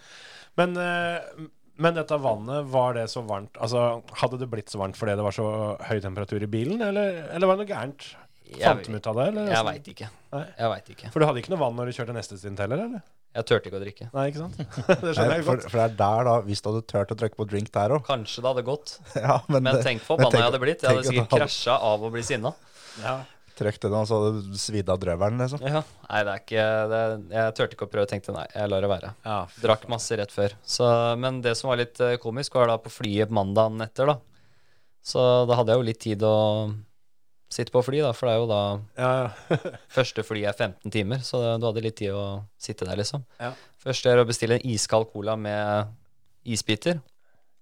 [0.58, 1.48] Men, eh,
[1.80, 5.24] men dette vannet, var det så varmt Altså, Hadde det blitt så varmt fordi det
[5.24, 5.46] var så
[5.88, 8.10] høy temperatur i bilen, eller, eller var det noe gærent?
[8.50, 9.26] Fant de ut av det?
[9.30, 9.48] Eller?
[9.54, 10.10] Jeg veit ikke.
[10.34, 10.44] Nei.
[10.58, 11.10] Jeg vet ikke.
[11.14, 13.04] For du hadde ikke noe vann når du kjørte neste stint heller, eller?
[13.30, 14.06] Jeg turte ikke å drikke.
[14.10, 14.56] Nei, ikke sant?
[15.04, 15.66] det skjønner jeg godt.
[15.68, 18.02] for det er der, da, hvis du hadde turt å trykke på drink der òg
[18.08, 18.96] Kanskje det hadde gått.
[19.26, 20.82] ja, men, Men tenk på men jeg hadde blitt.
[20.82, 22.52] Jeg hadde sikkert hadde krasja av å bli sinna.
[23.04, 23.20] Ja.
[23.60, 25.60] Trykt den, og så hadde du svidd av drøvelen, liksom.
[25.68, 25.82] Ja.
[26.06, 27.00] Nei, det er ikke det,
[27.34, 28.08] Jeg turte ikke å prøve.
[28.08, 29.10] Tenkte nei, jeg lar det være.
[29.26, 30.54] Ja, Drakk masse rett før.
[30.64, 30.86] Så,
[31.20, 34.16] men det som var litt eh, komisk, var da på flyet mandagen etter, da.
[35.04, 36.32] Så da hadde jeg jo litt tid å
[37.52, 38.14] sitte på fly, da.
[38.16, 38.62] For det er jo da
[39.02, 39.60] Ja, ja.
[39.98, 42.24] Første fly er 15 timer, så du hadde litt tid å
[42.56, 43.28] sitte der, liksom.
[43.42, 43.52] Ja.
[43.84, 45.92] Først er å bestille en iskald cola med
[46.48, 47.04] isbiter.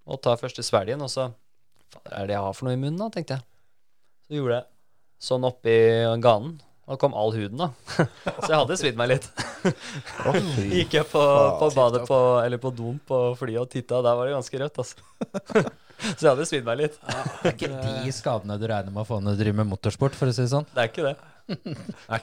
[0.08, 1.32] Og ta første svelgen, og så
[1.92, 3.48] Hva er det jeg har for noe i munnen, da, tenkte jeg.
[4.28, 4.74] Så gjorde jeg
[5.22, 5.76] sånn oppi
[6.22, 6.56] ganen.
[6.88, 7.66] Og kom all huden, da.
[8.40, 9.26] så jeg hadde svidd meg litt.
[10.72, 11.20] Gikk jeg på,
[11.60, 14.60] på badet på, eller på doen på flyet og titta, og der var det ganske
[14.62, 15.04] rødt, altså.
[16.16, 16.96] så jeg hadde svidd meg litt.
[17.04, 20.16] Det er ikke de skadene du regner med å få når du driver med motorsport,
[20.16, 20.68] for å si det sånn.
[20.72, 21.14] Det er ikke det.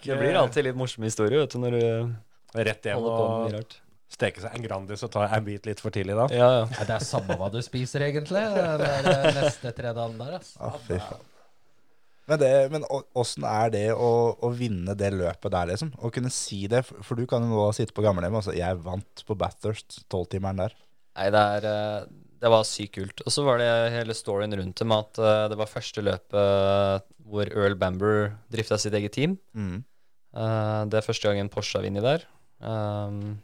[0.01, 3.81] Det blir alltid litt morsom historie, vet du, når du rett hjem og steker
[4.15, 6.25] steke seg en Grandis og ta en bit litt for tidlig, da?
[6.33, 6.65] Ja, ja.
[6.87, 8.41] Det er samme hva du spiser, egentlig.
[8.49, 10.73] Det er neste tre dagen der, altså.
[10.87, 11.31] Fy faen.
[12.25, 14.09] Men, det, men åssen er det å,
[14.41, 15.91] å vinne det løpet der, liksom?
[16.01, 18.57] Å kunne si det, for for du kan jo nå sitte på gamlehjemmet og si
[18.57, 20.73] 'jeg vant på Bathurst', tolvtimeren der.
[21.15, 22.05] Nei, det er eh,
[22.41, 23.21] Det var sykt kult.
[23.25, 27.05] Og så var det hele storyen rundt det med at eh, det var første løpet
[27.25, 29.37] hvor Earl Bamber drifta sitt eget team.
[29.55, 29.83] Mm.
[30.35, 32.25] Eh, det er første gangen Porsche har vunnet der.
[32.59, 33.37] Um,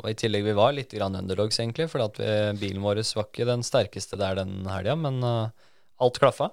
[0.00, 3.26] og I tillegg vi var litt grann underdogs, egentlig, fordi at vi, bilen vår var
[3.28, 6.48] ikke den sterkeste der den helga, men alt klaffa.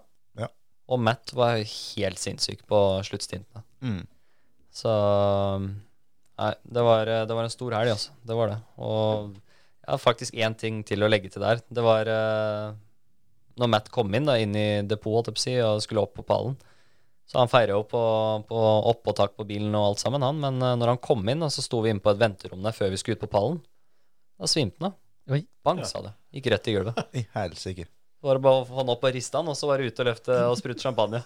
[0.88, 3.64] Og Matt var helt sinnssyk på sluttstintene.
[3.84, 4.06] Mm.
[4.72, 4.94] Så
[6.38, 8.12] Nei, det var, det var en stor helg, altså.
[8.30, 8.58] Det var det.
[8.86, 11.64] Og jeg har faktisk én ting til å legge til der.
[11.74, 12.76] Det var eh,
[13.58, 15.40] når Matt kom inn da, inn i depot og
[15.82, 16.58] skulle opp på pallen.
[17.28, 18.02] Så han feira jo på,
[18.48, 18.60] på
[18.92, 20.38] opp og tak på bilen og alt sammen, han.
[20.44, 22.76] Men eh, når han kom inn, da, så sto vi inne på et venterom der
[22.76, 23.60] før vi skulle ut på pallen.
[24.38, 24.94] Da svimte han.
[24.94, 25.42] da.
[25.66, 26.14] Bang, sa det.
[26.38, 27.02] Gikk rett i gulvet.
[27.20, 27.90] I helsike.
[28.18, 29.92] Så var det bare å få han opp og riste han, og så var det
[29.92, 31.20] ut og løfte og sprute champagne.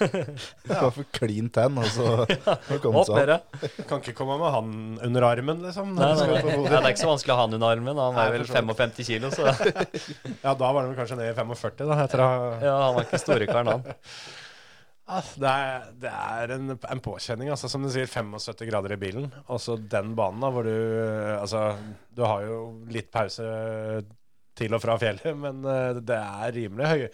[0.70, 2.06] Bare for klin tenn, og så
[2.72, 3.36] og kom Opp så.
[3.90, 4.70] Kan ikke komme med han
[5.10, 5.90] under armen, liksom.
[5.98, 6.54] Nei, nei, nei.
[6.56, 8.00] Ja, det er ikke så vanskelig å ha han under armen.
[8.00, 8.80] Han var vel for så vidt.
[8.80, 9.44] 55 kilo, så
[10.46, 12.30] Ja, da var han vel kanskje ned i 45, da, etter å
[12.64, 13.84] ja, han var ikke storekaren, han.
[15.36, 17.68] Det er, det er en, en påkjenning, altså.
[17.68, 19.28] Som du sier, 75 grader i bilen.
[19.52, 20.72] Og så den banen, da, hvor du
[21.36, 21.74] Altså,
[22.08, 23.44] du har jo litt pause
[24.58, 27.08] til og fra fjellet, men eh, det er rimelig høy,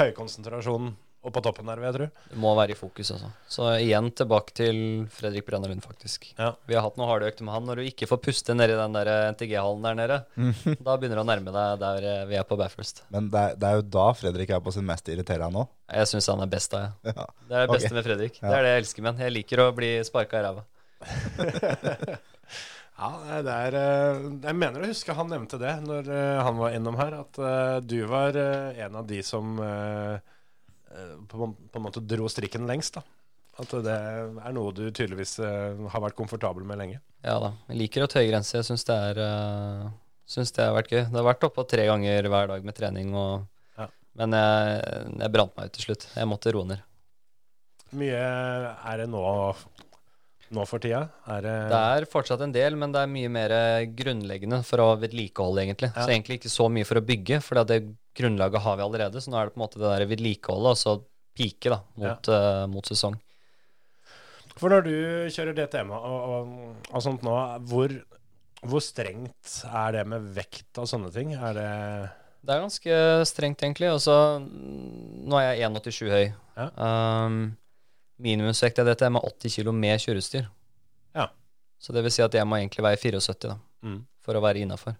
[0.00, 2.06] høy konsentrasjon på toppen der, vil jeg tro.
[2.30, 3.28] Det må være i fokus, altså.
[3.52, 4.78] Så igjen tilbake til
[5.12, 6.30] Fredrik Brenna Lund, faktisk.
[6.38, 6.54] Ja.
[6.64, 7.66] Vi har hatt noen harde økter med han.
[7.68, 10.18] Når du ikke får puste nedi den der NTG-hallen der nede,
[10.86, 13.04] da begynner du å nærme deg der eh, vi er på Bathurst.
[13.12, 15.68] Men det er, det er jo da Fredrik er på sin mest irriterende nå.
[15.92, 17.12] Jeg syns han er best da, jeg.
[17.12, 17.28] Ja.
[17.28, 17.98] Det er det beste okay.
[17.98, 18.40] med Fredrik.
[18.40, 19.24] Det er det jeg elsker med han.
[19.26, 20.68] Jeg liker å bli sparka i ræva.
[23.00, 26.74] Ja, det er eh, Jeg mener å huske han nevnte det når eh, han var
[26.76, 29.54] innom her, at eh, du var en av de som
[31.30, 33.04] på, en- måte dro strikken lengst, da.
[33.60, 36.98] At det er noe du tydeligvis har vært komfortabel med lenge.
[37.24, 37.50] Ja da.
[37.68, 38.60] Jeg liker å tøye grenser.
[38.62, 38.96] Jeg syns det,
[40.30, 41.02] synes det har vært gøy.
[41.10, 43.44] Det har vært oppå tre ganger hver dag med trening, og,
[43.78, 43.86] Ja.
[44.16, 44.80] men jeg,
[45.20, 46.08] jeg brant meg ut til slutt.
[46.16, 46.82] Jeg måtte roe ned.
[48.00, 48.24] Mye
[48.86, 49.22] er det nå,
[50.54, 51.04] nå for tida?
[51.30, 53.54] Er det, Det er fortsatt en del, men det er mye mer
[53.96, 55.92] grunnleggende for å vedlikeholde, egentlig.
[55.94, 56.04] Ja.
[56.04, 57.80] Så egentlig ikke så mye for å bygge, for det
[58.18, 59.22] grunnlaget har vi allerede.
[59.22, 60.96] Så nå er det på en måte det der vedlikeholdet, og så
[61.38, 63.18] pike da, mot, eh, mot sesong.
[64.60, 64.94] For når du
[65.32, 66.56] kjører DTM og, og,
[66.90, 67.36] og sånt nå,
[67.70, 67.94] hvor,
[68.66, 71.32] hvor strengt er det med vekt og sånne ting?
[71.38, 71.70] Er det
[72.42, 72.98] Det er ganske
[73.30, 73.88] strengt, egentlig.
[73.94, 76.26] Også, mm, Nå er jeg 1,87 høy.
[76.58, 76.68] Ja.
[76.76, 77.40] Um,
[78.22, 80.48] minimumsvekt av dette er med 80 kg med kjørestyr.
[81.16, 81.28] Ja.
[81.80, 83.56] Så det vil si at jeg må egentlig veie 74 da,
[83.86, 84.02] mm.
[84.24, 84.98] for å være innafor.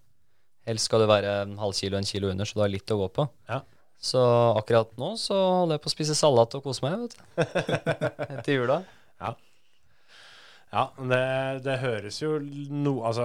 [0.68, 2.98] Helst skal det være en halv kilo, en kilo under, så du har litt å
[3.00, 3.26] gå på.
[3.50, 3.62] Ja.
[4.00, 4.20] Så
[4.56, 7.44] akkurat nå så holder jeg på å spise salat og kose meg, vet du.
[8.38, 8.80] Etter jula.
[10.70, 11.24] Ja, det,
[11.66, 13.24] det høres jo noe Altså,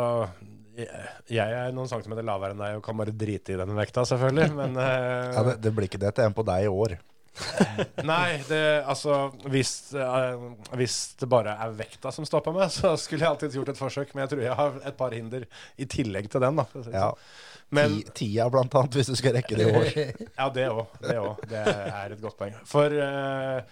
[0.76, 4.48] jeg, er noen centimeter lavere enn deg og kan bare drite i den vekta, selvfølgelig,
[4.58, 5.30] men uh...
[5.30, 6.98] Ja, det, det blir ikke DTM på deg i år.
[8.12, 9.18] Nei, det, altså
[9.52, 13.74] hvis, uh, hvis det bare er vekta som stopper meg, så skulle jeg alltid gjort
[13.74, 14.14] et forsøk.
[14.16, 15.48] Men jeg tror jeg har et par hinder
[15.78, 16.62] i tillegg til den.
[16.62, 17.10] da for Ja.
[17.10, 17.28] sånn.
[17.76, 19.88] Men tida, blant annet, hvis du skal rekke det i år.
[20.40, 20.86] ja, det òg.
[21.02, 21.18] Det,
[21.49, 22.53] det er et godt poeng.
[22.70, 23.66] For uh,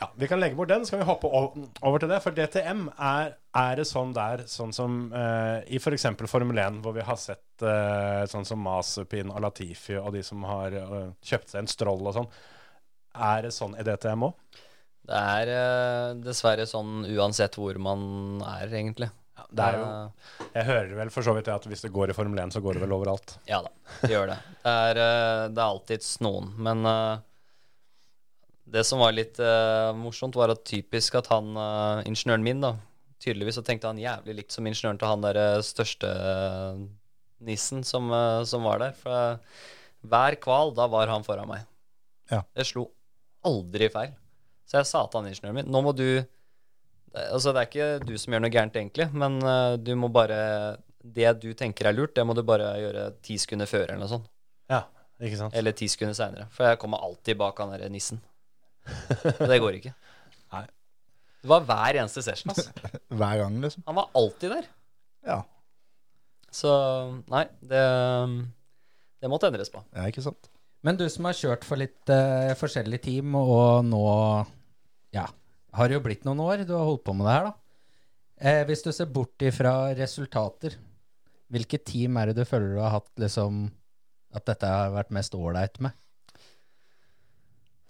[0.00, 2.18] ja, vi kan legge bort den, så kan vi hoppe over til det.
[2.24, 6.08] For DTM er, er det sånn der, sånn som uh, i f.eks.
[6.26, 10.42] Formel 1, hvor vi har sett uh, sånn som Masupin og Latifi og de som
[10.48, 12.32] har uh, kjøpt seg en Stroll og sånn.
[13.14, 14.34] Er det sånn i DTM òg?
[15.04, 19.10] Det er eh, dessverre sånn uansett hvor man er, egentlig.
[19.52, 22.10] det er jo Eh, Jeg hører vel for så vidt det at hvis det går
[22.10, 23.34] i Formel 1, så går det vel overalt.
[23.50, 23.70] Ja da,
[24.00, 24.38] det gjør det.
[24.64, 26.48] Det er, eh, det er alltids noen.
[26.56, 27.18] Men eh,
[28.74, 29.36] det som var litt
[30.00, 31.52] morsomt, var at typisk at han
[32.08, 32.72] ingeniøren min, da
[33.24, 36.08] Tydeligvis så tenkte han jævlig likt som ingeniøren til han der største
[37.44, 38.10] nissen som,
[38.44, 38.96] som var der.
[38.98, 39.38] For
[40.10, 41.62] hver kval, da var han foran meg.
[42.32, 42.42] Ja.
[42.56, 42.88] Det slo
[43.48, 44.12] aldri feil.
[44.68, 46.06] Så jeg sa til han ingeniøren min Nå må du
[47.14, 50.38] Altså, det er ikke du som gjør noe gærent, egentlig, men eh, du må bare
[50.98, 54.10] Det du tenker er lurt, det må du bare gjøre ti sekunder før, eller noe
[54.10, 54.26] sånt.
[54.72, 54.80] Ja,
[55.22, 55.54] ikke sant?
[55.54, 56.48] Eller ti sekunder seinere.
[56.50, 58.18] For jeg kommer alltid bak han derre nissen.
[59.36, 59.92] Og det går ikke.
[60.56, 60.64] Nei.
[61.44, 62.72] Det var hver eneste session, altså.
[63.20, 63.84] Hver gang, liksom.
[63.86, 64.66] Han var alltid der.
[65.28, 65.38] Ja,
[66.54, 66.70] Så
[67.30, 67.84] nei, det,
[69.20, 69.84] det måtte endres på.
[69.94, 70.50] ja ikke sant?
[70.84, 74.00] Men du som har kjørt for litt uh, forskjellige team, og nå
[75.16, 75.24] ja,
[75.78, 77.54] har det jo blitt noen år du har holdt på med det her, da.
[78.44, 80.74] Eh, hvis du ser bort ifra resultater,
[81.54, 83.68] hvilke team er det du føler du har hatt liksom
[84.34, 85.92] At dette har vært mest ålreit med?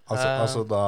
[0.05, 0.83] Altså, Eh, altså da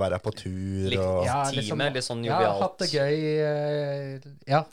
[0.00, 2.62] være på tur Litt, og Ja, teamet, liksom- litt sånn Ja, jovialt.
[2.62, 3.16] hatt det gøy.
[3.44, 4.64] eh, ja.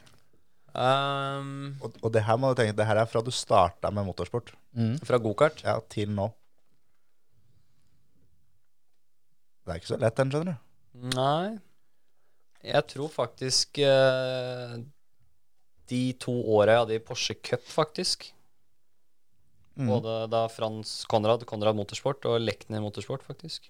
[0.74, 4.06] Um, og, og det her må du tenke, det her er fra du starta med
[4.08, 4.98] motorsport Mm.
[5.04, 5.62] fra gokart.
[5.66, 6.32] ja, til nå.
[9.66, 11.12] Det er ikke så lett, den, skjønner du.
[11.16, 11.60] Nei.
[12.66, 14.76] Jeg tror faktisk eh,
[15.92, 18.28] de to åra jeg hadde i Porsche Cup, faktisk.
[19.80, 19.88] Mm.
[19.88, 23.70] Både da Frans Konrad, Konrad Motorsport, og Lekner Motorsport, faktisk.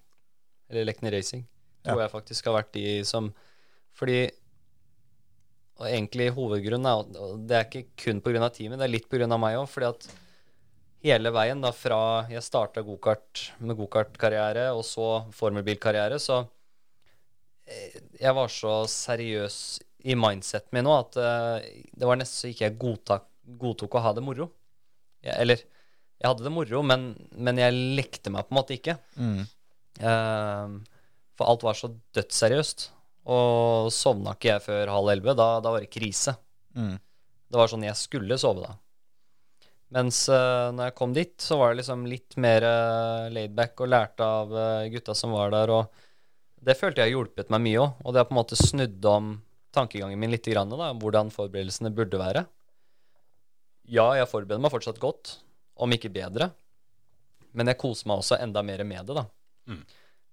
[0.70, 1.44] Eller Lekner Racing.
[1.84, 2.04] Tror Ja.
[2.06, 3.32] jeg faktisk har vært de som
[3.98, 4.30] Fordi
[5.80, 8.48] Og egentlig hovedgrunnen er Det er ikke kun pga.
[8.54, 9.26] teamet, det er litt pga.
[9.38, 9.66] meg òg.
[9.68, 10.06] Fordi at
[11.02, 16.44] hele veien da fra jeg starta gokart med gokartkarriere, og så formelbilkarriere, så
[17.66, 19.56] eh, Jeg var så seriøs
[20.02, 24.04] i mindseten min nå at eh, det var nesten så ikke jeg godtak, godtok å
[24.06, 24.48] ha det moro.
[25.22, 25.62] Jeg, eller
[26.22, 28.94] jeg hadde det moro, men, men jeg lekte meg på en måte ikke.
[29.18, 29.40] Mm.
[29.98, 30.76] Uh,
[31.34, 32.84] for alt var så dødsseriøst.
[33.32, 36.36] Og sovna ikke jeg før halv elleve, da, da var det krise.
[36.78, 36.94] Mm.
[37.50, 38.76] Det var sånn jeg skulle sove da.
[39.92, 43.90] Mens uh, når jeg kom dit, så var det liksom litt mer uh, laidback og
[43.92, 45.72] lærte av uh, gutta som var der.
[45.74, 48.00] Og det følte jeg hjulpet meg mye òg.
[48.04, 49.34] Og det har på en måte snudd om
[49.72, 52.44] tankegangen min litt, grann, da, hvordan forberedelsene burde være.
[53.92, 55.36] Ja, jeg forbereder meg fortsatt godt,
[55.80, 56.52] om ikke bedre.
[57.52, 59.26] Men jeg koser meg også enda mer med det, da.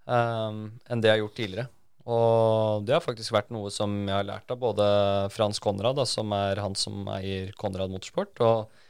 [0.10, 1.72] Um, enn det jeg har gjort tidligere.
[2.10, 4.86] Og det har faktisk vært noe som jeg har lært av både
[5.34, 8.88] Frans Konrad, da, som er han som eier Konrad Motorsport, og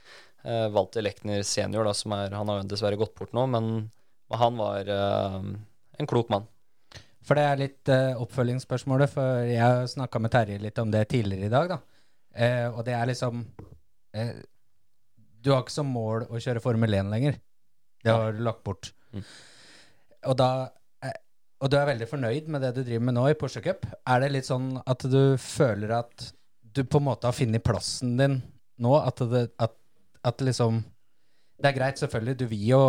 [0.50, 3.70] eh, Walter Lechner senior, da, som er Han har jo dessverre gått bort nå, men,
[4.30, 5.38] men han var eh,
[6.00, 6.48] en klok mann.
[7.26, 11.50] For det er litt eh, oppfølgingsspørsmålet, for jeg snakka med Terje litt om det tidligere
[11.50, 11.80] i dag, da.
[12.34, 13.42] Eh, og det er liksom
[14.14, 14.36] eh,
[15.42, 17.40] Du har ikke som mål å kjøre Formel 1 lenger.
[18.04, 18.92] Det har du lagt bort.
[19.12, 19.24] Mm.
[20.30, 20.50] Og da
[21.04, 21.18] eh,
[21.60, 23.84] og du er veldig fornøyd med det du driver med nå i Porsche Cup.
[24.08, 26.30] Er det litt sånn at du føler at
[26.64, 28.40] du på en måte har funnet plassen din
[28.80, 28.94] nå?
[29.02, 29.76] At det, at,
[30.26, 30.82] at liksom
[31.60, 32.82] Det er greit, selvfølgelig, du vil jo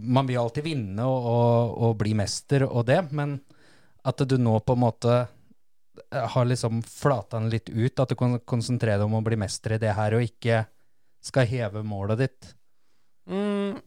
[0.00, 3.38] Man vil alltid vinne og, og, og bli mester og det, men
[4.06, 5.16] at du nå på en måte
[6.12, 8.00] har liksom flata den litt ut?
[8.00, 10.64] At du kan konsentrere deg om å bli mester i det her, og ikke
[11.24, 12.50] skal heve målet ditt?
[13.26, 13.78] Mm,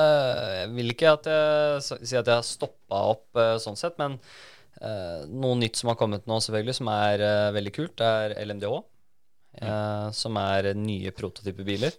[0.00, 3.98] eh, jeg vil ikke at jeg, si at jeg har stoppa opp eh, sånn sett,
[4.00, 4.18] men
[4.80, 8.80] eh, noe nytt som har kommet nå, selvfølgelig, som er eh, veldig kult, er LMDH.
[9.62, 11.96] Eh, som er nye prototypebiler.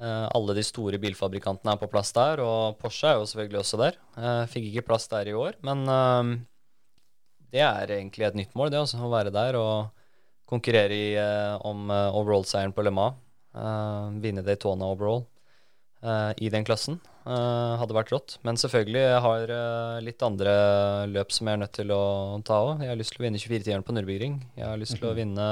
[0.00, 3.80] Eh, alle de store bilfabrikantene er på plass der, og Porsche er jo selvfølgelig også
[3.80, 4.00] der.
[4.18, 6.32] Eh, fikk ikke plass der i år, men eh,
[7.54, 9.92] det er egentlig et nytt mål, det også, å være der og
[10.50, 13.20] konkurrere i, eh, om uh, overall-seieren på Le Mans.
[13.54, 15.20] Eh, vinne Daytona overall
[16.02, 16.98] eh, i den klassen.
[17.24, 18.36] Eh, hadde vært rått.
[18.46, 20.54] Men selvfølgelig, jeg har eh, litt andre
[21.12, 22.04] løp som jeg er nødt til å
[22.46, 22.82] ta òg.
[22.82, 24.40] Jeg har lyst til å vinne 24-tieren på Nürburgring.
[24.58, 25.46] Jeg har lyst til å vinne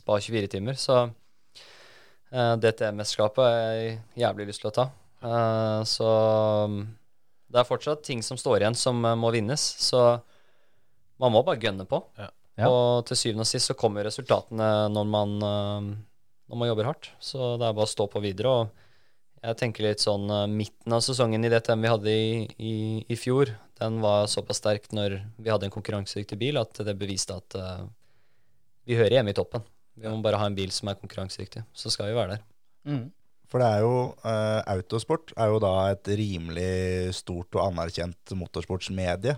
[0.00, 0.78] Spa 24-timer.
[0.80, 4.88] Så uh, DTM-mesterskapet har jeg jævlig lyst til å ta.
[5.20, 6.08] Uh, så
[6.72, 6.80] mm,
[7.50, 9.62] det er fortsatt ting som står igjen som eh, må vinnes.
[9.82, 10.00] Så
[11.20, 12.02] man må bare gønne på.
[12.18, 12.30] Ja.
[12.60, 12.68] Ja.
[12.68, 15.88] Og til syvende og sist så kommer resultatene når man, eh,
[16.50, 17.10] når man jobber hardt.
[17.22, 18.52] Så det er bare å stå på videre.
[18.52, 22.74] Og jeg tenker litt sånn eh, midten av sesongen i DTM vi hadde i, i,
[23.08, 27.32] i fjor, den var såpass sterk når vi hadde en konkurransedyktig bil, at det beviste
[27.32, 27.86] at uh,
[28.84, 29.64] vi hører hjemme i toppen.
[29.98, 31.64] Vi må bare ha en bil som er konkurransedyktig.
[31.74, 32.44] Så skal vi være der.
[32.88, 33.08] Mm.
[33.50, 39.34] For det er jo uh, Autosport er jo da et rimelig stort og anerkjent motorsportsmedie.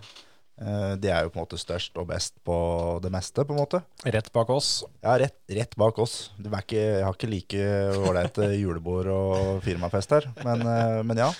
[0.60, 2.56] Uh, de er jo på en måte størst og best på
[3.02, 3.80] det meste, på en måte.
[4.04, 4.82] Rett bak oss.
[5.00, 6.28] Ja, rett, rett bak oss.
[6.36, 7.64] Du er ikke, jeg har ikke like
[8.02, 11.32] ålreite julebord og firmafest her, men, uh, men ja.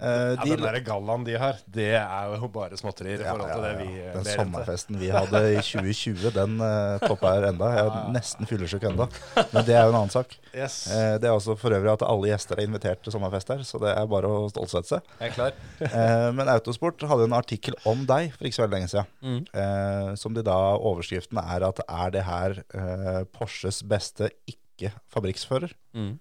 [0.00, 3.48] Eh, Ja, de- den der gallaen de har, det er jo bare småtterier Ja, ja,
[3.48, 3.72] ja.
[3.78, 7.68] vi eh, Den sommerfesten vi hadde i 2020, den uh, toppa her enda.
[7.76, 9.06] Jeg er nesten fyllesyk enda.
[9.52, 10.32] Men det er jo en annen sak.
[10.54, 10.78] Yes.
[10.90, 13.80] Uh, det er også for øvrig at alle gjester er invitert til sommerfest her, så
[13.82, 15.12] det er bare å stålsette seg.
[15.20, 15.60] Jeg er klar.
[15.84, 19.12] uh, men Autosport hadde en artikkel om deg for ikke så veldig lenge siden.
[19.20, 19.40] Mm.
[19.60, 25.72] Eh, som de da, overskriften er at er det her eh, Porsches beste ikke-fabrikksfører?
[25.96, 26.18] Mm.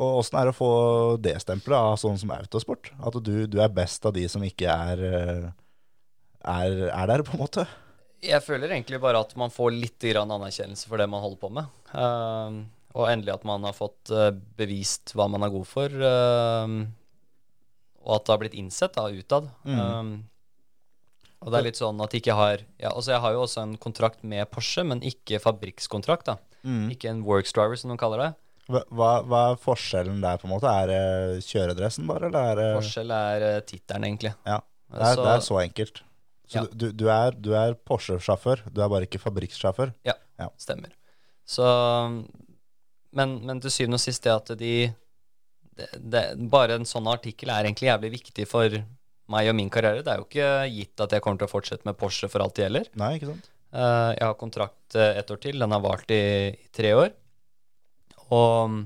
[0.00, 0.72] Og åssen er det å få
[1.20, 2.88] det stempelet av sånn som Autosport?
[3.04, 5.48] At du, du er best av de som ikke er, eh,
[6.40, 7.66] er, er der, på en måte?
[8.24, 11.52] Jeg føler egentlig bare at man får litt grann anerkjennelse for det man holder på
[11.56, 11.68] med.
[11.92, 12.64] Uh,
[12.96, 15.92] og endelig at man har fått eh, bevist hva man er god for.
[15.94, 16.80] Uh,
[18.00, 19.50] og at det har blitt innsett da, utad.
[19.68, 20.12] Ehm,
[21.40, 23.60] og det er litt sånn at jeg ikke har ja, altså Jeg har jo også
[23.62, 26.30] en kontrakt med Porsche, men ikke fabrikkskontrakt.
[26.32, 26.38] da.
[26.92, 28.30] Ikke en works driver, som de kaller det.
[28.70, 30.70] Hva, hva- er forskjellen der, på en måte?
[30.70, 34.32] Er det kjøredressen bare, eller er det Forskjell er uh, tittelen, egentlig.
[34.46, 34.60] Ja,
[34.92, 36.02] det er, Så- det er så enkelt.
[36.50, 36.64] Så Ja.
[36.74, 39.92] du, du er, du er Porsche-sjåfør, du er bare ikke fabrikksjåfør.
[40.06, 40.48] Ja, Ja.
[40.58, 40.90] stemmer.
[41.46, 41.66] Så
[43.12, 44.72] men, men til syvende og sist det at de
[45.76, 46.22] det, det,
[46.52, 48.74] Bare en sånn artikkel er egentlig jævlig viktig for
[49.30, 50.02] meg og min karriere.
[50.04, 52.54] Det er jo ikke gitt at jeg kommer til å fortsette med Porsche for alt
[52.58, 52.90] det gjelder.
[53.00, 53.48] Nei, ikke sant?
[53.72, 55.58] Eh, jeg har kontrakt eh, ett år til.
[55.62, 56.20] Den har vart i,
[56.50, 57.12] i tre år.
[58.30, 58.80] Og mm,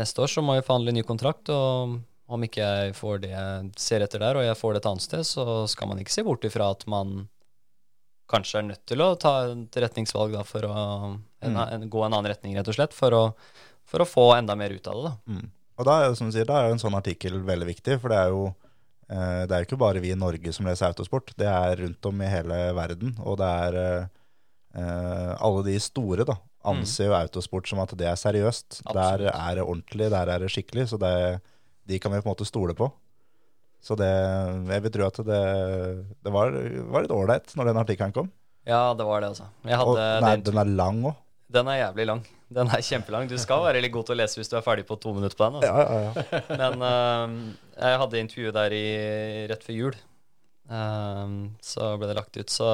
[0.00, 3.68] neste år så må jeg forhandle ny kontrakt, og om ikke jeg får det jeg
[3.80, 6.24] ser etter der, og jeg får det et annet sted, så skal man ikke se
[6.26, 7.22] bort ifra at man
[8.28, 10.74] kanskje er nødt til å ta et retningsvalg da, for å
[11.40, 13.22] en, en, gå en annen retning, rett og slett, for å,
[13.88, 15.06] for å få enda mer ut av det.
[15.08, 15.38] da.
[15.38, 15.46] Mm.
[15.78, 18.12] Og da er, som du sier, da er jo en sånn artikkel veldig viktig, for
[18.12, 21.32] det er jo eh, det er jo ikke bare vi i Norge som leser autosport,
[21.38, 23.14] det er rundt om i hele verden.
[23.22, 24.08] Og det er eh,
[24.82, 26.36] eh, alle de store da,
[26.70, 28.82] anser jo autosport som at det er seriøst.
[28.94, 31.12] Der er det ordentlig, der er det skikkelig, så det,
[31.88, 32.90] de kan vi på en måte stole på.
[33.84, 35.42] Så det, jeg vil tro at det,
[36.26, 36.56] det var,
[36.90, 38.32] var litt ålreit når den artikkelen kom.
[38.68, 39.48] Ja, det var det, altså.
[39.64, 41.22] Og nei, den den, er lang òg.
[41.54, 42.26] den er jævlig lang.
[42.52, 43.28] Den er kjempelang.
[43.28, 45.36] Du skal være litt god til å lese hvis du er ferdig på to minutter
[45.38, 45.60] på den.
[45.60, 45.72] Altså.
[45.72, 46.42] Ja, ja, ja.
[46.60, 48.86] Men uh, jeg hadde intervjuet der i,
[49.52, 49.98] rett før jul.
[50.68, 52.52] Øhm, så ble det lagt ut.
[52.52, 52.68] Så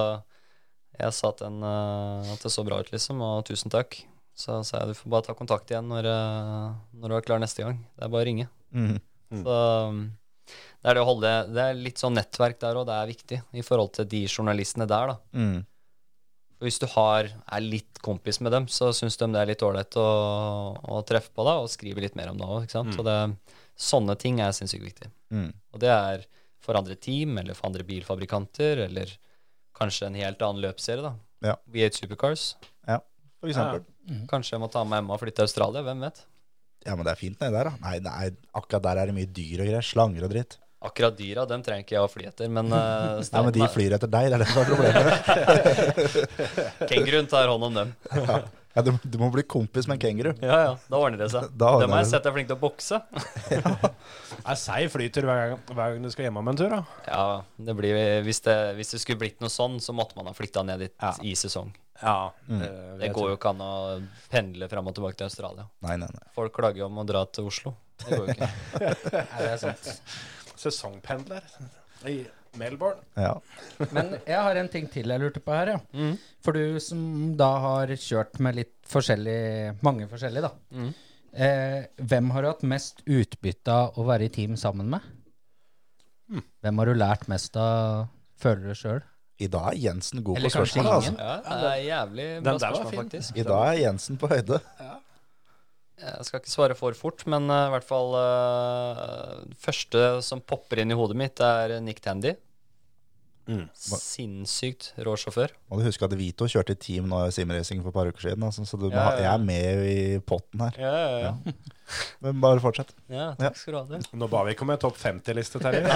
[0.99, 3.97] jeg sa at, den, øh, at det så bra ut, liksom, og tusen takk.
[4.35, 6.69] Så sa jeg du får bare ta kontakt igjen når, øh,
[6.99, 7.81] når du er klar neste gang.
[7.95, 8.49] Det er bare å ringe.
[8.75, 9.01] Mhm.
[9.35, 9.55] Så
[10.85, 13.39] det er det å holde Det er litt sånn nettverk der òg, det er viktig
[13.57, 15.17] i forhold til de journalistene der, da.
[15.33, 15.65] Mm.
[16.63, 19.97] Hvis du har, er litt kompis med dem, så syns de det er litt ålreit
[20.01, 20.09] å,
[20.77, 22.69] å treffe på deg og skrive litt mer om deg òg.
[22.71, 23.17] Så det,
[23.81, 25.11] sånne ting er sinnssykt viktig.
[25.35, 25.51] Mm.
[25.75, 26.25] Og det er
[26.65, 29.13] for andre team, eller for andre bilfabrikanter, eller
[29.77, 31.03] kanskje en helt annen løpsserie.
[31.05, 31.15] da.
[31.45, 31.57] Ja.
[31.71, 32.55] V8 Supercars.
[32.89, 33.01] ja,
[33.41, 33.85] for eksempel.
[34.31, 35.85] Kanskje jeg må ta med Emma og flytte til Australia.
[35.87, 36.25] Hvem vet?
[36.85, 37.79] Ja, men det er fint nedi der, da.
[37.81, 39.87] Nei, nei, akkurat der er det mye dyr og greier.
[39.87, 40.59] Slanger og dritt.
[40.85, 43.95] Akkurat dyra, dem trenger ikke jeg å fly etter, men uh, Nei, men de flyr
[43.97, 45.09] etter deg, det er det som er problemet.
[46.91, 47.95] kenguruen tar hånd om dem.
[48.13, 48.43] Ja,
[48.75, 50.33] ja du, du må bli kompis med en kenguru.
[50.43, 51.47] Ja, ja, da ordner det seg.
[51.61, 53.01] Da ordner det må jeg sette sett er flink til å bokse.
[54.51, 56.81] Er seig flytur hver gang, hver gang du skal hjemme om en tur, da.
[57.07, 57.25] Ja,
[57.69, 57.97] det blir,
[58.27, 60.95] hvis, det, hvis det skulle blitt noe sånn, så måtte man ha flytta ned dit
[61.01, 61.15] Ja.
[61.23, 61.71] i sesong.
[62.03, 62.33] Ja.
[62.51, 63.73] Det går jo ikke an å
[64.33, 65.65] pendle fram og tilbake til Australia.
[65.87, 66.27] Nei, nei, nei.
[66.37, 67.73] Folk klager jo om å dra til Oslo.
[68.03, 68.49] Det går jo ikke.
[68.83, 69.93] Nei, det er sant.
[70.59, 71.47] Sesongpendler
[72.11, 72.19] i
[72.61, 73.01] Melbourne.
[73.19, 73.33] Ja.
[73.91, 76.13] Men jeg har en ting til jeg lurte på her, ja.
[76.45, 79.39] For du som da har kjørt med litt forskjellig
[79.87, 80.87] Mange forskjellige, da.
[81.35, 85.01] Eh, hvem har du hatt mest utbytte av å være i team sammen med?
[86.63, 88.07] Hvem har du lært mest av,
[88.41, 89.03] føler du sjøl?
[89.43, 90.87] I dag er Jensen god Eller på spørsmål.
[90.95, 91.15] Altså.
[91.19, 93.37] Ja, det er jævlig bra Den der var spørsmål, faktisk.
[93.37, 94.61] I dag er Jensen på høyde.
[96.01, 100.79] Jeg skal ikke svare for fort, men eh, i hvert fall uh, første som popper
[100.83, 102.33] inn i hodet mitt, er Nick Tandy.
[103.45, 103.67] Mm.
[103.77, 105.51] Sinnssykt rå sjåfør.
[105.69, 108.23] Må du huske at Vito kjørte i team nå i simracing for et par uker
[108.31, 108.43] siden.
[108.47, 109.11] Altså, så du, Ja, ja, ja.
[109.27, 110.75] jeg er med i potten her.
[110.81, 111.33] Ja, ja, ja.
[112.25, 112.95] Men bare fortsett.
[113.13, 113.85] ja takk skal du ha.
[114.01, 114.07] Du.
[114.19, 115.85] Nå ba vi ikke om en topp 50-liste, Terje.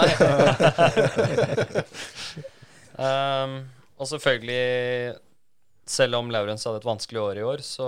[2.99, 3.53] Um,
[3.99, 5.15] og selvfølgelig,
[5.87, 7.87] selv om Laurens hadde et vanskelig år i år, så,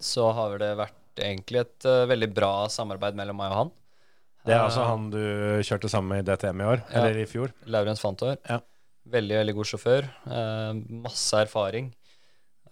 [0.00, 3.72] så har det vært egentlig et uh, veldig bra samarbeid mellom meg og han.
[4.44, 5.20] Det er Eh, altså han du
[5.64, 7.00] kjørte sammen med i DTM i år, Ja.
[7.00, 7.52] eller i fjor.
[7.66, 8.36] Laurens Fantor.
[8.48, 8.58] Ja.
[9.08, 10.08] Veldig, veldig god sjåfør.
[10.26, 10.72] Uh,
[11.04, 11.92] masse erfaring.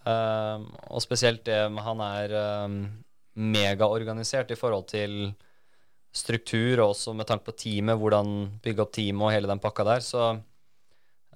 [0.03, 2.77] Uh, og spesielt det med han er eh,
[3.39, 5.33] megaorganisert i forhold til
[6.13, 8.33] struktur, og også med tanke på teamet, hvordan
[8.65, 10.05] bygge opp teamet og hele den pakka der.
[10.05, 10.25] Så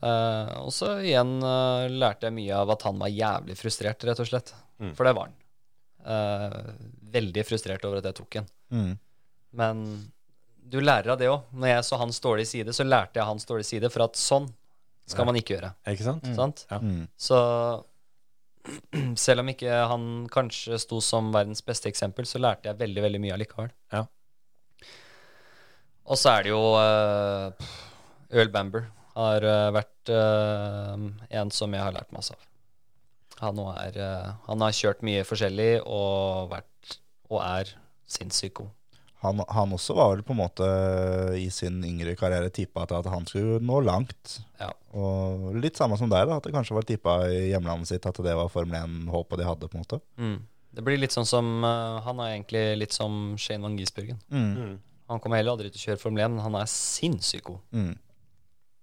[0.02, 4.20] uh, Og så igjen eh, lærte jeg mye av at han var jævlig frustrert, rett
[4.20, 4.52] og slett.
[4.82, 4.92] Mm.
[4.98, 5.38] For det var han.
[6.06, 6.60] Eh,
[7.16, 8.46] veldig frustrert over at jeg tok en.
[8.70, 8.92] Mm.
[9.58, 9.82] Men
[10.66, 11.48] du lærer av det òg.
[11.54, 14.48] Når jeg så hans dårlige side, så lærte jeg hans dårlige side, for at sånn
[15.06, 15.26] skal Ja.
[15.30, 15.74] man ikke gjøre.
[15.86, 16.26] Ikke sant?
[16.34, 16.66] Sant?
[16.70, 16.78] Ja.
[16.82, 17.06] Mm.
[17.16, 17.38] Så
[19.26, 23.20] selv om ikke han kanskje sto som verdens beste eksempel, så lærte jeg veldig, veldig
[23.22, 23.70] mye allikevel.
[23.94, 24.06] Ja.
[26.06, 27.50] Og så er det jo uh,
[28.30, 30.92] Earl Bamber har eh, vært uh,
[31.40, 32.42] en som jeg har lært masse av.
[33.42, 37.72] Han, er, eh, han har kjørt mye forskjellig og vært og er
[38.08, 38.72] sinnssykt god.
[39.24, 40.66] Han, han også var vel på en måte
[41.40, 44.36] i sin yngre karriere tippa til at han skulle nå langt.
[44.60, 44.68] Ja.
[44.94, 48.20] Og litt samme som deg, da, at det kanskje var tippa i hjemlandet sitt at
[48.22, 49.70] det var Formel 1-håpet de hadde.
[49.72, 50.00] på en måte.
[50.20, 50.36] Mm.
[50.76, 54.20] Det blir litt sånn som eh, Han er egentlig litt som Shane Van Gisbergen.
[54.28, 54.50] Mm.
[54.52, 54.74] Mm.
[55.10, 57.62] Han kommer heller aldri til å kjøre Formel 1, men han er sinnssykt god.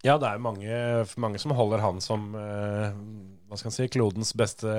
[0.03, 0.77] Ja, det er mange,
[1.21, 2.95] mange som holder han som eh,
[3.47, 4.73] hva skal man si, klodens beste,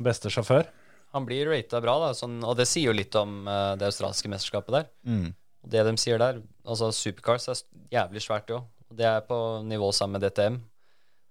[0.00, 0.70] beste sjåfør.
[1.12, 4.30] Han blir rata bra, da, sånn, og det sier jo litt om eh, det australske
[4.32, 4.88] mesterskapet der.
[5.04, 5.28] Mm.
[5.70, 7.60] Det de sier der, altså Supercars er
[7.92, 8.52] jævlig svært.
[8.54, 9.36] Og det er på
[9.68, 10.56] nivå sammen med DTM.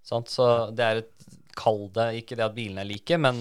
[0.06, 0.30] Sant?
[0.30, 3.40] Så det er et Kall det ikke det at bilene er like, men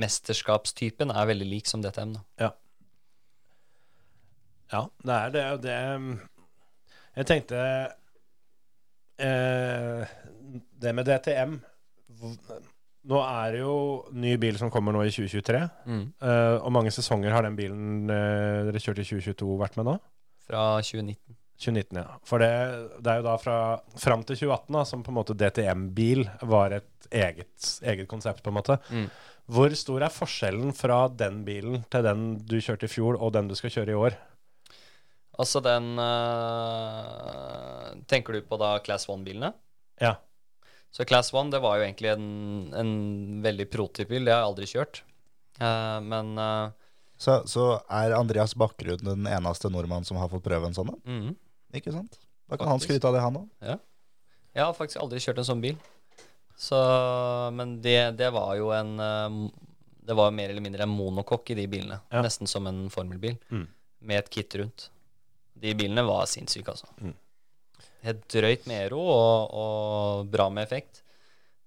[0.00, 2.14] mesterskapstypen er veldig lik som DTM.
[2.14, 2.22] da.
[4.70, 5.44] Ja, det er det.
[5.64, 5.78] det
[7.18, 7.58] jeg tenkte
[9.22, 10.14] eh,
[10.80, 11.58] Det med DTM
[13.10, 13.74] Nå er det jo
[14.12, 15.60] ny bil som kommer nå i 2023.
[16.20, 19.94] Eh, og mange sesonger har den bilen eh, dere kjørte i 2022 vært med nå?
[20.44, 21.38] Fra 2019.
[21.60, 22.18] 2019, ja.
[22.28, 22.52] For det,
[23.04, 23.56] det er jo da fra
[24.00, 27.52] fram til 2018 da, som på en måte DTM-bil var et eget,
[27.84, 28.78] eget konsept, på en måte.
[28.92, 29.08] Mm.
[29.50, 33.50] Hvor stor er forskjellen fra den bilen til den du kjørte i fjor, og den
[33.50, 34.16] du skal kjøre i år?
[35.40, 39.52] Altså den eh, Tenker du på da Class 1-bilene?
[40.02, 40.16] Ja.
[40.90, 42.26] Så Class 1 det var jo egentlig en,
[42.74, 42.92] en
[43.44, 44.26] veldig prototyp-bil.
[44.26, 45.02] Det har jeg aldri kjørt.
[45.60, 46.72] Uh, men uh,
[47.20, 51.00] Så, så er Andreas Bakkerud den eneste nordmann som har fått prøve en sånn en?
[51.04, 51.38] mhm.
[51.76, 52.18] Ikke sant?
[52.50, 52.96] Da kan han Faktisk.
[52.96, 53.48] skryte av det, han òg.
[54.50, 55.76] Jeg har faktisk aldri kjørt en sånn bil.
[56.58, 56.78] Så,
[57.54, 58.90] men det, det var jo en
[60.02, 62.00] Det var mer eller mindre en monokokk i de bilene.
[62.10, 62.24] Ja.
[62.26, 63.38] Nesten som en formelbil.
[63.54, 63.68] Mm.
[64.10, 64.88] Med et kit rundt.
[65.60, 66.88] De bilene var sinnssyke, altså.
[67.00, 67.16] Mm.
[68.06, 71.02] Helt drøyt med ero og, og bra med effekt.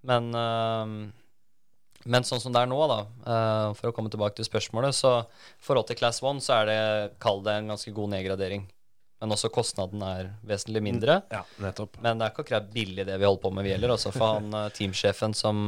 [0.08, 0.96] Men eh,
[2.04, 5.12] men sånn som det er nå, da, eh, for å komme tilbake til spørsmålet, så
[5.24, 6.80] i forhold til Class 1 så er det,
[7.24, 8.66] kall det en ganske god nedgradering.
[9.24, 11.22] Men også kostnaden er vesentlig mindre.
[11.32, 11.96] Ja, nettopp.
[12.04, 13.94] Men det er ikke akkurat billig det vi holder på med, vi heller.
[13.96, 15.62] Altså, for han eh, teamsjefen som,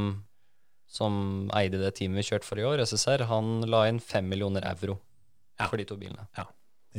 [0.92, 1.20] som
[1.56, 5.00] eide det teamet vi kjørte for i år, SSR, han la inn fem millioner euro
[5.62, 6.28] for de to bilene.
[6.36, 6.50] Ja,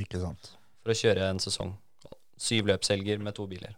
[0.00, 0.54] Ikke sant.
[0.86, 1.72] For å kjøre en sesong.
[2.38, 3.72] Syv løpshelger med to biler.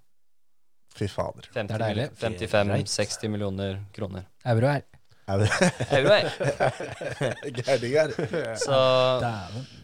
[0.92, 1.46] Fy fader.
[1.54, 2.04] 50 Det er deilig.
[2.20, 4.26] 55-60 millioner kroner.
[4.52, 4.84] Euro her.
[5.28, 5.46] Euro
[6.12, 6.18] det
[7.62, 8.12] Gærning her.
[8.60, 8.82] Så.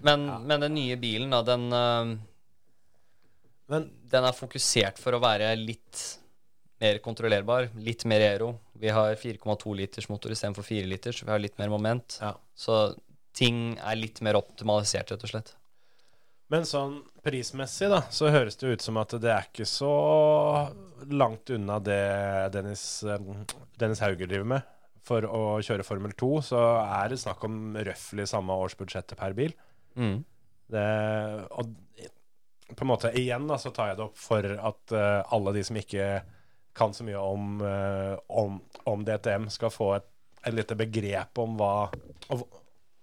[0.05, 1.65] Men, men den nye bilen, da, den,
[3.73, 6.05] Men den er fokusert for å være litt
[6.85, 8.53] mer kontrollerbar, litt mer aero.
[8.77, 12.21] Vi har 4,2 liters motor istedenfor 4 liters, så vi har litt mer moment.
[12.21, 12.35] Ja.
[12.53, 12.83] Så
[13.33, 15.57] ting er litt mer optimalisert, rett og slett.
[16.53, 19.95] Men sånn prismessig, da, så høres det ut som at det er ikke så
[21.09, 22.05] langt unna det
[22.53, 22.85] Dennis,
[23.81, 24.71] Dennis Hauger driver med.
[25.05, 29.57] For å kjøre Formel 2 så er det snakk om røftlig samme årsbudsjettet per bil.
[30.01, 30.23] Mm.
[30.73, 30.85] Det,
[31.53, 31.73] og
[32.73, 35.65] på en måte igjen da, så tar jeg det opp for at uh, alle de
[35.67, 36.09] som ikke
[36.75, 38.57] kan så mye om, uh, om,
[38.91, 40.09] om DTM, skal få et,
[40.45, 41.75] et lite begrep om hva,
[42.33, 42.47] og,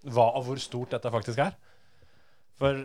[0.10, 1.54] hva og hvor stort dette faktisk er.
[2.60, 2.82] For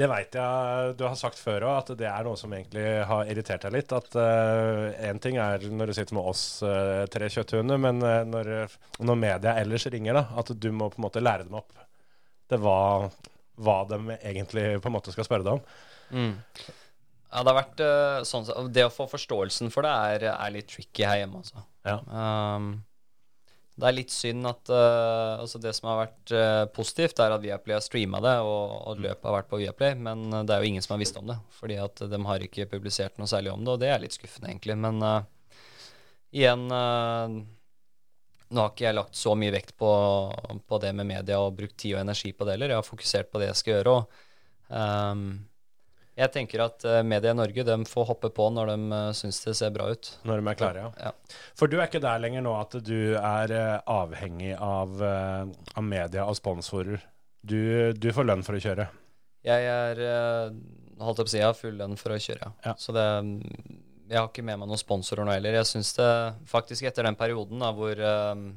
[0.00, 3.28] det veit jeg du har sagt før òg, at det er noe som egentlig har
[3.28, 3.92] irritert deg litt.
[3.92, 8.50] At én ting er når du sitter med oss uh, tre kjøtthunder, men uh, når,
[9.04, 11.76] når media ellers ringer, da, at du må på en måte lære dem opp
[12.50, 12.80] til hva,
[13.60, 15.64] hva de egentlig på en måte skal spørre deg om.
[16.10, 16.34] Mm.
[17.30, 20.70] Ja, det har vært eh, sånn Det å få forståelsen for det er, er litt
[20.72, 21.62] tricky her hjemme, altså.
[21.86, 22.00] Ja.
[22.10, 22.72] Um,
[23.80, 27.42] det er litt synd at uh, altså Det som har vært uh, positivt, er at
[27.42, 30.62] Viaplay har streama det, og, og løpet har vært på Viaplay, men eh, det er
[30.62, 31.38] jo ingen som har visst om det.
[31.56, 34.50] Fordi at de har ikke publisert noe særlig om det, og det er litt skuffende,
[34.52, 34.76] egentlig.
[34.80, 35.22] Men uh,
[36.36, 36.68] igjen
[38.50, 39.88] Nå har ikke jeg lagt så mye vekt på,
[40.66, 42.72] på det med media og brukt tid og energi på det heller.
[42.72, 43.92] Jeg har fokusert på det jeg skal gjøre.
[43.94, 45.28] og ehm,
[46.20, 49.40] jeg tenker at eh, media i Norge de får hoppe på når de uh, syns
[49.46, 50.10] det ser bra ut.
[50.28, 50.90] Når de er klare, ja.
[51.08, 51.38] Ja.
[51.56, 55.86] For du er ikke der lenger nå at du er eh, avhengig av, eh, av
[55.86, 57.00] media og sponsorer.
[57.40, 58.90] Du, du får lønn for å kjøre.
[59.48, 60.04] Jeg er
[61.00, 62.52] holdt opp har full lønn for å kjøre.
[62.66, 62.74] Ja.
[62.78, 63.06] Så det
[64.10, 65.54] Jeg har ikke med meg noen sponsorer nå heller.
[65.60, 66.10] Jeg syns det
[66.50, 68.50] faktisk etter den perioden da, hvor eh,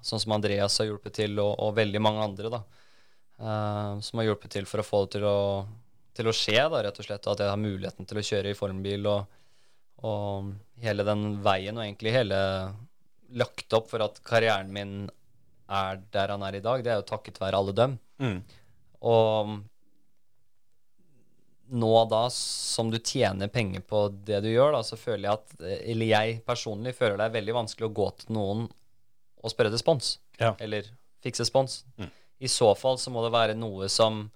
[0.00, 2.60] Sånn som Andreas har hjulpet til, og, og veldig mange andre, da.
[3.36, 5.40] eh, som har hjulpet til for å få det til å,
[6.20, 7.28] til å skje, da, rett og slett.
[7.32, 9.40] At jeg har muligheten til å kjøre i formbil og,
[10.06, 10.52] og
[10.84, 12.38] hele den veien, og egentlig hele
[13.40, 14.94] lagt opp for at karrieren min
[15.70, 16.82] er der han er i dag.
[16.84, 17.98] Det er jo takket være alle dem.
[18.20, 18.40] Mm.
[19.06, 19.52] Og
[21.70, 25.68] nå da, som du tjener penger på det du gjør, da, så føler jeg at
[25.92, 28.66] Eller jeg personlig føler det er veldig vanskelig å gå til noen
[29.40, 30.16] og spørre til spons.
[30.40, 30.52] Ja.
[30.60, 30.90] Eller
[31.22, 31.84] fikse spons.
[32.00, 32.10] Mm.
[32.40, 34.26] I så fall så må det være noe som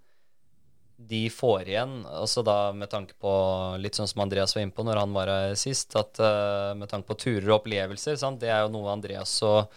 [0.96, 3.30] de får igjen, altså da med tanke på
[3.82, 6.88] litt sånn som Andreas var inne på når han var her sist, at uh, med
[6.90, 8.40] tanke på turer og opplevelser, sant?
[8.42, 9.74] det er jo noe Andreas og,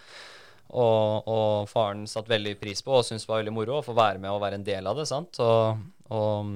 [0.69, 4.22] og, og faren satte veldig pris på og syntes var veldig moro å få være
[4.22, 5.07] med og være en del av det.
[5.10, 5.41] sant?
[5.41, 5.81] Og,
[6.14, 6.53] og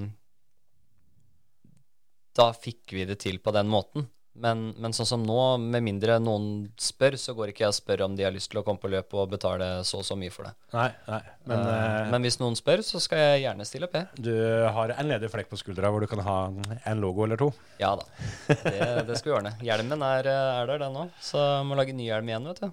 [2.38, 4.06] da fikk vi det til på den måten.
[4.32, 8.04] Men, men sånn som nå, med mindre noen spør, så går ikke jeg og spør
[8.06, 10.32] om de har lyst til å komme på løpet og betale så og så mye
[10.32, 10.54] for det.
[10.72, 11.20] Nei, nei.
[11.50, 14.08] Men, uh, Men hvis noen spør, så skal jeg gjerne stille opp, jeg.
[14.24, 14.32] du
[14.72, 17.50] har en ledig flekk på skuldra hvor du kan ha en logo eller to.
[17.82, 18.08] Ja da.
[18.48, 19.56] Det, det skal vi ordne.
[19.64, 21.12] Hjelmen er, er der, den òg.
[21.20, 22.70] Så jeg må lage ny hjelm igjen, vet du.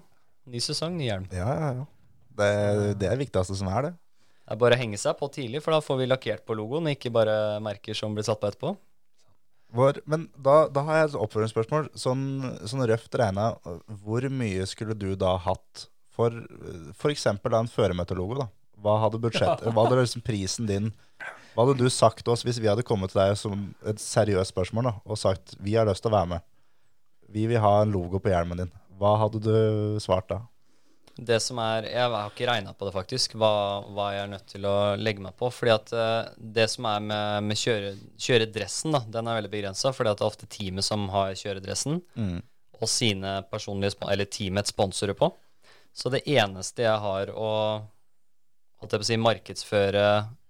[0.50, 1.28] Ny sesong, ny hjelm.
[1.36, 1.88] Ja, ja, ja.
[2.40, 2.52] Det,
[2.96, 3.96] det er det viktigste som er det.
[4.50, 6.88] Det er bare å henge seg på tidlig, for da får vi lakkert på logoen,
[6.90, 8.72] ikke bare merker som blir satt på etterpå.
[9.76, 11.90] Hvor, men da, da har jeg et oppfølgingsspørsmål.
[11.98, 12.24] Sånn,
[12.66, 13.52] sånn røft regna,
[14.02, 16.34] hvor mye skulle du da hatt for
[16.96, 17.26] f.eks.
[17.30, 18.40] en føremøtelogo?
[18.42, 18.48] da?
[18.80, 20.86] Hva hadde budsjett, hva hadde liksom prisen din
[21.52, 24.54] Hva hadde du sagt til oss hvis vi hadde kommet til deg som et seriøst
[24.54, 26.46] spørsmål da, og sagt vi har lyst til å være med?
[27.30, 28.72] Vi vil ha en logo på hjelmen din.
[28.98, 30.40] Hva hadde du svart da?
[31.20, 33.50] Det som er Jeg har ikke regna på det, faktisk, hva,
[33.92, 35.50] hva jeg er nødt til å legge meg på.
[35.52, 39.92] Fordi at eh, det som er med, med kjøre, kjøredressen, da, den er veldig begrensa.
[39.92, 42.40] Fordi at det er ofte teamet som har kjøredressen, Mm.
[42.80, 45.28] og sine personlige Eller teamets sponsorer på.
[45.92, 47.50] Så det eneste jeg har å
[48.80, 50.04] holdt jeg på å si, markedsføre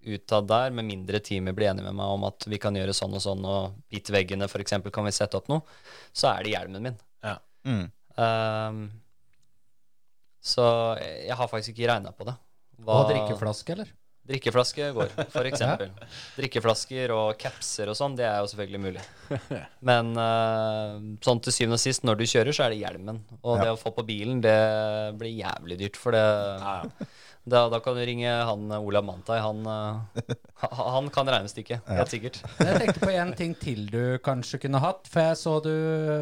[0.06, 3.16] utad der, med mindre teamet blir enig med meg om at vi kan gjøre sånn
[3.18, 4.76] og sånn, og bitveggene f.eks.
[4.92, 5.64] kan vi sette opp noe,
[6.14, 7.00] så er det hjelmen min.
[7.66, 7.82] Mm.
[8.16, 8.78] Ehm,
[10.40, 10.66] så
[11.00, 12.36] jeg har faktisk ikke regna på det.
[12.80, 13.90] Hva- Og drikkeflaske, eller?
[14.30, 15.90] Drikkeflaske går, for eksempel.
[16.36, 19.02] Drikkeflasker og capser og sånn, det er jo selvfølgelig mulig.
[19.88, 23.22] Men eh, sånn til syvende og sist, når du kjører, så er det hjelmen.
[23.42, 24.54] Og det å få på bilen, det
[25.18, 26.24] blir jævlig dyrt, for det
[27.50, 29.40] da, da kan du ringe han eh, Olav Mantai.
[29.42, 32.38] Han, eh, ha- han kan regnestykket, helt sikkert.
[32.60, 35.08] Jeg tenkte på en ting til du kanskje kunne hatt.
[35.10, 35.72] For jeg så du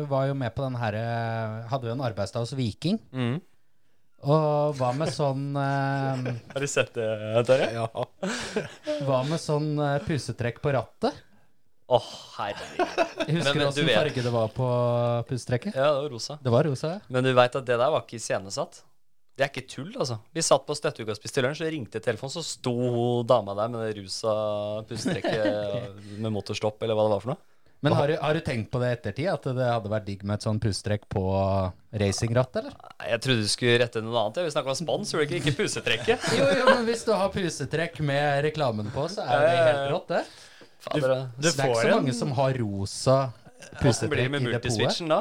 [0.09, 1.05] var jo med på den herre
[1.69, 3.03] Hadde jo en arbeidsdag hos Viking.
[3.13, 3.41] Mm.
[4.27, 6.25] Og hva med sånn eh,
[6.55, 7.07] Har du sett det,
[7.47, 7.69] Terje?
[7.77, 7.87] Ja.
[9.07, 11.15] Hva med sånn eh, pusetrekk på rattet?
[11.89, 12.01] Å,
[12.37, 12.81] herregud.
[12.83, 14.67] Jeg husker Men- men du åssen vet- farge det var på
[15.31, 15.75] pusetrekket.
[15.79, 16.39] Ja, det var rosa.
[16.43, 17.01] Det var rosa, ja.
[17.09, 18.83] Men du veit at det der var ikke iscenesatt?
[19.39, 20.19] Det er ikke tull, altså.
[20.35, 22.75] Vi satt på støtteuka og spiste lunsj, så ringte telefonen, så sto
[23.23, 24.35] dama der med det rusa
[24.91, 27.39] pustetrekket med motorstopp, eller hva det var for noe.
[27.81, 30.41] Men har du, har du tenkt på det ettertid, at det hadde vært digg med
[30.41, 31.23] et sånn pusstrekk på
[32.03, 32.75] racingratt, eller?
[33.07, 34.41] Jeg trodde du skulle rette noe annet.
[34.49, 35.39] Vi snakka om spons, gjorde ikke?
[35.45, 36.27] Ikke pusetrekket.
[36.39, 40.15] Jo, jo, men hvis du har pusetrekk med reklamen på, så er det helt rått,
[40.17, 40.25] det.
[40.89, 41.07] Du,
[41.43, 43.19] Du får så en mange som har rosa
[43.89, 45.19] Åssen blir det med multiswitchen da?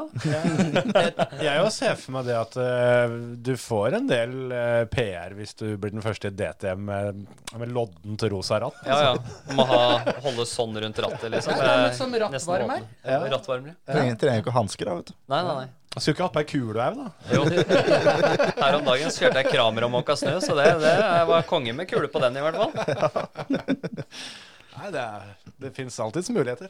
[1.47, 3.15] Jeg jo ser for meg det at uh,
[3.47, 7.23] du får en del uh, PR hvis du blir den første i DTM med,
[7.59, 8.77] med til rosa ratt.
[8.87, 9.15] Ja, ja.
[9.49, 9.81] Du må ha,
[10.25, 11.53] holde sånn rundt rattet, liksom.
[11.57, 12.85] Litt Eh, som rattvarmer.
[13.05, 13.73] Ja, rattvarmer.
[13.75, 13.93] ja.
[13.93, 15.17] Trenger, trenger ikke hansker, da, vet du.
[15.31, 15.67] Nei, nei, nei.
[15.97, 17.07] Jeg skulle ikke hatt på ei kule òg, da.
[17.33, 17.45] Jo.
[18.61, 20.93] Her om dagen så kjørte jeg Kramer og måka snø, så det, det
[21.31, 22.71] var konge med kule på den, i hvert fall.
[24.77, 25.33] Nei, det, er-
[25.63, 26.69] det fins alltids muligheter.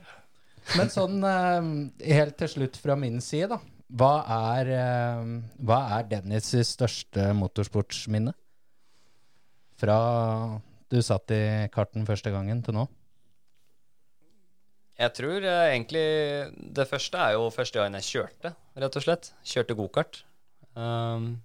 [0.76, 1.72] Men sånn eh,
[2.18, 3.61] helt til slutt fra min side, da.
[3.88, 4.14] Hva
[4.57, 5.30] er, eh,
[5.64, 8.34] hva er Dennis' største motorsportsminne?
[9.80, 9.98] Fra
[10.91, 12.88] du satt i karten første gangen til nå?
[14.98, 16.06] Jeg tror eh, egentlig
[16.73, 19.31] det første er jo første gangen jeg kjørte, rett og slett.
[19.45, 20.23] Kjørte gokart.
[20.77, 21.35] Um,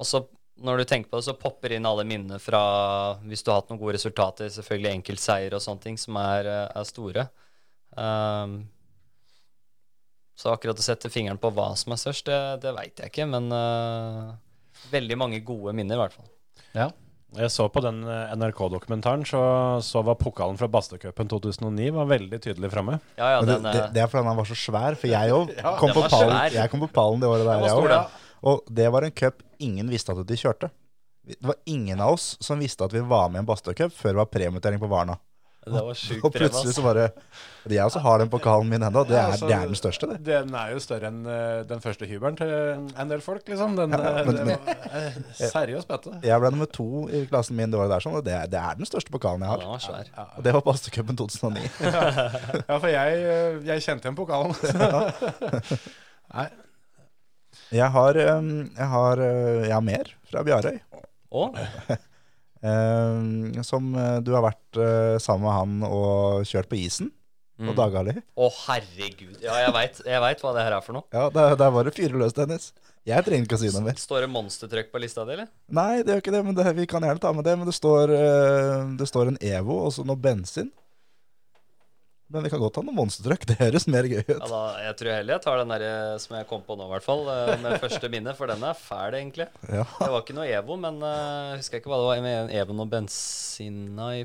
[0.00, 0.24] og så,
[0.60, 2.62] når du tenker på det, så popper inn alle minnene fra
[3.22, 6.88] hvis du har hatt noen gode resultater, selvfølgelig enkeltseier og sånne ting, som er, er
[6.88, 7.28] store.
[7.98, 8.60] Um,
[10.40, 13.26] så akkurat å sette fingeren på hva som er størst, det, det veit jeg ikke,
[13.28, 14.34] men uh,
[14.92, 16.30] veldig mange gode minner, i hvert fall.
[16.72, 16.90] Ja.
[17.38, 19.40] Jeg så på den eh, NRK-dokumentaren, så,
[19.86, 22.96] så var pokalen fra Bastøcupen 2009 var veldig tydelig framme.
[23.20, 25.52] Ja, ja, det, det, eh, det er fordi han var så svær, for jeg òg
[25.78, 28.18] kom, den på pallen- kom på pallen det året der, jeg stor, òg.
[28.50, 30.72] Og det var en cup ingen visste at de kjørte.
[31.30, 34.16] Det var ingen av oss som visste at vi var med i en Bastø-cup før
[34.16, 35.20] det var premietering på Varna.
[35.60, 37.02] Det var sjukt Og plutselig så bare
[37.68, 39.02] Jeg også har den pokalen min ennå.
[39.04, 40.18] Det, er- altså, det er den største, det.
[40.24, 42.48] Den er jo større enn eh, den første hybelen til
[42.96, 43.74] en del folk, liksom.
[43.76, 46.14] Den, Ja, eh, men- det var eh, seriøst bøtte.
[46.24, 48.58] Jeg ble nummer to i klassen min det året der, sånn, og det, er- det
[48.62, 49.68] er den største pokalen jeg Ja, har.
[49.68, 50.08] var svær.
[50.38, 51.68] Og det var Bastø-cupen 2009.
[52.70, 54.56] Ja, for jeg, eh, jeg kjente igjen pokalen.
[56.34, 56.48] Nei,
[57.70, 60.80] Jeg har, jeg har, jeg har mer fra Bjarøy.
[61.30, 61.44] Å,
[63.64, 67.12] som uh, du har vært uh, sammen med han og kjørt på isen
[67.60, 67.74] Mm.
[67.76, 68.14] Dagali.
[68.40, 69.34] Å, herregud.
[69.44, 69.72] Ja, jeg
[70.24, 71.04] veit hva det her er for noe.
[71.12, 72.70] Ja, der, der var det fyre løs, Dennis.
[73.04, 73.98] Jeg trenger ikke å si noe mer.
[74.00, 75.50] Står det monstertrykk på lista di, eller?
[75.76, 77.58] Nei, det gjør ikke det, men det, vi kan gjerne ta med det.
[77.60, 78.14] Men det står,
[78.96, 80.72] det står en Evo og så noe bensin.
[82.30, 83.44] Men vi kan godt ha noe monstertrøkk.
[83.50, 84.28] Det høres mer gøy ut.
[84.36, 86.86] Ja, da, jeg tror heller jeg tar den der eh, som jeg kom på nå,
[86.86, 87.24] i hvert fall.
[87.32, 89.48] eh, Med første minne, for den er fæl, egentlig.
[89.66, 89.82] Ja.
[89.98, 91.02] Det var ikke noe Evo, men
[91.58, 94.22] husker jeg ikke hva det var med Evo og bensina i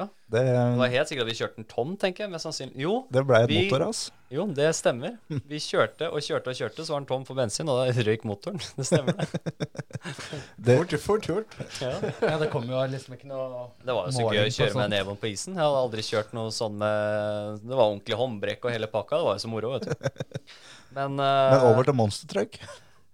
[0.00, 0.14] farta.
[0.30, 2.30] Det, Det var helt sikkert at vi kjørte en tom, tenker jeg.
[2.32, 2.76] Mest sannsynlig.
[2.84, 4.00] Jo, det ble et vi- motorras.
[4.30, 5.16] jo, det stemmer.
[5.28, 8.24] Vi kjørte og kjørte og kjørte, så var den tom for bensin, og da røyk
[8.28, 8.60] motoren.
[8.78, 9.28] Det stemmer, det.
[10.64, 11.56] Det, fort, fort gjort.
[11.82, 11.92] Ja.
[12.22, 14.94] Ja, det kom jo liksom ikke noe Det var jo så gøy å kjøre med
[15.04, 15.20] sånt.
[15.20, 15.54] på isen.
[15.58, 19.18] Jeg hadde aldri kjørt noe sånn med Det var ordentlig håndbrekk og hele pakka.
[19.20, 20.46] Det var jo så moro, vet du.
[20.96, 22.56] Men, uh, men over til monstertruck?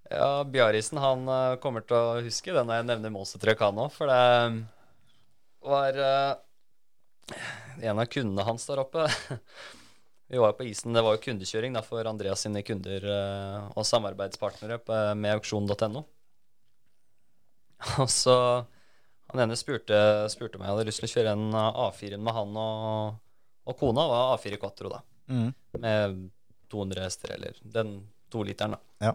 [0.09, 3.91] Ja, Bjarisen han eh, kommer til å huske det når jeg nevner monstertruck, han òg.
[3.93, 4.21] For det
[5.67, 6.37] var eh,
[7.83, 9.07] en av kundene hans der oppe.
[10.29, 10.95] Vi var jo på isen.
[10.97, 14.81] Det var jo kundekjøring da, for Andreas sine kunder eh, og samarbeidspartnere
[15.15, 16.03] med auksjon.no.
[18.03, 18.37] Og så
[19.31, 19.99] Han ene spurte,
[20.33, 23.21] spurte meg om jeg hadde lyst til å kjøre en eh, A4 med han og,
[23.67, 24.09] og kona.
[24.11, 25.03] var A4 Quattro, da.
[25.31, 25.49] Mm.
[25.83, 26.19] Med
[26.73, 27.99] 200 hester, eller den
[28.33, 29.09] toliteren, da.
[29.11, 29.15] Ja.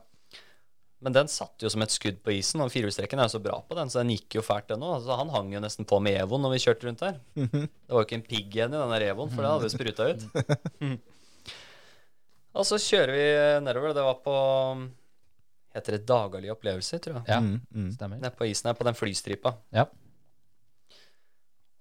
[1.02, 3.56] Men den satt jo som et skudd på isen, og firehjulstrekken er jo så bra
[3.66, 5.00] på den, så den gikk jo fælt, den òg.
[5.00, 7.16] Altså, han hang jo nesten på med Evoen når vi kjørte rundt der.
[7.34, 9.74] Det var jo ikke en pigg igjen i den der Evoen, for det hadde vi
[9.74, 11.00] spruta ut.
[12.62, 13.26] og så kjører vi
[13.66, 13.96] nedover.
[13.98, 14.36] Det var på
[15.72, 17.26] Heter det Dagali opplevelser, tror jeg.
[17.32, 17.92] Ja, Mm, mm.
[17.96, 18.20] stemmer.
[18.20, 19.54] Nede på isen her, på den flystripa.
[19.72, 19.86] Ja.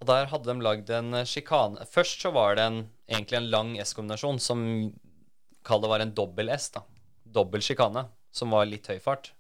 [0.00, 1.84] Og der hadde de lagd en sjikane.
[1.90, 2.78] Først så var det en,
[3.10, 4.62] egentlig en lang S-kombinasjon som
[5.66, 6.80] Kall det var en dobbel S, da.
[7.28, 9.32] Dobbel sjikane, som var litt høy fart.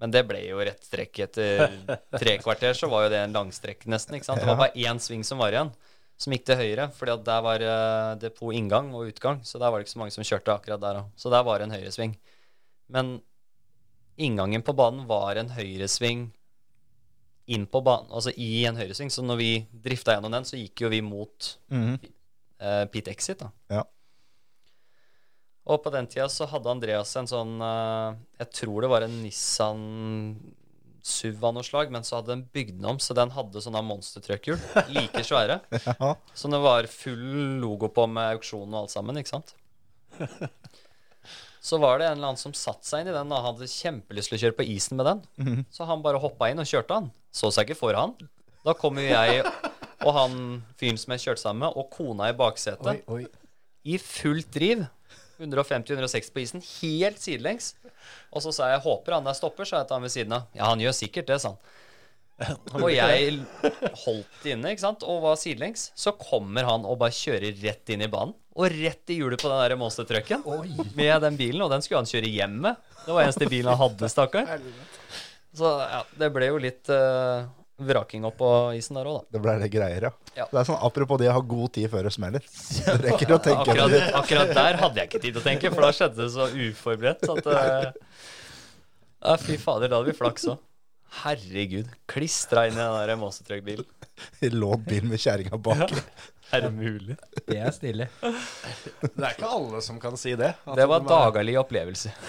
[0.00, 1.72] Men det ble jo rett strekk etter
[2.20, 4.18] tre kvarter, så var jo det en langstrekk nesten.
[4.18, 4.42] ikke sant?
[4.42, 5.72] Det var bare én sving som var igjen,
[6.20, 6.90] som gikk til høyre.
[6.96, 10.02] fordi at der var eh, depot inngang og utgang, så der var det ikke så
[10.02, 11.12] mange som kjørte akkurat der òg.
[11.16, 12.16] Så der var det en høyresving.
[12.92, 13.16] Men
[14.16, 16.30] inngangen på banen var en høyresving
[17.46, 19.10] inn på banen, altså i en høyresving.
[19.12, 22.08] Så når vi drifta gjennom den, så gikk jo vi mot mm -hmm.
[22.60, 23.50] uh, pit exit, da.
[23.70, 23.84] Ja.
[25.66, 29.16] Og på den tida så hadde Andreas en sånn eh, Jeg tror det var en
[29.24, 29.80] Nissan
[31.06, 33.78] SUV av noe slag, men så hadde den bygd den om, så den hadde sånne
[33.86, 34.58] monstertrøkkhjul.
[34.94, 35.60] Like svære.
[36.00, 36.16] Ja.
[36.34, 37.22] Så det var full
[37.62, 39.54] logo på med auksjon og alt sammen, ikke sant?
[41.62, 44.30] Så var det en eller annen som satte seg inn i den og hadde kjempelyst
[44.30, 45.22] til å kjøre på isen med den.
[45.74, 47.08] Så han bare hoppa inn og kjørte han.
[47.34, 48.14] Så seg ikke for han.
[48.66, 49.44] Da kom jo jeg
[50.06, 50.36] og han
[50.78, 53.06] fyren som jeg kjørte sammen med, og kona i baksetet
[53.86, 54.84] i fullt driv.
[55.38, 57.74] 150-160 på isen, helt sidelengs.
[58.32, 60.46] Og så sa jeg 'håper han der stopper', sa jeg til han ved siden av.
[60.54, 61.58] Ja, han gjør sikkert det, sa han.
[62.84, 63.38] Og jeg
[64.04, 65.04] holdt det inne ikke sant?
[65.08, 65.90] og var sidelengs.
[65.96, 68.34] Så kommer han og bare kjører rett inn i banen.
[68.56, 70.44] Og rett i hjulet på den der monstertrucken
[70.96, 71.62] med den bilen.
[71.64, 72.76] Og den skulle han kjøre hjem med.
[73.04, 74.60] Det var eneste bilen han hadde, stakkar.
[75.56, 79.36] Så ja, det ble jo litt uh, vraking opp på isen der òg, da.
[79.36, 80.12] Det ble det greier, ja.
[80.36, 80.46] Ja.
[80.52, 82.44] Det er sånn, Apropos det å ha god tid før det smeller.
[82.86, 85.84] Det rekker å tenke Akkurat, akkurat der hadde jeg ikke tid til å tenke, for
[85.86, 87.26] da skjedde det så uforberedt.
[87.28, 88.22] Så at, uh,
[89.26, 90.62] ja, fy fader, da hadde vi flaks òg.
[91.22, 91.88] Herregud.
[92.10, 93.86] Klistra inn i den der monstertruck-bilen.
[94.56, 95.92] Lånt bil med kjerringa bak.
[96.54, 97.16] Er det mulig?
[97.46, 98.06] Det er stilig.
[98.22, 100.52] Det er ikke alle som kan si det.
[100.64, 102.12] at Det var de er- dagalig opplevelse.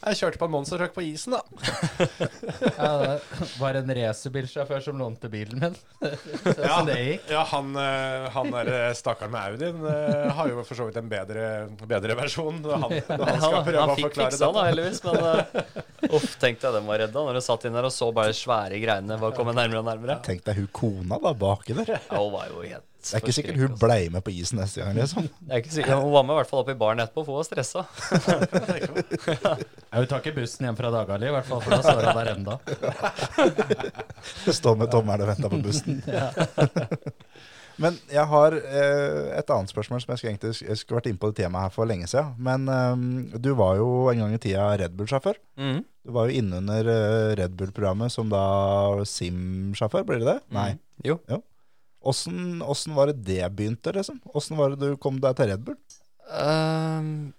[0.00, 1.40] Jeg kjørte på en monstertruck på isen, da.
[2.80, 5.76] Ja, det var en racerbilsjåfør som lånte bilen min.
[6.00, 7.26] Så sånn det gikk.
[7.34, 10.96] Ja, han, eh, han der eh, stakkaren med Audien eh, har jo for så vidt
[11.00, 11.44] en bedre,
[11.84, 14.56] bedre versjon han, han skal prøve han å fikk forklare fiksa dette.
[14.56, 17.88] det, heldigvis, men uh, uff, tenkte jeg den var redda når du satt inn der
[17.90, 20.20] og så bare svære greiene bare komme nærmere og nærmere.
[20.26, 21.98] Tenk deg hun kona da baki der.
[21.98, 23.86] Ja, hun var jo helt Det er ikke sikkert hun altså.
[23.86, 25.28] blei med på isen neste gang, liksom.
[25.46, 26.02] Det er ikke sikkert.
[26.04, 27.86] Hun var med i hvert fall opp i baren etterpå, for hun var stressa.
[29.90, 32.18] Ja, Hun tar ikke bussen hjem fra Dagali, i hvert fall, for da står hun
[32.20, 32.54] der enda.
[34.60, 35.98] Stå med tommelen og venter på bussen.
[37.80, 41.20] Men jeg har eh, et annet spørsmål som jeg skulle egentlig jeg skulle vært inne
[41.22, 42.34] på det temaet her for lenge siden.
[42.36, 45.40] Men eh, du var jo en gang i tida Red Bull-sjåfør.
[45.60, 45.80] Mm.
[46.04, 48.42] Du var jo innunder eh, Red Bull-programmet som da
[49.08, 50.40] Sim-sjåfør, blir det det?
[50.56, 50.74] Nei.
[51.06, 51.16] Jo.
[51.24, 51.46] Åssen
[52.00, 54.20] åssen var det det begynte, liksom?
[54.24, 55.76] Åssen var det du kom deg til Red Bull?
[56.30, 57.32] Um,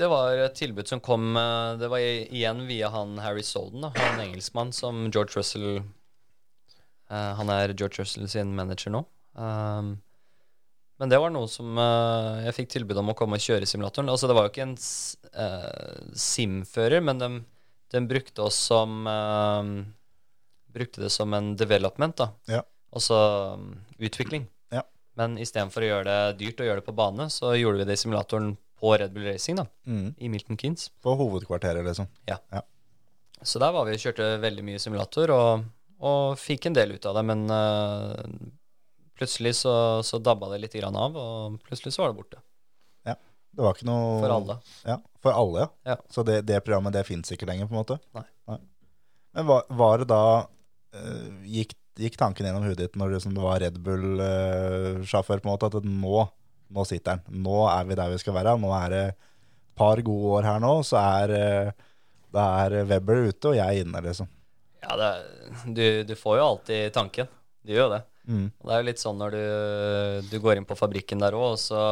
[0.00, 3.90] det var et tilbud som kom eh, Det var igjen via han Harry Solden, da,
[3.96, 9.02] han engelskmann som George Russell uh, Han er George Russell sin manager nå.
[9.36, 9.98] Um,
[11.00, 14.10] men det var noe som uh, jeg fikk tilbud om å komme og kjøre simulatoren.
[14.12, 17.30] Altså, det var jo ikke en uh, sim-fører, men de,
[17.94, 19.70] de brukte oss som eh,
[20.74, 22.30] Brukte det som en development, da.
[22.50, 22.62] Ja.
[22.94, 23.16] Altså
[23.54, 23.68] um,
[23.98, 24.46] utvikling.
[24.74, 24.82] Ja.
[25.18, 27.96] Men istedenfor å gjøre det dyrt å gjøre det på bane, så gjorde vi det
[27.98, 30.14] i simulatoren på Red Bull Racing, da, Mm.
[30.18, 30.88] i Milton Keynes.
[31.02, 32.08] På hovedkvarteret, liksom.
[32.26, 32.38] Ja.
[33.42, 35.66] Så der var vi og kjørte veldig mye simulator, og,
[36.00, 38.24] og fikk en del ut av det, men uh,
[39.18, 39.74] plutselig så,
[40.06, 42.40] så dabba det litt av, og plutselig så var det borte.
[43.08, 43.16] Ja.
[43.52, 44.56] Det var ikke noe For alle.
[44.86, 45.70] Ja, for alle, ja.
[45.92, 45.96] Ja.
[46.08, 47.98] Så det, det programmet det fins ikke lenger, på en måte?
[48.16, 48.24] Nei.
[49.36, 50.22] Men var, var det da
[51.46, 55.52] gikk, gikk tanken gjennom hodet ditt når du som det var Red Bull-sjåfør, på en
[55.52, 56.24] måte, at nå,
[56.70, 57.42] nå sitter den.
[57.46, 58.56] Nå er vi der vi skal være.
[58.60, 59.28] Nå er det et
[59.78, 61.46] par gode år her nå, så er, det
[62.34, 64.28] da er Webber ute, og jeg er inne, liksom.
[64.80, 65.10] Ja, det,
[65.76, 67.28] du, du får jo alltid tanken.
[67.66, 68.00] Du gjør jo det.
[68.30, 68.46] Mm.
[68.52, 69.44] Det er jo litt sånn når du,
[70.30, 71.84] du går inn på fabrikken der òg, og så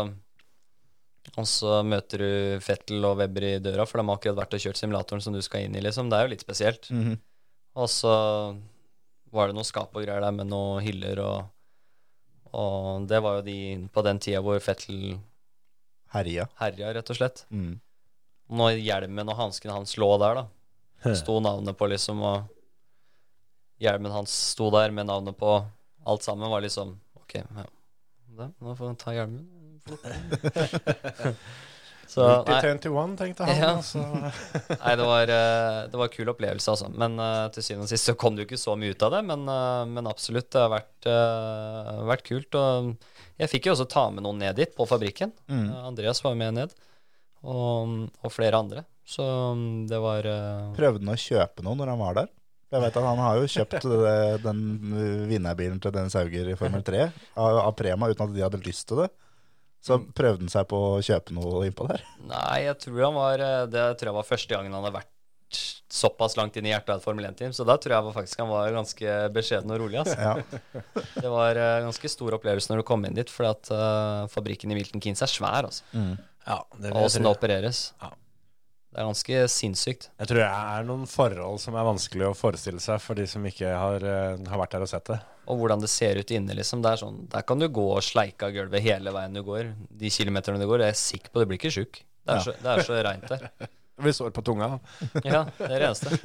[1.36, 4.62] og så møter du Fettel og Webber i døra, for de har akkurat vært og
[4.62, 6.08] kjørt simulatoren som du skal inn i, liksom.
[6.08, 6.88] Det er jo litt spesielt.
[6.94, 7.18] Mhm.
[7.78, 8.14] Og så
[9.34, 11.38] var det noe skap og greier der med noen hyller og
[12.58, 13.58] Og det var jo de
[13.92, 15.18] på den tida hvor Fettel
[16.14, 16.46] Herja.
[16.56, 17.42] herja, rett og slett.
[17.52, 17.74] Mm.
[18.48, 22.48] Når hjelmen og hanskene hans lå der, da, sto navnet på, liksom, og
[23.84, 25.58] hjelmen hans sto der med navnet på
[26.08, 27.66] alt sammen, var liksom Ok, ja.
[28.38, 29.44] Da, nå får han ta hjelmen.
[32.08, 33.58] Så nei, 21, tenkte han.
[33.60, 33.70] Ja.
[33.76, 34.00] altså.
[34.82, 36.88] nei det, var, eh, det var en kul opplevelse, altså.
[36.88, 39.12] Men eh, til syvende og sist så kom det jo ikke så mye ut av
[39.18, 39.20] det.
[39.28, 41.10] Men, eh, men absolutt, det har vært,
[42.08, 42.56] vært kult.
[42.56, 42.94] Og
[43.38, 45.36] jeg fikk jo også ta med noen ned dit, på fabrikken.
[45.52, 45.68] Mm.
[45.92, 46.74] Andreas var med ned,
[47.44, 48.88] og, og flere andre.
[49.08, 49.24] Så
[49.56, 50.26] mm, det var
[50.76, 52.34] Prøvde han å kjøpe noe når han var der?
[52.68, 54.58] Jeg vet at Han har jo kjøpt det, den
[55.30, 58.84] vinnerbilen til Dennis Hauger i Formel 3 av, av Prema uten at de hadde lyst
[58.90, 59.08] til det.
[59.84, 62.02] Så prøvde han seg på å kjøpe noe innpå der.
[62.28, 65.14] Nei, jeg tror han var eh, Det tror jeg var første gangen han hadde vært
[65.88, 67.54] såpass langt inn i hjertet av et Formel 1-team.
[67.56, 70.02] Så da tror jeg faktisk han var ganske beskjeden og rolig.
[70.02, 70.18] Altså.
[70.20, 70.82] Ja.
[71.22, 74.74] Det var en ganske stor opplevelse når du kom inn dit, fordi at eh, fabrikken
[74.74, 75.70] i Milton Keynes er svær.
[75.70, 75.86] Altså.
[76.48, 77.86] Ja, det Og åssen det opereres.
[78.02, 78.12] Ja.
[78.88, 80.08] Det er ganske sinnssykt.
[80.18, 83.44] jeg tror det er noen forhold som er vanskelig å forestille seg for de som
[83.46, 85.18] ikke har, eh, har vært der og sett det.
[85.48, 86.82] Og hvordan det ser ut inne, liksom.
[86.84, 89.72] Det er sånn, der kan du gå og sleike av gulvet hele veien du går.
[90.00, 90.84] De kilometerne du går.
[90.84, 92.02] Jeg er sikker på du blir ikke sjuk.
[92.28, 93.48] Det er, så, det er så reint der.
[93.98, 94.66] Det blir sår på tunga.
[94.68, 95.06] da.
[95.26, 96.18] Ja, det er det eneste.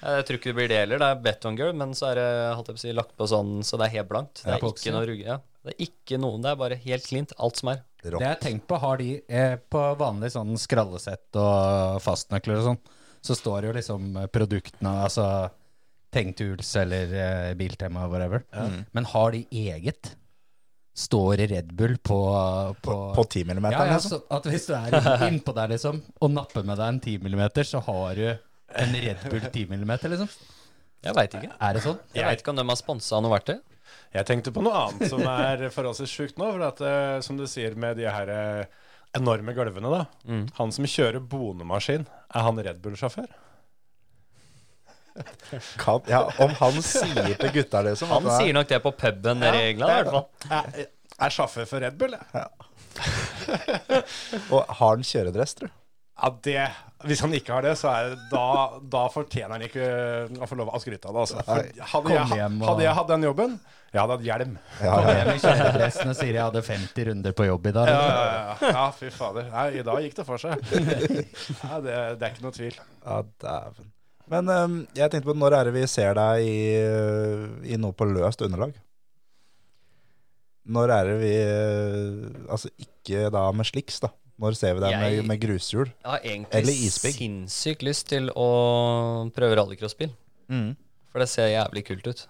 [0.00, 1.02] Jeg tror ikke det blir det heller.
[1.02, 3.50] Det er betonggulv, men så er det holdt jeg på å si, lagt på sånn
[3.60, 4.40] så det er helt blankt.
[4.40, 5.26] Det er ikke noe rugge.
[5.26, 5.36] Ja.
[5.68, 7.82] Det er ikke noen, det er bare helt klint, alt som er.
[8.00, 12.66] Det jeg har tenkt på, har de eh, på vanlig sånn skrallesett og fastnøkler og
[12.70, 12.80] sånn,
[13.24, 15.28] så står jo liksom produktene, altså
[16.14, 18.44] Tengtools eller uh, Biltema, whatever.
[18.94, 20.14] Men har de eget?
[20.94, 22.18] Står i Red Bull på
[22.78, 24.20] På, På 10 mm, ja, ja, liksom.
[24.30, 27.80] at hvis du er innpå der liksom, og napper med deg en 10 mm, så
[27.82, 30.30] har du en Red Bull 10 mm, liksom.
[31.04, 31.50] Jeg veit ikke.
[31.60, 31.98] Er det sånn?
[32.16, 33.58] Jeg veit ikke om de har sponsa noe verktøy.
[34.14, 36.48] Jeg tenkte på noe annet som er forholdsvis sjukt nå.
[36.54, 38.84] For at, eh, som du sier med de her eh,
[39.18, 40.04] enorme gulvene, da.
[40.30, 40.44] Mm.
[40.58, 43.28] Han som kjører bonemaskin, er han Red Bull-sjåfør?
[45.82, 48.90] Kan, ja, om han sier til gutta det som Han er- sier nok det på
[48.98, 50.26] puben nede i England, i hvert fall.
[50.58, 50.88] Er,
[51.28, 52.46] er sjåfør for Red Bull, jeg.
[54.54, 55.80] Og har han kjøredress, tror du?
[56.14, 56.64] Ja, det
[57.10, 58.42] Hvis han ikke har det, så er det, da,
[58.92, 59.86] da fortjener han ikke
[60.38, 61.24] å få lov å skryte av det.
[61.24, 61.42] Altså.
[61.46, 63.56] For hadde, jeg, hjem og- hadde jeg hatt den jobben,
[63.94, 64.54] jeg hadde hatt hjelm.
[64.80, 65.16] Ja, Kom ja.
[65.18, 67.90] hjem i kjøredressen og sier jeg hadde 50 runder på jobb i dag.
[67.90, 68.22] Ja, ja,
[68.62, 69.50] ja, ja, fy fader.
[69.54, 70.64] Nei, I dag gikk det for seg.
[71.66, 72.78] Nei, det, det er ikke noe tvil.
[73.04, 73.90] ja dæven.
[74.32, 77.92] Men um, jeg tenkte på når er det vi ser deg i, øh, i noe
[77.96, 78.72] på løst underlag?
[80.64, 84.08] Når er det vi øh, Altså ikke da med sliks, da.
[84.40, 85.90] Når ser vi deg med, Jeg- med grushjul?
[85.92, 88.48] Jeg har egentlig sinnssykt lyst til å
[89.36, 90.10] prøve rallycrossbil.
[91.12, 92.24] For det ser jævlig kult ut.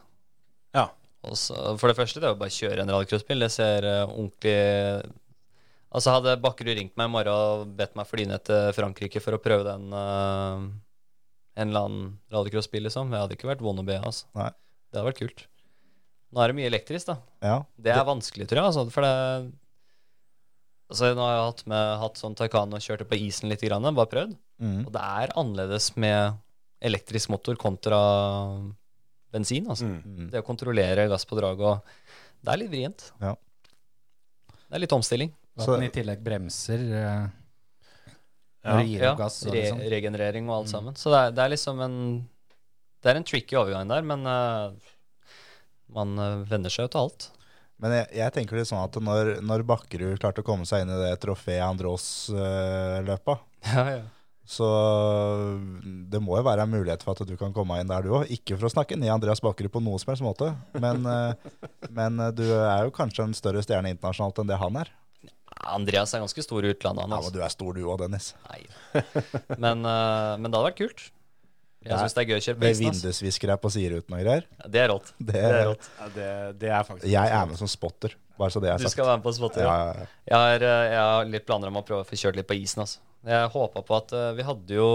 [0.77, 0.89] Ja.
[1.33, 3.41] Så, for det første, det er jo bare å kjøre en rallycrossbil.
[3.47, 5.12] Det ser uh, ordentlig
[5.95, 7.31] Altså Hadde Bakkerud ringt meg i morgen
[7.62, 10.65] og bedt meg fly ned til Frankrike for å prøve den eh,
[11.55, 13.99] en eller annen rallycrossbil, liksom, jeg hadde ikke vært vond å be.
[14.01, 14.27] Altså.
[14.39, 14.51] Nei.
[14.91, 15.45] Det hadde vært kult.
[16.35, 17.19] Nå er det mye elektrisk, da.
[17.45, 17.59] Ja.
[17.79, 18.71] Det er vanskelig, tror jeg.
[18.73, 19.53] Altså, for det
[20.95, 23.87] Altså, nå har jeg hatt, med, hatt sånn Taycan og kjørte på isen litt, grann,
[23.97, 24.35] bare prøvd.
[24.63, 24.83] Mm.
[24.85, 26.37] Og det er annerledes med
[26.85, 28.01] elektrisk motor kontra
[29.35, 29.71] bensin.
[29.73, 29.89] Altså.
[29.89, 30.03] Mm.
[30.05, 30.29] Mm.
[30.35, 31.97] Det å kontrollere gass på drag og
[32.45, 33.07] Det er litt vrient.
[33.25, 33.33] Ja.
[34.53, 35.33] Det er litt omstilling.
[35.57, 37.25] At den i tillegg bremser eh,
[38.65, 38.73] Ja.
[38.73, 39.39] når du gir opp gass.
[39.45, 39.85] Og re liksom.
[39.93, 40.97] regenerering og alt sammen.
[40.97, 41.97] Så det er, det er liksom en
[43.05, 44.73] Det er en tricky overgang der, men uh,
[45.93, 47.27] man uh, venner seg jo til alt.
[47.82, 50.93] Men jeg, jeg tenker litt sånn at når, når Bakkerud klarte å komme seg inn
[50.95, 53.39] i det trofé Andros-løpa,
[53.74, 54.01] Ja, ja.
[54.49, 54.66] så
[55.85, 58.32] det må jo være en mulighet for at du kan komme inn der du òg.
[58.32, 61.36] Ikke for å snakke ned Andreas Bakkerud på noen som helst måte, men, uh,
[61.99, 64.95] men eh, du er jo kanskje en større stjerne internasjonalt enn det han er.
[65.63, 67.11] Andreas er ganske stor i utlandet, han.
[67.11, 67.31] Ja, Altså.
[67.31, 68.35] men du er stor du òg, Dennis.
[68.51, 68.63] Nei.
[69.59, 71.05] Men, uh, men det hadde vært kult.
[71.85, 74.45] Jeg syns det er gøy å kjøre Med vindusviskere på sideruten og greier.
[74.57, 75.11] Ja, Det er rått.
[75.19, 75.89] Det, Det er rått.
[76.01, 76.29] Ja, det,
[76.63, 79.21] det er faktisk jeg er med som spotter, bare så det er Du skal være
[79.21, 79.67] med på spotter.
[79.67, 79.91] Ja, Ja.
[79.91, 80.07] ja, ja.
[80.31, 82.57] Jeg, har, eh, jeg har litt planer om å prøve å få kjørt litt på
[82.57, 82.81] isen.
[82.87, 83.03] Altså.
[83.29, 84.89] Jeg håpa på at uh, Vi hadde jo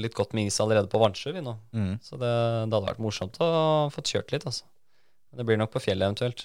[0.00, 1.56] litt godt med is allerede på Vansjø, vi nå.
[1.72, 1.94] Mm.
[2.04, 2.28] Så det,
[2.68, 3.48] det hadde vært morsomt å
[3.92, 4.64] få kjørt litt, altså.
[5.32, 6.44] Men det blir nok på fjellet eventuelt.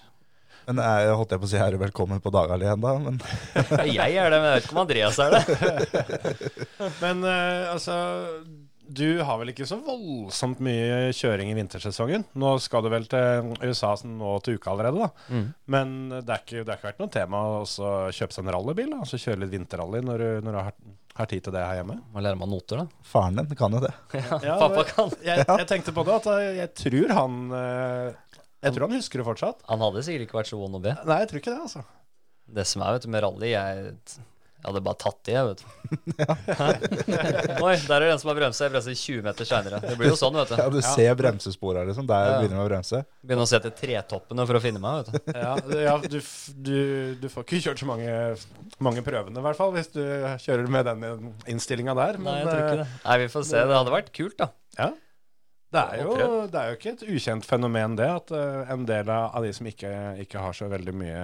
[0.68, 3.20] Men jeg holdt jeg på å si er velkommen på Dagali ennå, men
[3.88, 5.44] Jeg er det, men jeg vet ikke om Andreas er det.
[7.04, 7.96] Men uh, altså
[8.84, 12.28] Du har vel ikke så voldsomt mye kjøring i vintersesongen?
[12.40, 15.32] Nå skal du vel til USA nå til uka allerede, da.
[15.32, 15.48] Mm.
[15.72, 18.92] Men det er ikke, det har ikke vært noe tema å kjøpe seg en rallybil?
[18.96, 19.02] da?
[19.08, 20.78] Altså kjøre litt vinterrally når når du har,
[21.18, 22.00] har tid til det her hjemme?
[22.14, 23.04] Må lære meg noter, da.
[23.08, 23.96] faren din kan jo det.
[24.48, 25.16] Ja, Pappa kan.
[25.26, 28.27] Jeg, jeg tenkte på det, at jeg, jeg tror han eh,
[28.68, 29.62] Jeg tror han husker det fortsatt.
[29.72, 30.96] Han hadde sikkert ikke vært så vond å be.
[31.08, 31.86] Nei, jeg tror ikke det, altså.
[32.48, 33.90] Det som er vet du, med rally Jeg,
[34.58, 35.66] jeg hadde bare tatt i, jeg, vet du.
[37.68, 38.66] Oi, der er det en som har bremsa.
[38.66, 39.80] Jeg bremser 20 meter seinere.
[39.84, 40.56] Det blir jo sånn, vet du.
[40.60, 42.08] Ja, Du ser bremsespora, liksom.
[42.10, 42.38] Der Ja.
[42.42, 43.02] begynner man å bremse.
[43.24, 45.34] Begynner å se etter tretoppene for å finne meg, vet du.
[45.38, 46.20] Ja, det- ja du,
[46.70, 48.16] du, du får ikke kjørt så mange,
[48.80, 50.02] mange prøvene, i hvert fall, hvis du
[50.48, 52.18] kjører med den innstillinga der.
[52.18, 52.88] Nei, jeg tror ikke eh, det.
[53.06, 53.66] Nei, vi får se.
[53.68, 54.50] Det hadde vært kult, da.
[54.80, 54.92] ja.
[55.68, 56.12] Det er, jo,
[56.48, 59.68] det er jo ikke et ukjent fenomen, det, at uh, en del av de som
[59.68, 59.92] ikke,
[60.24, 61.24] ikke har så veldig mye,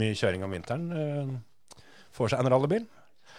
[0.00, 1.82] mye kjøring om vinteren, uh,
[2.16, 2.86] får seg en rallybil.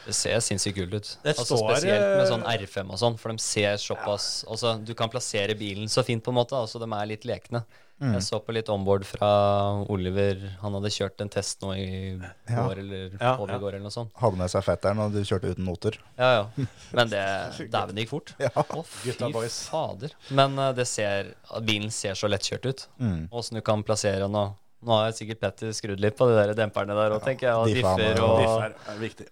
[0.08, 1.10] Det ser sinnssykt kult ut.
[1.24, 4.78] Det altså står, Spesielt med eh, sånn R5 og sånn, for de ser såpass altså,
[4.80, 6.56] Du kan plassere bilen så fint, på en måte.
[6.56, 7.66] Altså, de er litt lekne.
[8.00, 8.14] Mm.
[8.14, 9.30] Jeg så på litt onboard fra
[9.90, 10.38] Oliver.
[10.62, 11.88] Han hadde kjørt en test nå i
[12.50, 12.68] Ja.
[12.68, 13.56] går eller Ja, over ja.
[13.58, 14.12] i går, eller noe sånt.
[14.22, 15.98] Hadde med seg fetteren, og du kjørte uten noter.
[16.18, 16.66] Ja, ja.
[16.94, 17.24] Men det
[17.74, 18.34] Dæven, gikk fort.
[18.38, 18.50] Ja.
[18.54, 19.16] Å, fy
[19.50, 20.14] fader.
[20.30, 21.34] Men uh, det ser
[21.66, 22.88] Bilen ser så lettkjørt ut.
[23.02, 23.28] Mm.
[23.34, 24.56] Du kan plassere den og
[24.86, 27.56] Nå har jeg sikkert Petter skrudd litt på de der demperne der òg, tenker jeg.
[27.58, 29.26] Og differ og- og Diff er, er viktig.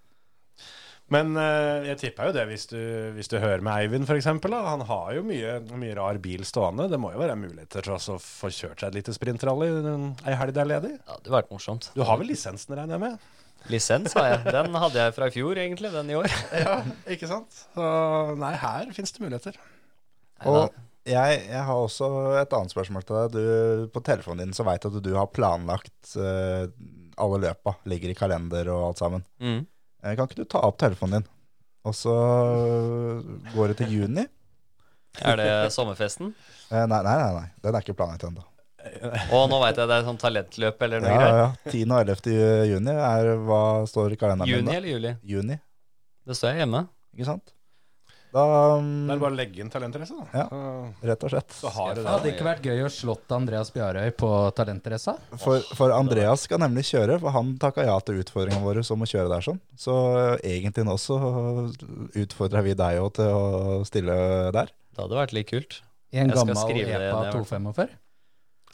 [1.13, 2.79] Men eh, jeg tipper jo det hvis du,
[3.13, 4.25] hvis du hører med Eivind, f.eks.
[4.25, 6.87] Han har jo mye, mye rar bil stående.
[6.89, 10.33] Det må jo være muligheter til å få kjørt seg et lite sprintrally en- ei
[10.39, 10.93] helg det er ledig.
[10.97, 11.91] Ja, det hadde vært morsomt.
[11.93, 13.27] Du har vel lisensen, regner jeg med?
[13.69, 14.41] Lisens har jeg.
[14.53, 15.93] Den hadde jeg fra i fjor, egentlig.
[15.93, 16.33] Den i år.
[16.65, 16.79] Ja,
[17.13, 17.53] ikke sant?
[17.77, 17.85] Så
[18.41, 19.61] nei, her finnes det muligheter.
[20.45, 20.73] Og
[21.05, 22.07] Jeg, jeg har også
[22.41, 23.33] et annet spørsmål til deg.
[23.37, 26.65] Du, på telefonen din så veit jeg at du har planlagt uh,
[27.21, 27.75] alle løpa.
[27.85, 29.25] Ligger i kalender og alt sammen.
[29.37, 29.61] Mm.
[30.05, 31.29] Kan ikke du ta opp telefonen din?
[31.85, 32.13] Og så
[33.55, 34.25] går det til juni?
[35.25, 36.33] Er det sommerfesten?
[36.73, 37.45] Eh, nei, nei, nei, nei.
[37.63, 38.43] Den er ikke planlagt ennå.
[39.33, 41.37] Og nå veit jeg det er sånn talentløp eller noe Ja, greier.
[41.39, 41.71] ja.
[41.71, 41.93] 10.
[41.95, 42.35] og 11.
[42.69, 44.75] juni er hva står i kalenderen Juni da?
[44.77, 45.13] eller juli?
[45.31, 45.57] Juni,
[46.27, 46.83] Det står jeg hjemme.
[47.15, 47.54] ikke sant?
[48.35, 48.43] Da,
[48.75, 50.25] um, Det er bare å legge inn talentrace, da.
[50.41, 50.89] Ja.
[51.07, 51.53] Rett og slett.
[51.55, 52.09] så har Det det.
[52.11, 55.13] hadde ikke vært gøy å slått Andreas Bjarøy på talentraca?
[55.39, 59.07] For, for Andreas skal nemlig kjøre, for han takka ja til utfordringa våre om å
[59.07, 59.61] kjøre der sånn.
[59.79, 61.15] Så eh, egentlig nå så
[62.11, 64.15] utfordrer vi deg òg til å stille
[64.55, 64.73] der.
[64.95, 65.79] Det hadde vært litt kult.
[66.11, 67.95] I en gammel EPA hvert 245?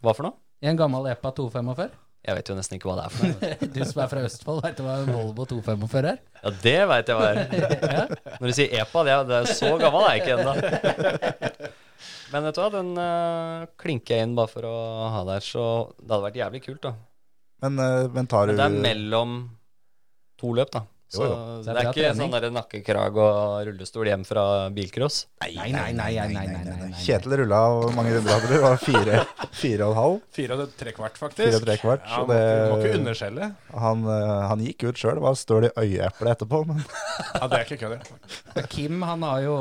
[0.02, 0.38] Hva for noe?
[0.62, 1.94] I en gammel E EPA 245?
[2.22, 3.52] Jeg vet jo nesten ikke hva det er for noe.
[3.76, 6.20] Du som er fra Østfold, veit du hva en Volvo 245 er?
[6.38, 8.12] Ja, det veit jeg hva er.
[8.42, 10.54] Når du sier EPA, det er, det er så gammel er jeg ikke ennå.
[12.32, 14.76] Men vet du hva, den uh, klinker jeg inn bare for å
[15.18, 15.64] ha der, så
[15.98, 16.94] det hadde vært jævlig kult, da.
[17.66, 19.34] Men, uh, men tar du Men det er mellom
[20.40, 20.86] to løp, da.
[21.12, 21.32] Så Jo,
[21.66, 25.26] det er ikke en sånn der nakkekrag og rullestol hjem fra bilcross.
[25.44, 26.92] Nei, nei, nei, nei, nei, nei, nei, nei.
[27.04, 28.54] Kjetil rulla hvor mange runder hadde du?
[28.56, 29.18] Det var fire,
[29.52, 30.16] fire og en halv?
[30.38, 31.44] Fire og tre kvart, faktisk.
[31.50, 32.08] Fire og tre kvart.
[32.08, 32.40] Ja, det,
[32.72, 33.50] må ikke underskjelle.
[33.84, 36.64] han, eh, han gikk ut sjøl, var støl i øyeeplet etterpå.
[36.72, 36.80] Men
[37.36, 38.08] Ja, det er ikke kødd.
[38.56, 38.66] det.
[38.72, 39.58] Kim han har jo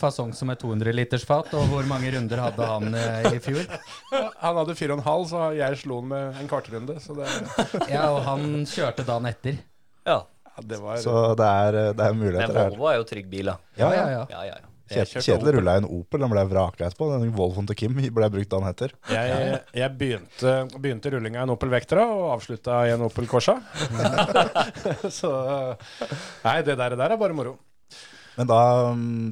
[0.00, 3.60] fasong som et 200 liters fat, og hvor mange runder hadde han eh, i fjor?
[4.40, 6.96] Han hadde fire og en halv, så jeg slo han med en kvartrunde.
[7.04, 7.28] Så det,
[7.92, 9.60] Ja, og han kjørte dagen etter.
[10.08, 10.22] Ja.
[10.62, 12.70] Det var så det er, det er Men muligheter her.
[12.70, 13.58] Volvo er jo trygg bil, da.
[13.80, 14.06] Ja, ja.
[14.12, 14.22] ja.
[14.30, 14.70] Ja, ja, ja.
[14.84, 17.08] Kjetil rulla en Opel, den ble vraka etterpå.
[17.14, 18.92] Den Volvoen til Kim ble brukt dagen etter.
[19.10, 23.56] Jeg, jeg begynte, begynte rullinga i en Opel Vectra og avslutta i en Opel Corsa.
[25.18, 25.32] så
[26.44, 27.56] Nei, det der, der er bare moro.
[28.36, 28.60] Men da,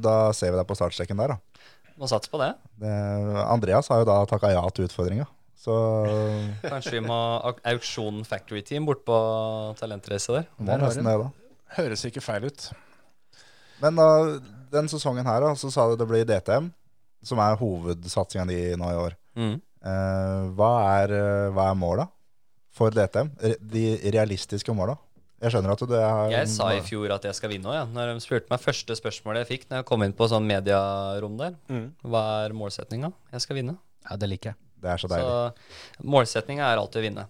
[0.02, 1.68] da ser vi deg på startstreken der, da.
[2.00, 2.54] Må satse på det.
[2.80, 2.92] Det,
[3.44, 5.28] Andreas har jo da takka ja til utfordringa.
[5.62, 5.74] Så
[6.64, 9.14] Kanskje vi må ha auksjon factory team bort på
[9.78, 10.48] talentreise der.
[10.58, 11.28] må nesten det, da.
[11.76, 12.64] Høres ikke feil ut.
[13.82, 14.06] Men da,
[14.74, 16.66] den sesongen her, da, så sa du det blir DTM,
[17.22, 19.14] som er hovedsatsinga di nå i år.
[19.38, 19.54] Mm.
[19.82, 20.72] Eh, hva
[21.02, 22.08] er, eh, hva er måla
[22.74, 23.30] for DTM?
[23.62, 23.84] De
[24.14, 24.98] realistiske måla?
[25.42, 27.84] Jeg skjønner at det er Jeg sa i fjor at jeg skal vinne òg, ja.
[27.90, 31.38] Når de spurte meg første spørsmålet jeg fikk når jeg kom inn på sånn mediarom
[31.38, 31.88] der, Mm.
[32.06, 33.12] hva er målsetninga?
[33.32, 33.78] Jeg skal vinne.
[34.08, 34.56] Ja, det liker jeg.
[34.82, 35.30] Det er så deilig.
[35.30, 37.28] Så målsettinga er alltid å vinne.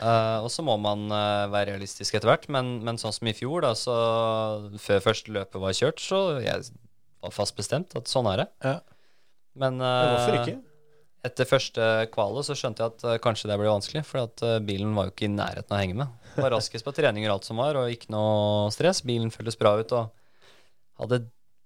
[0.00, 3.34] Uh, og så må man uh, være realistisk etter hvert, men, men sånn som i
[3.36, 3.94] fjor, da, så
[4.80, 6.70] før første løpet var kjørt, så jeg
[7.22, 8.46] var fast bestemt at sånn er det.
[8.64, 8.78] Ja.
[9.60, 10.14] Men, uh,
[11.28, 15.06] etter første kvalet så skjønte jeg at kanskje det ble vanskelig, for at bilen var
[15.06, 16.16] jo ikke i nærheten av å henge med.
[16.40, 19.04] Var raskest på treninger og alt som var, og ikke noe stress.
[19.06, 20.08] Bilen føltes bra ut og
[21.02, 21.20] hadde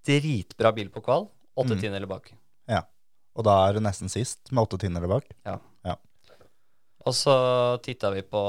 [0.07, 1.31] dritbra bil på kval.
[1.57, 1.81] Åtte Mm.
[1.81, 2.35] tiendedeler bak.
[3.37, 5.33] Og da er det nesten sist, med åtte tiendedeler bak.
[5.47, 5.59] Ja
[7.07, 7.35] Og så
[7.85, 8.41] titta vi på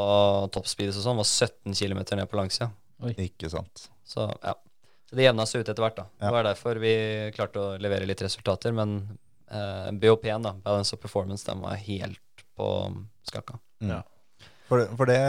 [0.54, 2.72] toppspeed og sånn, var 17 km ned på langsida.
[3.22, 3.90] Ikke sant.
[4.08, 4.56] Så ja.
[5.08, 6.08] Så det jevna seg ut etter hvert, da.
[6.18, 6.26] Ja.
[6.26, 6.94] Det var derfor vi
[7.36, 8.74] klarte å levere litt resultater.
[8.76, 8.98] Men
[9.48, 12.68] eh, BOP-en, da, Balance of Performance, den var helt på
[13.30, 13.56] skakka.
[14.68, 15.22] For, for det,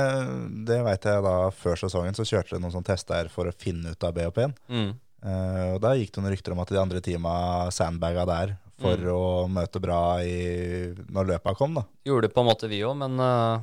[0.67, 3.95] det veit jeg da før sesongen, så kjørte dere noen sånne tester for å finne
[3.95, 4.57] ut av BOP-en.
[4.67, 4.91] Mm.
[5.23, 7.37] Uh, og da gikk det noen rykter om at de andre teama
[7.75, 9.09] sandbaga der for Mm.
[9.11, 11.83] å møte bra i, når løpa kom, da.
[12.07, 13.59] Gjorde det på en måte vi òg, men uh,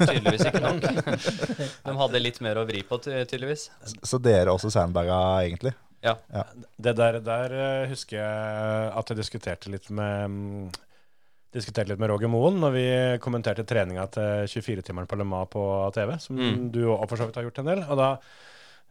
[0.00, 0.86] tydeligvis ikke nok.
[1.86, 3.66] De hadde litt mer å vri på, tydeligvis.
[4.02, 5.74] Så dere også sandbaga, egentlig?
[6.04, 6.16] Ja.
[6.76, 10.66] Det der, der eh, husker jeg at jeg diskuterte litt med mm,
[11.54, 12.82] Diskuterte litt med Roger Moen når vi
[13.22, 15.62] kommenterte treninga til 24-timeren på Le Mans på
[15.94, 16.64] TV, som Mm.
[16.74, 17.82] du òg for så vidt har gjort en del.
[17.86, 18.08] Og da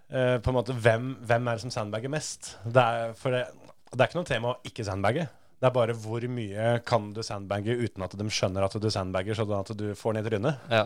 [0.10, 2.54] eh, på en måte, hvem, hvem er det som sandbager mest?
[2.64, 3.44] Det er, for det,
[3.91, 5.28] det er ikke noe tema å ikke sandbagge.
[5.64, 9.38] Det er bare hvor mye kan du sandbagge uten at de skjønner at du sandbagger,
[9.38, 10.65] sånn at du får den i trynet.
[10.68, 10.81] Ja.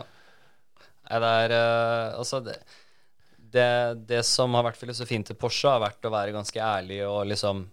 [1.08, 2.54] Det er uh, Altså, det,
[3.34, 3.66] det,
[4.06, 7.64] det som har vært filosofien til Porsche, har vært å være ganske ærlig og liksom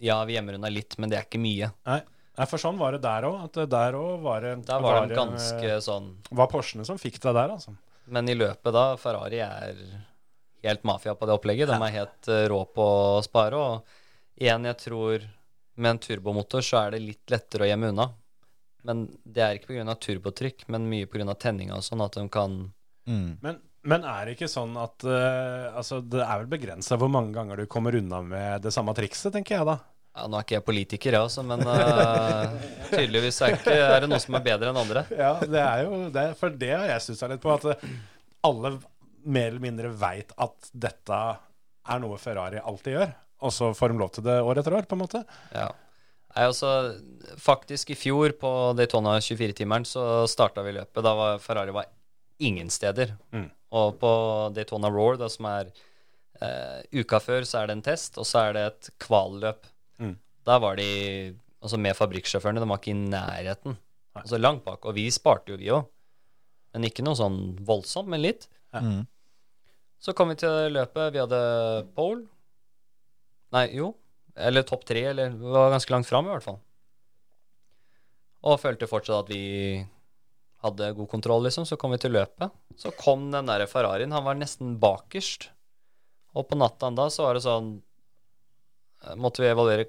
[0.00, 1.68] Ja, vi gjemmer unna litt, men det er ikke mye.
[1.84, 2.00] Nei,
[2.36, 3.60] Nei, for sånn var det der òg.
[3.68, 7.36] Der òg var det Der var de det, ganske sånn var Porschene som fikk deg
[7.36, 7.76] der, altså.
[8.08, 9.78] Men i løpet da, Ferrari er
[10.64, 11.68] helt mafia på det opplegget.
[11.68, 12.84] De er helt eh, rå på
[13.16, 13.60] å spare.
[13.60, 15.24] Og igjen, jeg tror
[15.76, 18.10] med en turbomotor så er det litt lettere å gjemme unna.
[18.86, 19.96] Men det er ikke pga.
[19.98, 21.34] turbotrykk, men mye pga.
[21.34, 22.66] tenninga og sånn, at de kan
[23.06, 23.38] Mm.
[23.42, 27.30] Men, men er det ikke sånn at uh, altså, Det er vel begrensa hvor mange
[27.36, 29.76] ganger du kommer unna med det samme trikset, tenker jeg da.
[30.16, 32.56] Ja, Nå er ikke jeg politiker, jeg også, men uh,
[32.94, 35.04] tydeligvis er, ikke, er det noe som er bedre enn andre.
[35.12, 37.52] Ja, det er jo det, For det har jeg stussa litt på.
[37.52, 37.90] At eh,
[38.48, 38.78] alle
[39.26, 41.20] mer eller mindre veit at dette
[41.86, 43.12] er noe Ferrari alltid gjør.
[43.44, 45.22] Og så får de lov til det år etter år, på en måte.
[45.52, 45.68] Ja.
[46.36, 46.70] Nei, altså,
[47.40, 51.02] faktisk i fjor på Daytona 24-timeren så starta vi løpet.
[51.04, 51.88] Da var Ferrari var
[52.44, 53.14] ingen steder.
[53.32, 53.48] Mm.
[53.76, 54.12] Og på
[54.56, 55.72] Daytona Roar, da, som er
[56.44, 59.68] eh, uka før, så er det en test, og så er det et kvalløp.
[60.00, 60.14] Mm.
[60.46, 60.88] Da var de
[61.64, 63.76] altså med fabrikksjåførene, de var ikke i nærheten.
[64.16, 64.84] Altså langt bak.
[64.84, 65.88] Og vi sparte jo, vi òg.
[66.76, 68.46] Men ikke noe sånn voldsomt, men litt.
[68.76, 69.04] Mm.
[70.04, 71.14] Så kom vi til løpet.
[71.14, 71.40] Vi hadde
[71.96, 72.26] pole.
[73.56, 73.90] Nei, jo.
[74.36, 76.58] Eller topp tre, eller Vi var ganske langt fram, i hvert fall.
[78.46, 79.80] Og følte fortsatt at vi
[80.64, 81.66] hadde god kontroll, liksom.
[81.68, 82.52] Så kom vi til løpet.
[82.78, 84.12] Så kom den der Ferrarien.
[84.14, 85.48] Han var nesten bakerst.
[86.36, 87.68] Og på natta da så var det sånn
[89.06, 89.86] eh, Måtte vi evaluere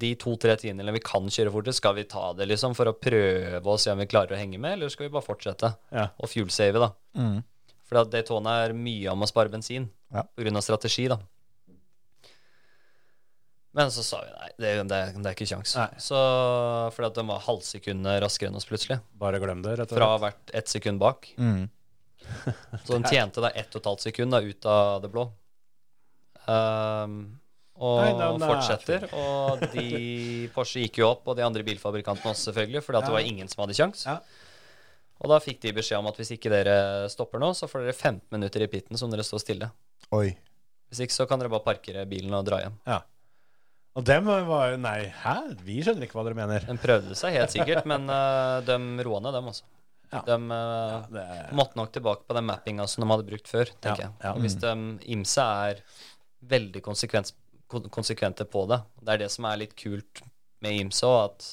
[0.00, 1.82] de to-tre tiendene vi kan kjøre fortest.
[1.82, 4.60] Skal vi ta det, liksom, for å prøve å se om vi klarer å henge
[4.60, 5.74] med, eller skal vi bare fortsette?
[5.92, 6.08] Ja.
[6.18, 6.90] Og fuel-save, da.
[7.20, 7.42] Mm.
[7.90, 10.24] For Daytona er mye om å spare bensin Ja.
[10.24, 11.18] av strategi, da.
[13.76, 15.76] Men så sa vi nei, det, det, det er ikke kjangs.
[16.02, 16.20] Så
[16.94, 18.98] fordi at den var halvsekundet raskere enn oss plutselig.
[19.20, 20.00] Bare glem det, rett og slett.
[20.00, 21.28] Fra hvert ett sekund bak.
[21.38, 21.68] Mm.
[22.84, 25.28] Så den tjente da ett og et halvt sekund da ut av det blå.
[26.50, 27.14] Um,
[27.80, 28.48] og Nei, nei, nei.
[28.50, 29.06] fortsetter.
[29.16, 29.86] Og de
[30.54, 33.48] Porsche gikk jo opp, og de andre bilfabrikantene også, selvfølgelig, fordi at det var ingen
[33.48, 34.02] som hadde kjangs.
[34.08, 34.18] Ja.
[35.20, 36.74] Og da fikk de beskjed om at hvis ikke dere
[37.12, 39.70] stopper nå, så får dere 15 minutter i pitten som dere står stille.
[40.16, 40.28] Oi.
[40.90, 42.76] Hvis ikke så kan dere bare parkere bilen og dra hjem.
[42.88, 43.00] Ja.
[43.98, 45.36] Og dem var jo Nei, hæ?
[45.66, 46.66] Vi skjønner ikke hva dere mener.
[46.68, 48.76] De prøvde seg helt sikkert, men uh, de
[49.06, 49.66] roa ned, dem også.
[50.10, 50.22] Ja.
[50.26, 53.70] De eh, Det er, måtte nok tilbake på den mappinga som de hadde brukt før,
[53.78, 54.32] tenker Ja, jeg.
[54.34, 54.72] Og hvis de,
[55.14, 55.82] IMSA er
[56.50, 58.80] veldig konsekvente på det.
[58.98, 60.22] Det er det som er litt kult
[60.64, 61.46] med IMSA, at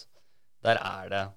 [0.66, 1.34] der er det Ja.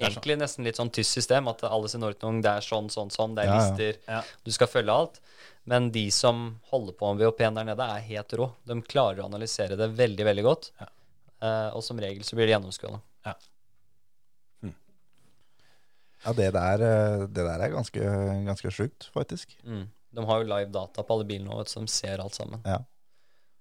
[0.00, 3.34] Egentlig nesten litt sånn tysk system, at alle sin ordnung, det er sånn, sånn, sånn,
[3.36, 3.70] det er Ja, ja.
[3.70, 4.22] lister, Ja.
[4.44, 5.20] du skal følge alt.
[5.64, 8.52] Men de som holder på med VHP-en der nede, er helt rå.
[8.66, 10.70] De klarer å analysere det veldig, veldig godt.
[10.80, 10.86] Ja.
[11.42, 13.00] Uh, og som regel så blir det gjennomskuende.
[16.24, 18.00] Ja, det der, eh, det der er ganske,
[18.46, 19.56] ganske sjukt, faktisk.
[19.66, 19.88] Mm.
[20.14, 22.62] De har jo live data på alle bilene òg, så de ser alt sammen.
[22.64, 22.78] Ja.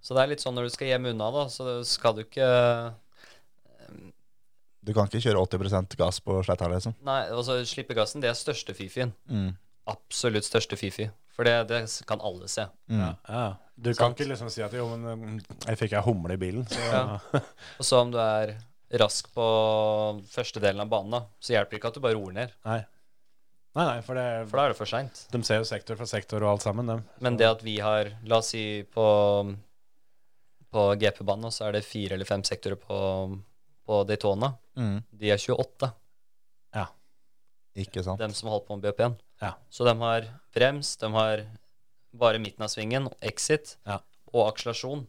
[0.01, 2.49] Så det er litt sånn når du skal hjem unna, da, så skal du ikke
[4.81, 6.95] Du kan ikke kjøre 80% gass på sletta, liksom.
[7.05, 9.13] Nei, altså slippe gassen, det er største fifien.
[9.29, 9.51] Mm.
[9.91, 11.09] Absolutt største fifi.
[11.31, 12.65] For det, det kan alle se.
[12.91, 13.01] Mm.
[13.03, 13.49] ja, ja.
[13.81, 14.19] Du kan Sant.
[14.19, 17.05] ikke liksom si at jo, men um, jeg fikk ei humle i bilen, så Ja.
[17.79, 18.53] Og så om du er
[19.01, 19.45] rask på
[20.29, 22.53] første delen av banen, da, så hjelper det ikke at du bare roer ned.
[22.67, 22.81] Nei.
[23.71, 25.23] Nei, nei, for det For da er det for seint.
[25.31, 27.05] De ser jo sektor for sektor og alt sammen, dem.
[27.23, 29.05] Men det at vi har, la oss si på,
[30.75, 32.99] på GP-banen, så er det fire eller fem sektorer på,
[33.87, 34.51] på Daytona.
[34.77, 35.01] Mm.
[35.11, 35.91] De er 28,
[36.75, 36.85] Ja.
[37.75, 38.19] Ikke sant.
[38.19, 39.17] dem som har holdt på med BP1.
[39.41, 39.53] Ja.
[39.69, 41.45] Så de har brems, de har
[42.13, 43.99] bare midten av svingen, exit Ja.
[44.33, 45.07] og akselerasjon.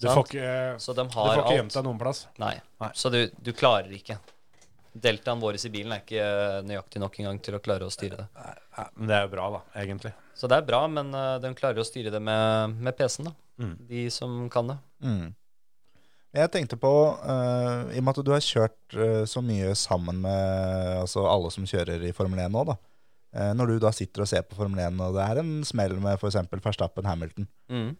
[0.00, 0.16] Du Sant?
[0.18, 2.26] får ikke, Så de du har får ikke gjemt deg noen plass.
[2.42, 2.60] Nei.
[2.80, 2.88] Nei.
[2.98, 4.16] Så du, du klarer ikke.
[4.92, 6.24] Deltaen vår i bilen er ikke
[6.66, 8.26] nøyaktig nok engang til å klare å styre det.
[8.76, 10.12] Ja, men det er jo bra, da, egentlig.
[10.34, 13.34] Så det er bra, men eh, de klarer å styre det med, med PC-en, da.
[13.62, 13.76] Mm.
[13.86, 14.76] De som kan det.
[15.06, 15.34] Mm.
[16.34, 16.90] Jeg tenkte på,
[17.22, 21.52] uh, i og med at du har kjørt uh, så mye sammen med altså alle
[21.54, 22.74] som kjører i Formel 1 nå, da.
[23.34, 25.94] Uh, når du da sitter og ser på Formel 1, og det er en smell
[26.02, 26.40] med f.eks.
[26.64, 27.94] Verstappen Hamilton, Mm.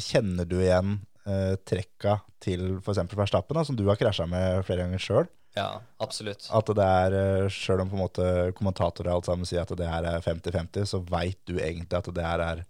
[0.00, 0.94] kjenner du igjen
[1.68, 3.00] trekka til f.eks.
[3.12, 5.28] Verstappen, da, som du har krasja med flere ganger sjøl?
[5.54, 6.48] Ja, absolutt.
[6.50, 10.06] At det er, sjøl om på en måte kommentatorer alt sammen sier at det her
[10.10, 12.64] er 50-50, så veit du egentlig at det her er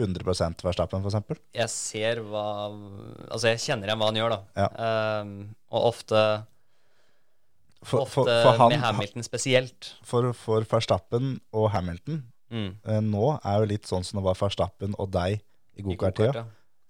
[0.00, 1.40] 100% Verstappen, f.eks.?
[1.56, 2.44] Jeg ser hva
[3.30, 4.40] Altså, jeg kjenner igjen hva han gjør, da.
[4.64, 4.68] Ja.
[5.22, 5.32] Um,
[5.70, 6.22] og ofte,
[7.82, 9.94] For, ofte for, for, han, med Hamilton spesielt.
[10.04, 12.72] for, for Verstappen og Hamilton Mm.
[12.82, 15.36] eh, nå er jo litt sånn som det var Verstappen og deg
[15.78, 16.40] i gokart-tida.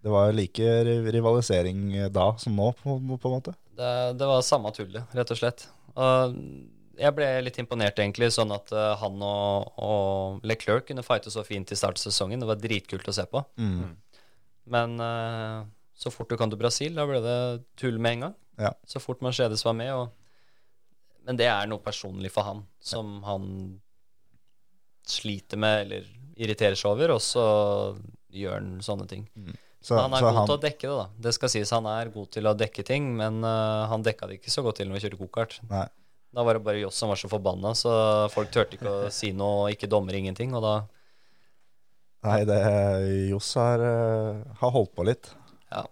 [0.01, 0.71] Det var like
[1.13, 3.53] rivalisering eh, da som nå, på, på en måte.
[3.77, 5.67] Det, det var samme tullet, rett og slett.
[6.01, 6.33] Og
[6.99, 11.45] jeg ble litt imponert, egentlig, sånn at uh, han og, og Leclerc kunne fighte så
[11.47, 12.43] fint i starten av sesongen.
[12.43, 13.43] Det var dritkult å se på.
[13.61, 13.93] Mm.
[14.75, 17.39] Men uh, så fort du kom til Brasil, da ble det
[17.81, 18.37] tull med en gang.
[18.61, 18.73] Ja.
[18.89, 19.93] Så fort Mercedes var med.
[19.97, 20.11] Og,
[21.29, 23.47] men det er noe personlig for han, som han
[25.09, 26.09] sliter med eller
[26.41, 27.45] irriterer seg over, og så
[28.33, 29.27] gjør han sånne ting.
[29.81, 31.07] Så, han er god han, til å dekke det, da.
[31.27, 34.39] Det skal sies han er god til å dekke ting, men uh, han dekka det
[34.41, 35.57] ikke så godt til når vi kjørte gokart.
[36.31, 37.93] Da var det bare Joss som var så forbanna, så
[38.31, 40.55] folk turte ikke å si noe, ikke dommer, ingenting.
[40.57, 40.75] Og da
[42.21, 42.61] Nei, det
[43.31, 45.31] Johs har, eh, har holdt på litt.
[45.73, 45.87] Ja.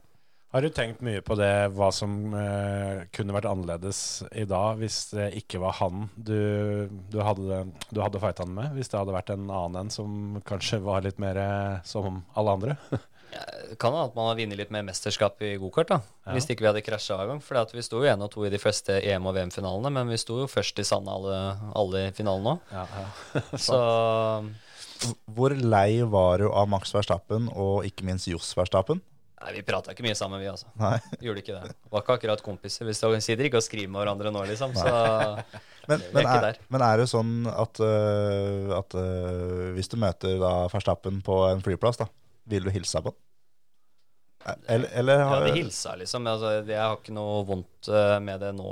[0.53, 4.01] Har du tenkt mye på det, hva som eh, kunne vært annerledes
[4.37, 8.77] i dag hvis det ikke var han du, du hadde, du hadde fighta med?
[8.77, 12.59] Hvis det hadde vært en annen en som kanskje var litt mer eh, som alle
[12.61, 12.79] andre?
[13.79, 15.99] Kan hende at man har vunnet litt mer mesterskap i gokart, da.
[16.35, 17.43] Hvis ikke vi hadde krasja hver gang.
[17.45, 20.19] For vi sto jo én og to i de fleste EM- og VM-finalene, men vi
[20.21, 21.37] sto jo først i sanda alle,
[21.79, 22.73] alle finalene òg.
[22.73, 23.43] Ja, ja.
[23.69, 23.79] Så
[25.31, 29.03] Hvor lei var du av Max Verstappen og ikke minst Johs Verstappen?
[29.39, 30.67] Nei, vi prata ikke mye sammen, vi, altså.
[30.81, 30.97] Nei.
[31.23, 31.75] Gjorde ikke det.
[31.93, 32.89] Var ikke akkurat kompiser.
[32.89, 34.75] Vi står- sitter ikke og skriver med hverandre nå, liksom.
[34.75, 34.89] Så
[35.89, 40.35] Men, er men, er, men er det sånn at, uh, at uh, hvis du møter
[40.43, 42.09] da Verstappen på en flyplass, da,
[42.51, 43.17] vil du hilse på han?
[44.69, 46.27] Eller, eller ja, de hilsa, liksom.
[46.31, 48.69] Altså, jeg har ikke noe vondt eh, med det nå,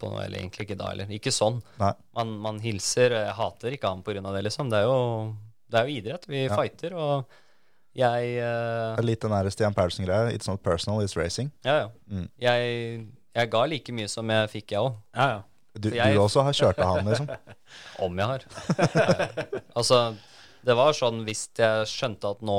[0.00, 1.10] på, eller egentlig ikke da heller.
[1.12, 1.58] Ikke sånn.
[1.82, 1.90] Nei.
[2.16, 3.12] Man, man hilser.
[3.18, 4.22] Jeg hater ikke han pga.
[4.32, 4.70] det, liksom.
[4.72, 5.34] Det er jo,
[5.68, 6.28] det er jo idrett.
[6.30, 6.54] Vi Ja.
[6.56, 7.26] fighter, og
[7.98, 8.94] jeg uh...
[8.96, 10.30] Det er Litt den der Stian Paulsen-greia.
[10.32, 11.50] It's not personal, it's racing.
[11.66, 11.88] Ja, ja.
[12.08, 12.28] Mm.
[12.40, 13.06] Jeg,
[13.36, 14.94] jeg ga like mye som jeg fikk, jeg òg.
[15.18, 15.42] ja, ja.
[15.72, 17.28] Du, jeg- du også har kjørt av han, liksom.
[18.06, 18.42] Om jeg har.
[19.76, 20.00] Altså,
[20.64, 22.58] det var sånn hvis jeg skjønte at nå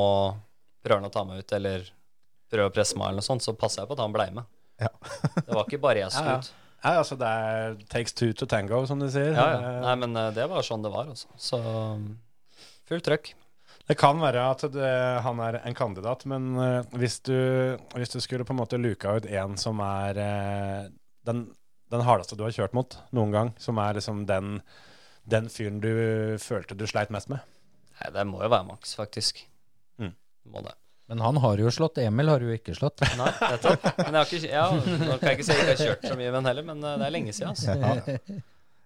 [0.84, 1.86] prøver han å ta meg ut, eller
[2.54, 4.50] prøver å presse meg, eller noe sånt, så passa jeg på at han blei med.
[4.82, 4.92] Ja.
[5.38, 6.38] det var ikke bare jeg som ja.
[6.38, 6.60] skulle ut.
[6.84, 9.32] Nei, altså det er takes two to tango, som de sier.
[9.32, 9.72] Ja, ja.
[9.86, 11.30] Nei, men eh, det var sånn det var, altså.
[11.40, 11.60] Så
[12.90, 13.32] fullt trøkk.
[13.88, 14.92] Det kan være at det,
[15.26, 17.36] han er en kandidat, men eh, hvis, du,
[17.96, 20.92] hvis du skulle på en måte luka ut en som er eh,
[21.28, 21.46] den,
[21.92, 24.60] den hardeste du har kjørt mot noen gang, som er liksom den,
[25.24, 25.92] den fyren du
[26.44, 27.44] følte du sleit mest med
[27.94, 29.44] Nei, det må jo være maks, faktisk.
[30.02, 30.16] Mm.
[30.52, 30.74] Må det.
[31.14, 31.98] Men han har jo slått.
[32.02, 33.04] Emil har jo ikke slått.
[33.20, 33.84] Nei, nettopp.
[34.00, 36.16] Men jeg har ikke Ja, nå kan jeg ikke si jeg ikke har kjørt så
[36.18, 37.76] mye med heller, men eh, det er lenge siden, altså.
[37.78, 38.40] Ja.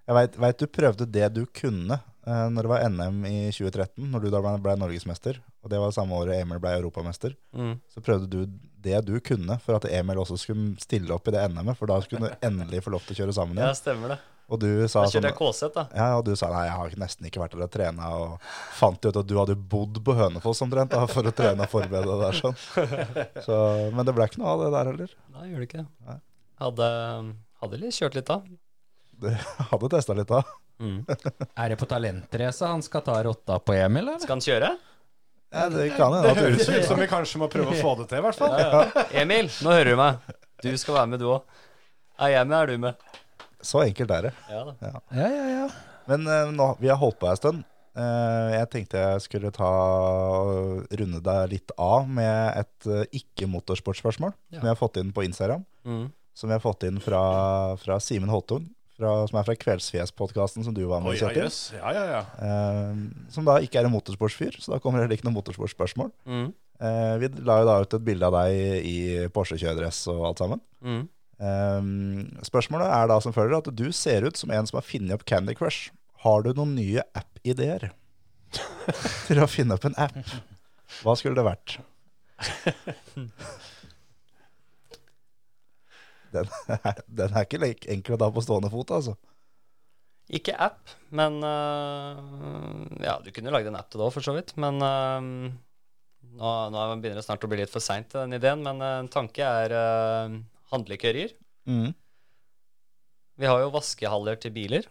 [0.08, 4.26] Jeg veit du prøvde det du kunne eh, når det var NM i 2013, når
[4.26, 5.40] du da ble, ble norgesmester.
[5.64, 7.38] Og det var samme året Emil ble europamester.
[7.56, 7.78] Mm.
[7.96, 11.48] Så prøvde du det du kunne for at Emil også skulle stille opp i det
[11.48, 13.72] NM-et, for da skulle du endelig få lov til å kjøre sammen igjen.
[13.72, 14.20] Ja, stemmer det.
[14.48, 15.84] Og du sa sånn jeg KZ, da.
[15.92, 18.46] ja, og du sa nei, jeg har nesten ikke vært der og trena, og
[18.78, 22.08] fant ut at du hadde bodd på Hønefoss omtrent da, for å trene og forberede
[22.08, 22.56] deg der sånn.
[23.48, 23.58] Så,
[23.92, 25.12] men det ble ikke noe av det der heller.
[25.36, 25.88] Nei, gjør det ikke det.
[26.08, 26.18] Nei.
[26.64, 26.88] Hadde,
[27.62, 28.40] hadde litt kjørt litt da.
[29.20, 29.28] Du
[29.74, 30.42] hadde testa litt da.
[30.80, 31.02] Mm.
[31.60, 34.24] Er det på talentrace han skal ta rotta på Emil, eller?
[34.24, 34.72] Skal han kjøre?
[35.52, 38.10] Ja, det kan hende Det høres ut som vi kanskje må prøve å få det
[38.12, 38.56] til, i hvert fall.
[38.60, 39.06] Ja, ja.
[39.24, 40.36] Emil, nå hører du meg.
[40.64, 41.64] Du skal være med, du òg.
[42.18, 43.07] Er jeg med, er du med.
[43.68, 44.34] Så enkelt er det.
[44.52, 44.76] Ja da.
[45.12, 45.66] Ja, ja, ja.
[46.08, 47.66] Men uh, nå, vi har holdt på en stund.
[47.98, 54.32] Uh, jeg tenkte jeg skulle ta og runde deg litt av med et uh, ikke-motorsportspørsmål
[54.54, 54.60] Ja.
[54.60, 55.66] som vi har fått inn på Instagram.
[55.84, 56.08] Mm.
[56.38, 57.22] Som vi har fått inn fra,
[57.82, 58.68] fra Simen Holtung,
[58.98, 61.50] fra, som er fra Kveldsfjes-podkasten som du var med i, ja, Kjetil.
[61.82, 62.22] ja, ja, ja.
[62.38, 66.14] Uh, som da ikke er en motorsportsfyr, så da kommer det heller ikke noe motorsportspørsmål.
[66.30, 66.48] Mm.
[66.78, 68.98] Eh, vi la jo da ut et bilde av deg i
[69.34, 70.60] Porsche-kjøredress og alt sammen.
[70.86, 71.08] Mm.
[71.38, 71.82] Eh,
[72.48, 75.26] spørsmålet er da som følger at du ser ut som en som har funnet opp
[75.30, 75.92] Candy Crush.
[76.24, 77.92] Har du noen nye app-ideer
[79.28, 80.18] til å finne opp en app?
[81.04, 81.78] Hva skulle det vært?
[86.34, 89.14] Den, er- den er ikke like enkel å ta på stående fot, altså.
[90.28, 92.20] Ikke app, men uh,
[93.00, 94.52] Ja, du kunne lagd en app til det òg, for så vidt.
[94.60, 95.24] Men uh,
[96.36, 98.60] nå, nå begynner det snart å bli litt for seint, den ideen.
[98.66, 100.36] Men en uh, tanke er øh,
[100.74, 101.34] handlekørjer.
[101.68, 101.94] Mm.
[103.38, 104.88] Vi har jo vaskehaller til biler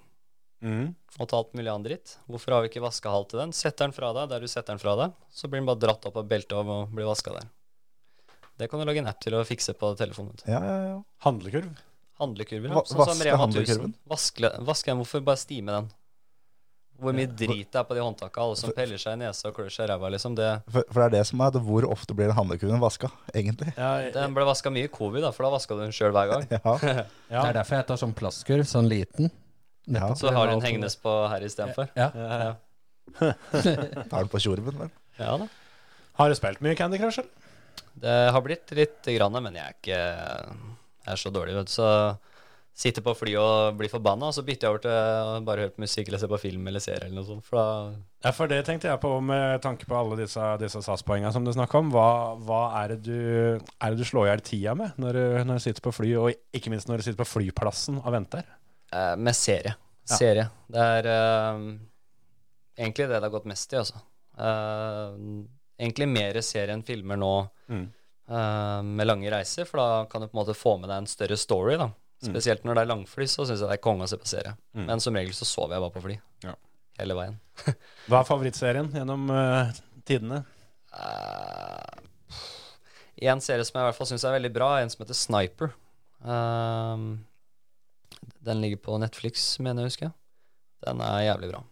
[0.64, 0.94] Mm.
[1.20, 2.12] og til alt mulig annet dritt.
[2.32, 3.52] Hvorfor har vi ikke vaskehall til den?
[3.52, 6.06] Setter den fra deg der du setter den fra deg, så blir den bare dratt
[6.08, 7.50] opp av beltet og blir vaska der.
[8.56, 10.38] Det kan du lage en app til å fikse på telefonen.
[10.48, 10.96] Ja, ja, ja.
[11.26, 11.76] Handlekurv.
[12.18, 12.72] Handlekurver.
[12.72, 12.82] Ja.
[12.88, 13.44] Sånn som vaske Rema 1000.
[13.44, 13.94] handlekurven?
[14.08, 15.02] Vaske, vaske den.
[15.02, 15.90] Hvorfor bare stime den?
[17.00, 18.44] Hvor mye drit det er på de håndtakene.
[18.46, 20.36] Alle som peller seg i nesa og klør seg i ræva, liksom.
[20.38, 23.10] Det, For, for det er det som er at hvor ofte blir den handlekurven vaska,
[23.34, 23.72] egentlig.
[23.76, 26.32] Ja, den ble vaska mye i covid, da, for da vaska du den sjøl hver
[26.32, 26.46] gang.
[26.56, 26.76] Ja.
[27.30, 27.40] ja.
[27.42, 29.30] Det er derfor jeg tar sånn plastkurv, sånn liten.
[29.86, 30.10] Ja.
[30.18, 31.90] Så har du den hengende på her istedenfor.
[31.98, 32.08] Ja.
[32.16, 32.54] Ja.
[34.10, 34.90] Tar den på tjorven, vel.
[35.20, 35.46] ja da.
[36.18, 37.20] Har du spilt mye Candy Crush?
[37.22, 37.30] eller?
[37.96, 41.72] Det har blitt litt grann, men jeg er ikke Jeg er så dårlig, vet du.
[41.76, 41.86] Så
[42.76, 45.72] sitter på fly og bli forbanna, og så bytter jeg over til å bare høre
[45.72, 47.46] på musikk eller se på film eller serie eller noe sånt.
[47.48, 47.94] For
[48.26, 51.52] Ja, for det tenkte jeg på med tanke på alle disse, disse SAS-poengene som du
[51.56, 51.88] snakka om.
[51.94, 52.08] Hva,
[52.44, 55.56] hva er, det du, er det du slår i hjel tida med når du, når
[55.56, 58.44] du sitter på fly, og ikke minst når du sitter på flyplassen og venter?
[58.92, 59.72] eh, Med serie.
[60.06, 60.20] Ja.
[60.20, 60.48] Serie.
[60.68, 61.64] Det er eh,
[62.76, 64.04] egentlig det det har gått mest i, altså.
[64.36, 65.16] Eh,
[65.80, 67.32] egentlig mer serie enn filmer nå
[67.72, 67.86] Mm.
[68.30, 71.08] eh, med lange reiser, for da kan du på en måte få med deg en
[71.10, 71.88] større story, da.
[72.24, 74.54] Spesielt når det er langfly, så syns jeg det er konge å se på serie.
[74.76, 74.86] Mm.
[74.88, 76.16] Men som regel så sover jeg bare på fly.
[76.46, 76.54] Ja.
[77.00, 77.38] Hele veien.
[78.08, 79.74] Hva er favorittserien gjennom uh,
[80.08, 80.40] tidene?
[80.96, 82.00] Uh,
[83.26, 85.18] en serie som jeg i hvert fall syns er veldig bra, er en som heter
[85.18, 85.72] Sniper.
[86.24, 87.26] Um,
[88.46, 90.12] den ligger på Netflix, mener jeg å huske.
[90.86, 91.66] Den er jævlig bra.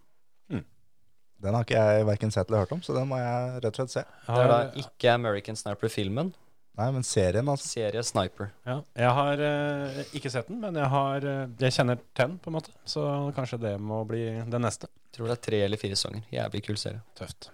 [1.45, 3.81] Den har ikke jeg verken sett eller hørt om, så den må jeg rett og
[3.83, 4.03] slett se.
[4.25, 6.31] Det er da ikke American Sniper-filmen,
[6.75, 7.69] Nei, men serien, altså.
[7.71, 8.49] serie Sniper.
[8.67, 12.51] Ja, jeg har eh, ikke sett den, men jeg, har, eh, jeg kjenner ten, på
[12.51, 12.75] en måte.
[12.91, 13.05] Så
[13.37, 14.91] kanskje det må bli den neste.
[15.15, 16.25] Tror det er tre eller fire sanger.
[16.35, 17.05] Jævlig kul serie.
[17.15, 17.53] Tøft.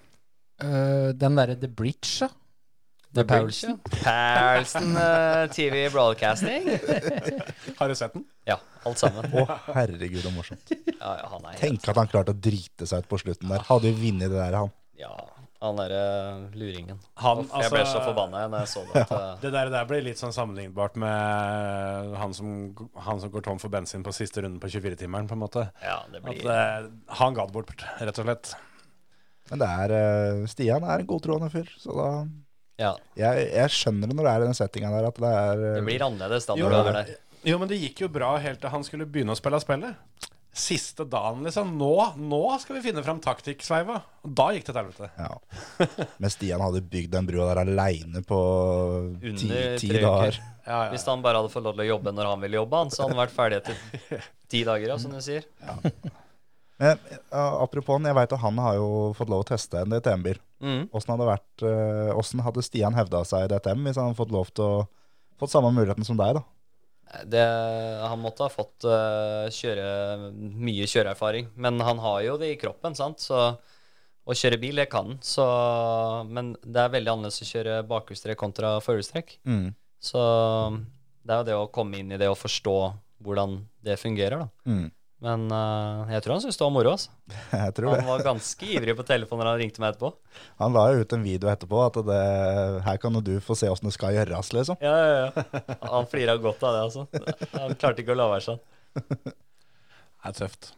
[0.64, 2.30] Eh, den derre The Bridge, da.
[3.12, 3.76] The Paulsen.
[3.90, 6.68] Paulsen eh, TV Broadcasting.
[7.78, 8.24] Har du sett den?
[8.46, 8.56] Ja,
[8.86, 9.26] alt sammen.
[9.34, 9.44] Å,
[9.74, 10.72] herregud, så morsomt.
[10.94, 13.50] Ja, ja, han er helt Tenk at han klarte å drite seg ut på slutten
[13.50, 13.66] der.
[13.66, 14.70] Hadde jo vunnet det der, han.
[15.00, 15.12] Ja,
[15.60, 16.04] han derre
[16.56, 17.00] luringen.
[17.20, 19.02] Han, jeg ble altså- så forbanna når jeg så det.
[19.02, 22.54] At, eh, Det der, der blir litt sånn sammenlignbart med han som,
[22.96, 25.66] han som går tom for bensin på siste runden på 24-timeren, på en måte.
[25.84, 28.54] ja, det At blir eh, han ga det bort, rett og slett.
[29.50, 29.92] Men det er
[30.40, 32.10] uh, Stian er en godtroende fyr, så da
[32.80, 35.64] Ja, jeg, jeg skjønner det når det er i den settinga der, at det er
[35.64, 37.10] uh, det blir annerledes da Jo, når du er der.
[37.50, 39.96] Jo, men det gikk jo bra helt til han skulle begynne å spille spillet.
[40.50, 41.76] Siste dagen, liksom.
[41.78, 44.00] Nå, nå skal vi finne fram taktikksveiva.
[44.26, 45.10] Og da gikk det til helvete.
[45.14, 46.08] Ja.
[46.18, 48.40] Men Stian hadde bygd den brua der aleine på
[49.22, 50.34] ti, ti dager.
[50.34, 50.40] uker.
[50.66, 52.90] Ja, Hvis han bare hadde fått lov til å jobbe når han ville jobbe, han,
[52.90, 55.46] så hadde han vært ferdig etter ti dager, som du sier.
[56.80, 59.92] Men ja, apropos han, jeg veit at han har jo fått lov å teste en
[59.92, 60.38] DTM-bil.
[60.64, 60.86] Mm.
[60.94, 64.50] Hadde, vært, eh, hvordan hadde Stian hevda seg i DTM hvis han hadde fått lov
[64.54, 64.88] til å
[65.40, 66.44] fått samme muligheten som deg, da?
[67.26, 67.42] Det,
[68.06, 72.94] han måtte ha fått uh, kjøre mye kjøreerfaring, men han har jo det i kroppen,
[72.94, 73.18] sant?
[73.24, 73.40] Så
[74.30, 76.30] å kjøre bil, det kan han.
[76.30, 79.40] Men det er veldig annerledes å kjøre bakhjulstrekk kontra forhjulstrekk.
[79.48, 79.72] Mm.
[80.00, 80.22] Så
[81.26, 82.76] det er jo det å komme inn i det og forstå
[83.24, 84.70] hvordan det fungerer, da.
[84.70, 84.86] Mm.
[85.20, 87.10] Men uh, jeg tror han syntes det var moro, altså.
[87.60, 88.06] Jeg tror Han det.
[88.08, 90.10] var ganske ivrig på telefonen når han ringte meg etterpå.
[90.62, 92.20] Han la jo ut en video etterpå at det,
[92.86, 94.80] her kan jo du få se åssen det skal gjøres, liksom.
[94.80, 95.62] Ja, ja, ja.
[95.92, 97.06] Han flira godt av det, altså.
[97.52, 98.62] Han klarte ikke å la være sånn.
[98.96, 99.34] Det
[100.30, 100.72] er tøft.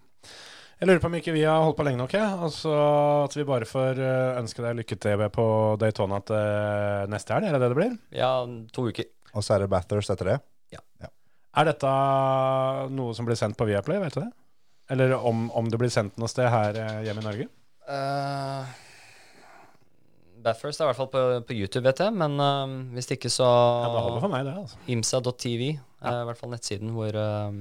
[0.83, 2.39] Jeg lurer på om ikke vi har holdt på lenge nok, jeg.
[2.43, 2.71] Altså
[3.23, 5.45] at vi bare får eh, ønske deg lykke til på
[5.79, 7.93] Daytona til neste helg, er det det det blir?
[8.19, 8.33] Ja,
[8.75, 9.07] to uker.
[9.39, 10.41] Og så er det Bathers etter det.
[11.57, 11.89] Er dette
[12.97, 14.31] noe som blir sendt på Viaplay, vet du det?
[14.93, 17.47] Eller om, om det blir sendt noe sted her eh, hjemme i Norge?
[17.89, 18.65] Uh,
[20.43, 22.15] Bathurst er i hvert fall på, på YouTube, vet jeg.
[22.19, 24.55] Men uh, hvis ikke, så Ja, Det holder for meg, det.
[24.65, 24.81] altså.
[24.91, 25.69] Imsa.tv
[26.03, 27.59] er i hvert fall nettsiden hvor eh,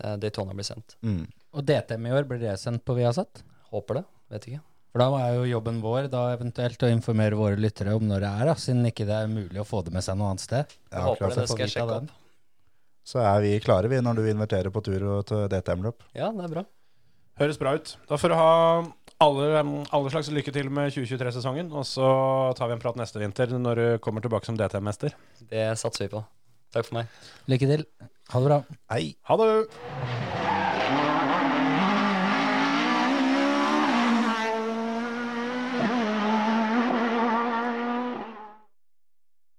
[0.00, 0.94] eh, Daytona blir sendt.
[1.04, 1.26] Mm.
[1.56, 3.42] Og DTM i år, blir det sendt på Viasat?
[3.68, 4.04] Håper det.
[4.32, 4.62] Vet ikke.
[4.94, 8.30] For da er jo jobben vår da eventuelt å informere våre lyttere om når det
[8.32, 10.72] er, da, siden ikke det er mulig å få det med seg noe annet sted.
[10.88, 11.42] Jeg Ja, håper klart det.
[11.44, 11.50] det.
[11.52, 12.14] Skal jeg sjekke opp.
[13.06, 16.02] Så er vi klare, vi, når du inviterer på tur til DTM-løp.
[16.16, 16.64] Ja, det er bra.
[17.38, 17.92] Høres bra ut.
[18.08, 18.52] Da får du ha
[19.22, 19.62] alle,
[19.94, 21.70] alle slags lykke til med 2023-sesongen.
[21.76, 22.08] Og så
[22.58, 25.14] tar vi en prat neste vinter når du kommer tilbake som DTM-mester.
[25.52, 26.24] Det satser vi på.
[26.74, 27.20] Takk for meg.
[27.52, 27.86] Lykke til.
[28.32, 28.62] Ha det bra.
[28.90, 29.04] Hei!
[29.30, 30.35] Ha det!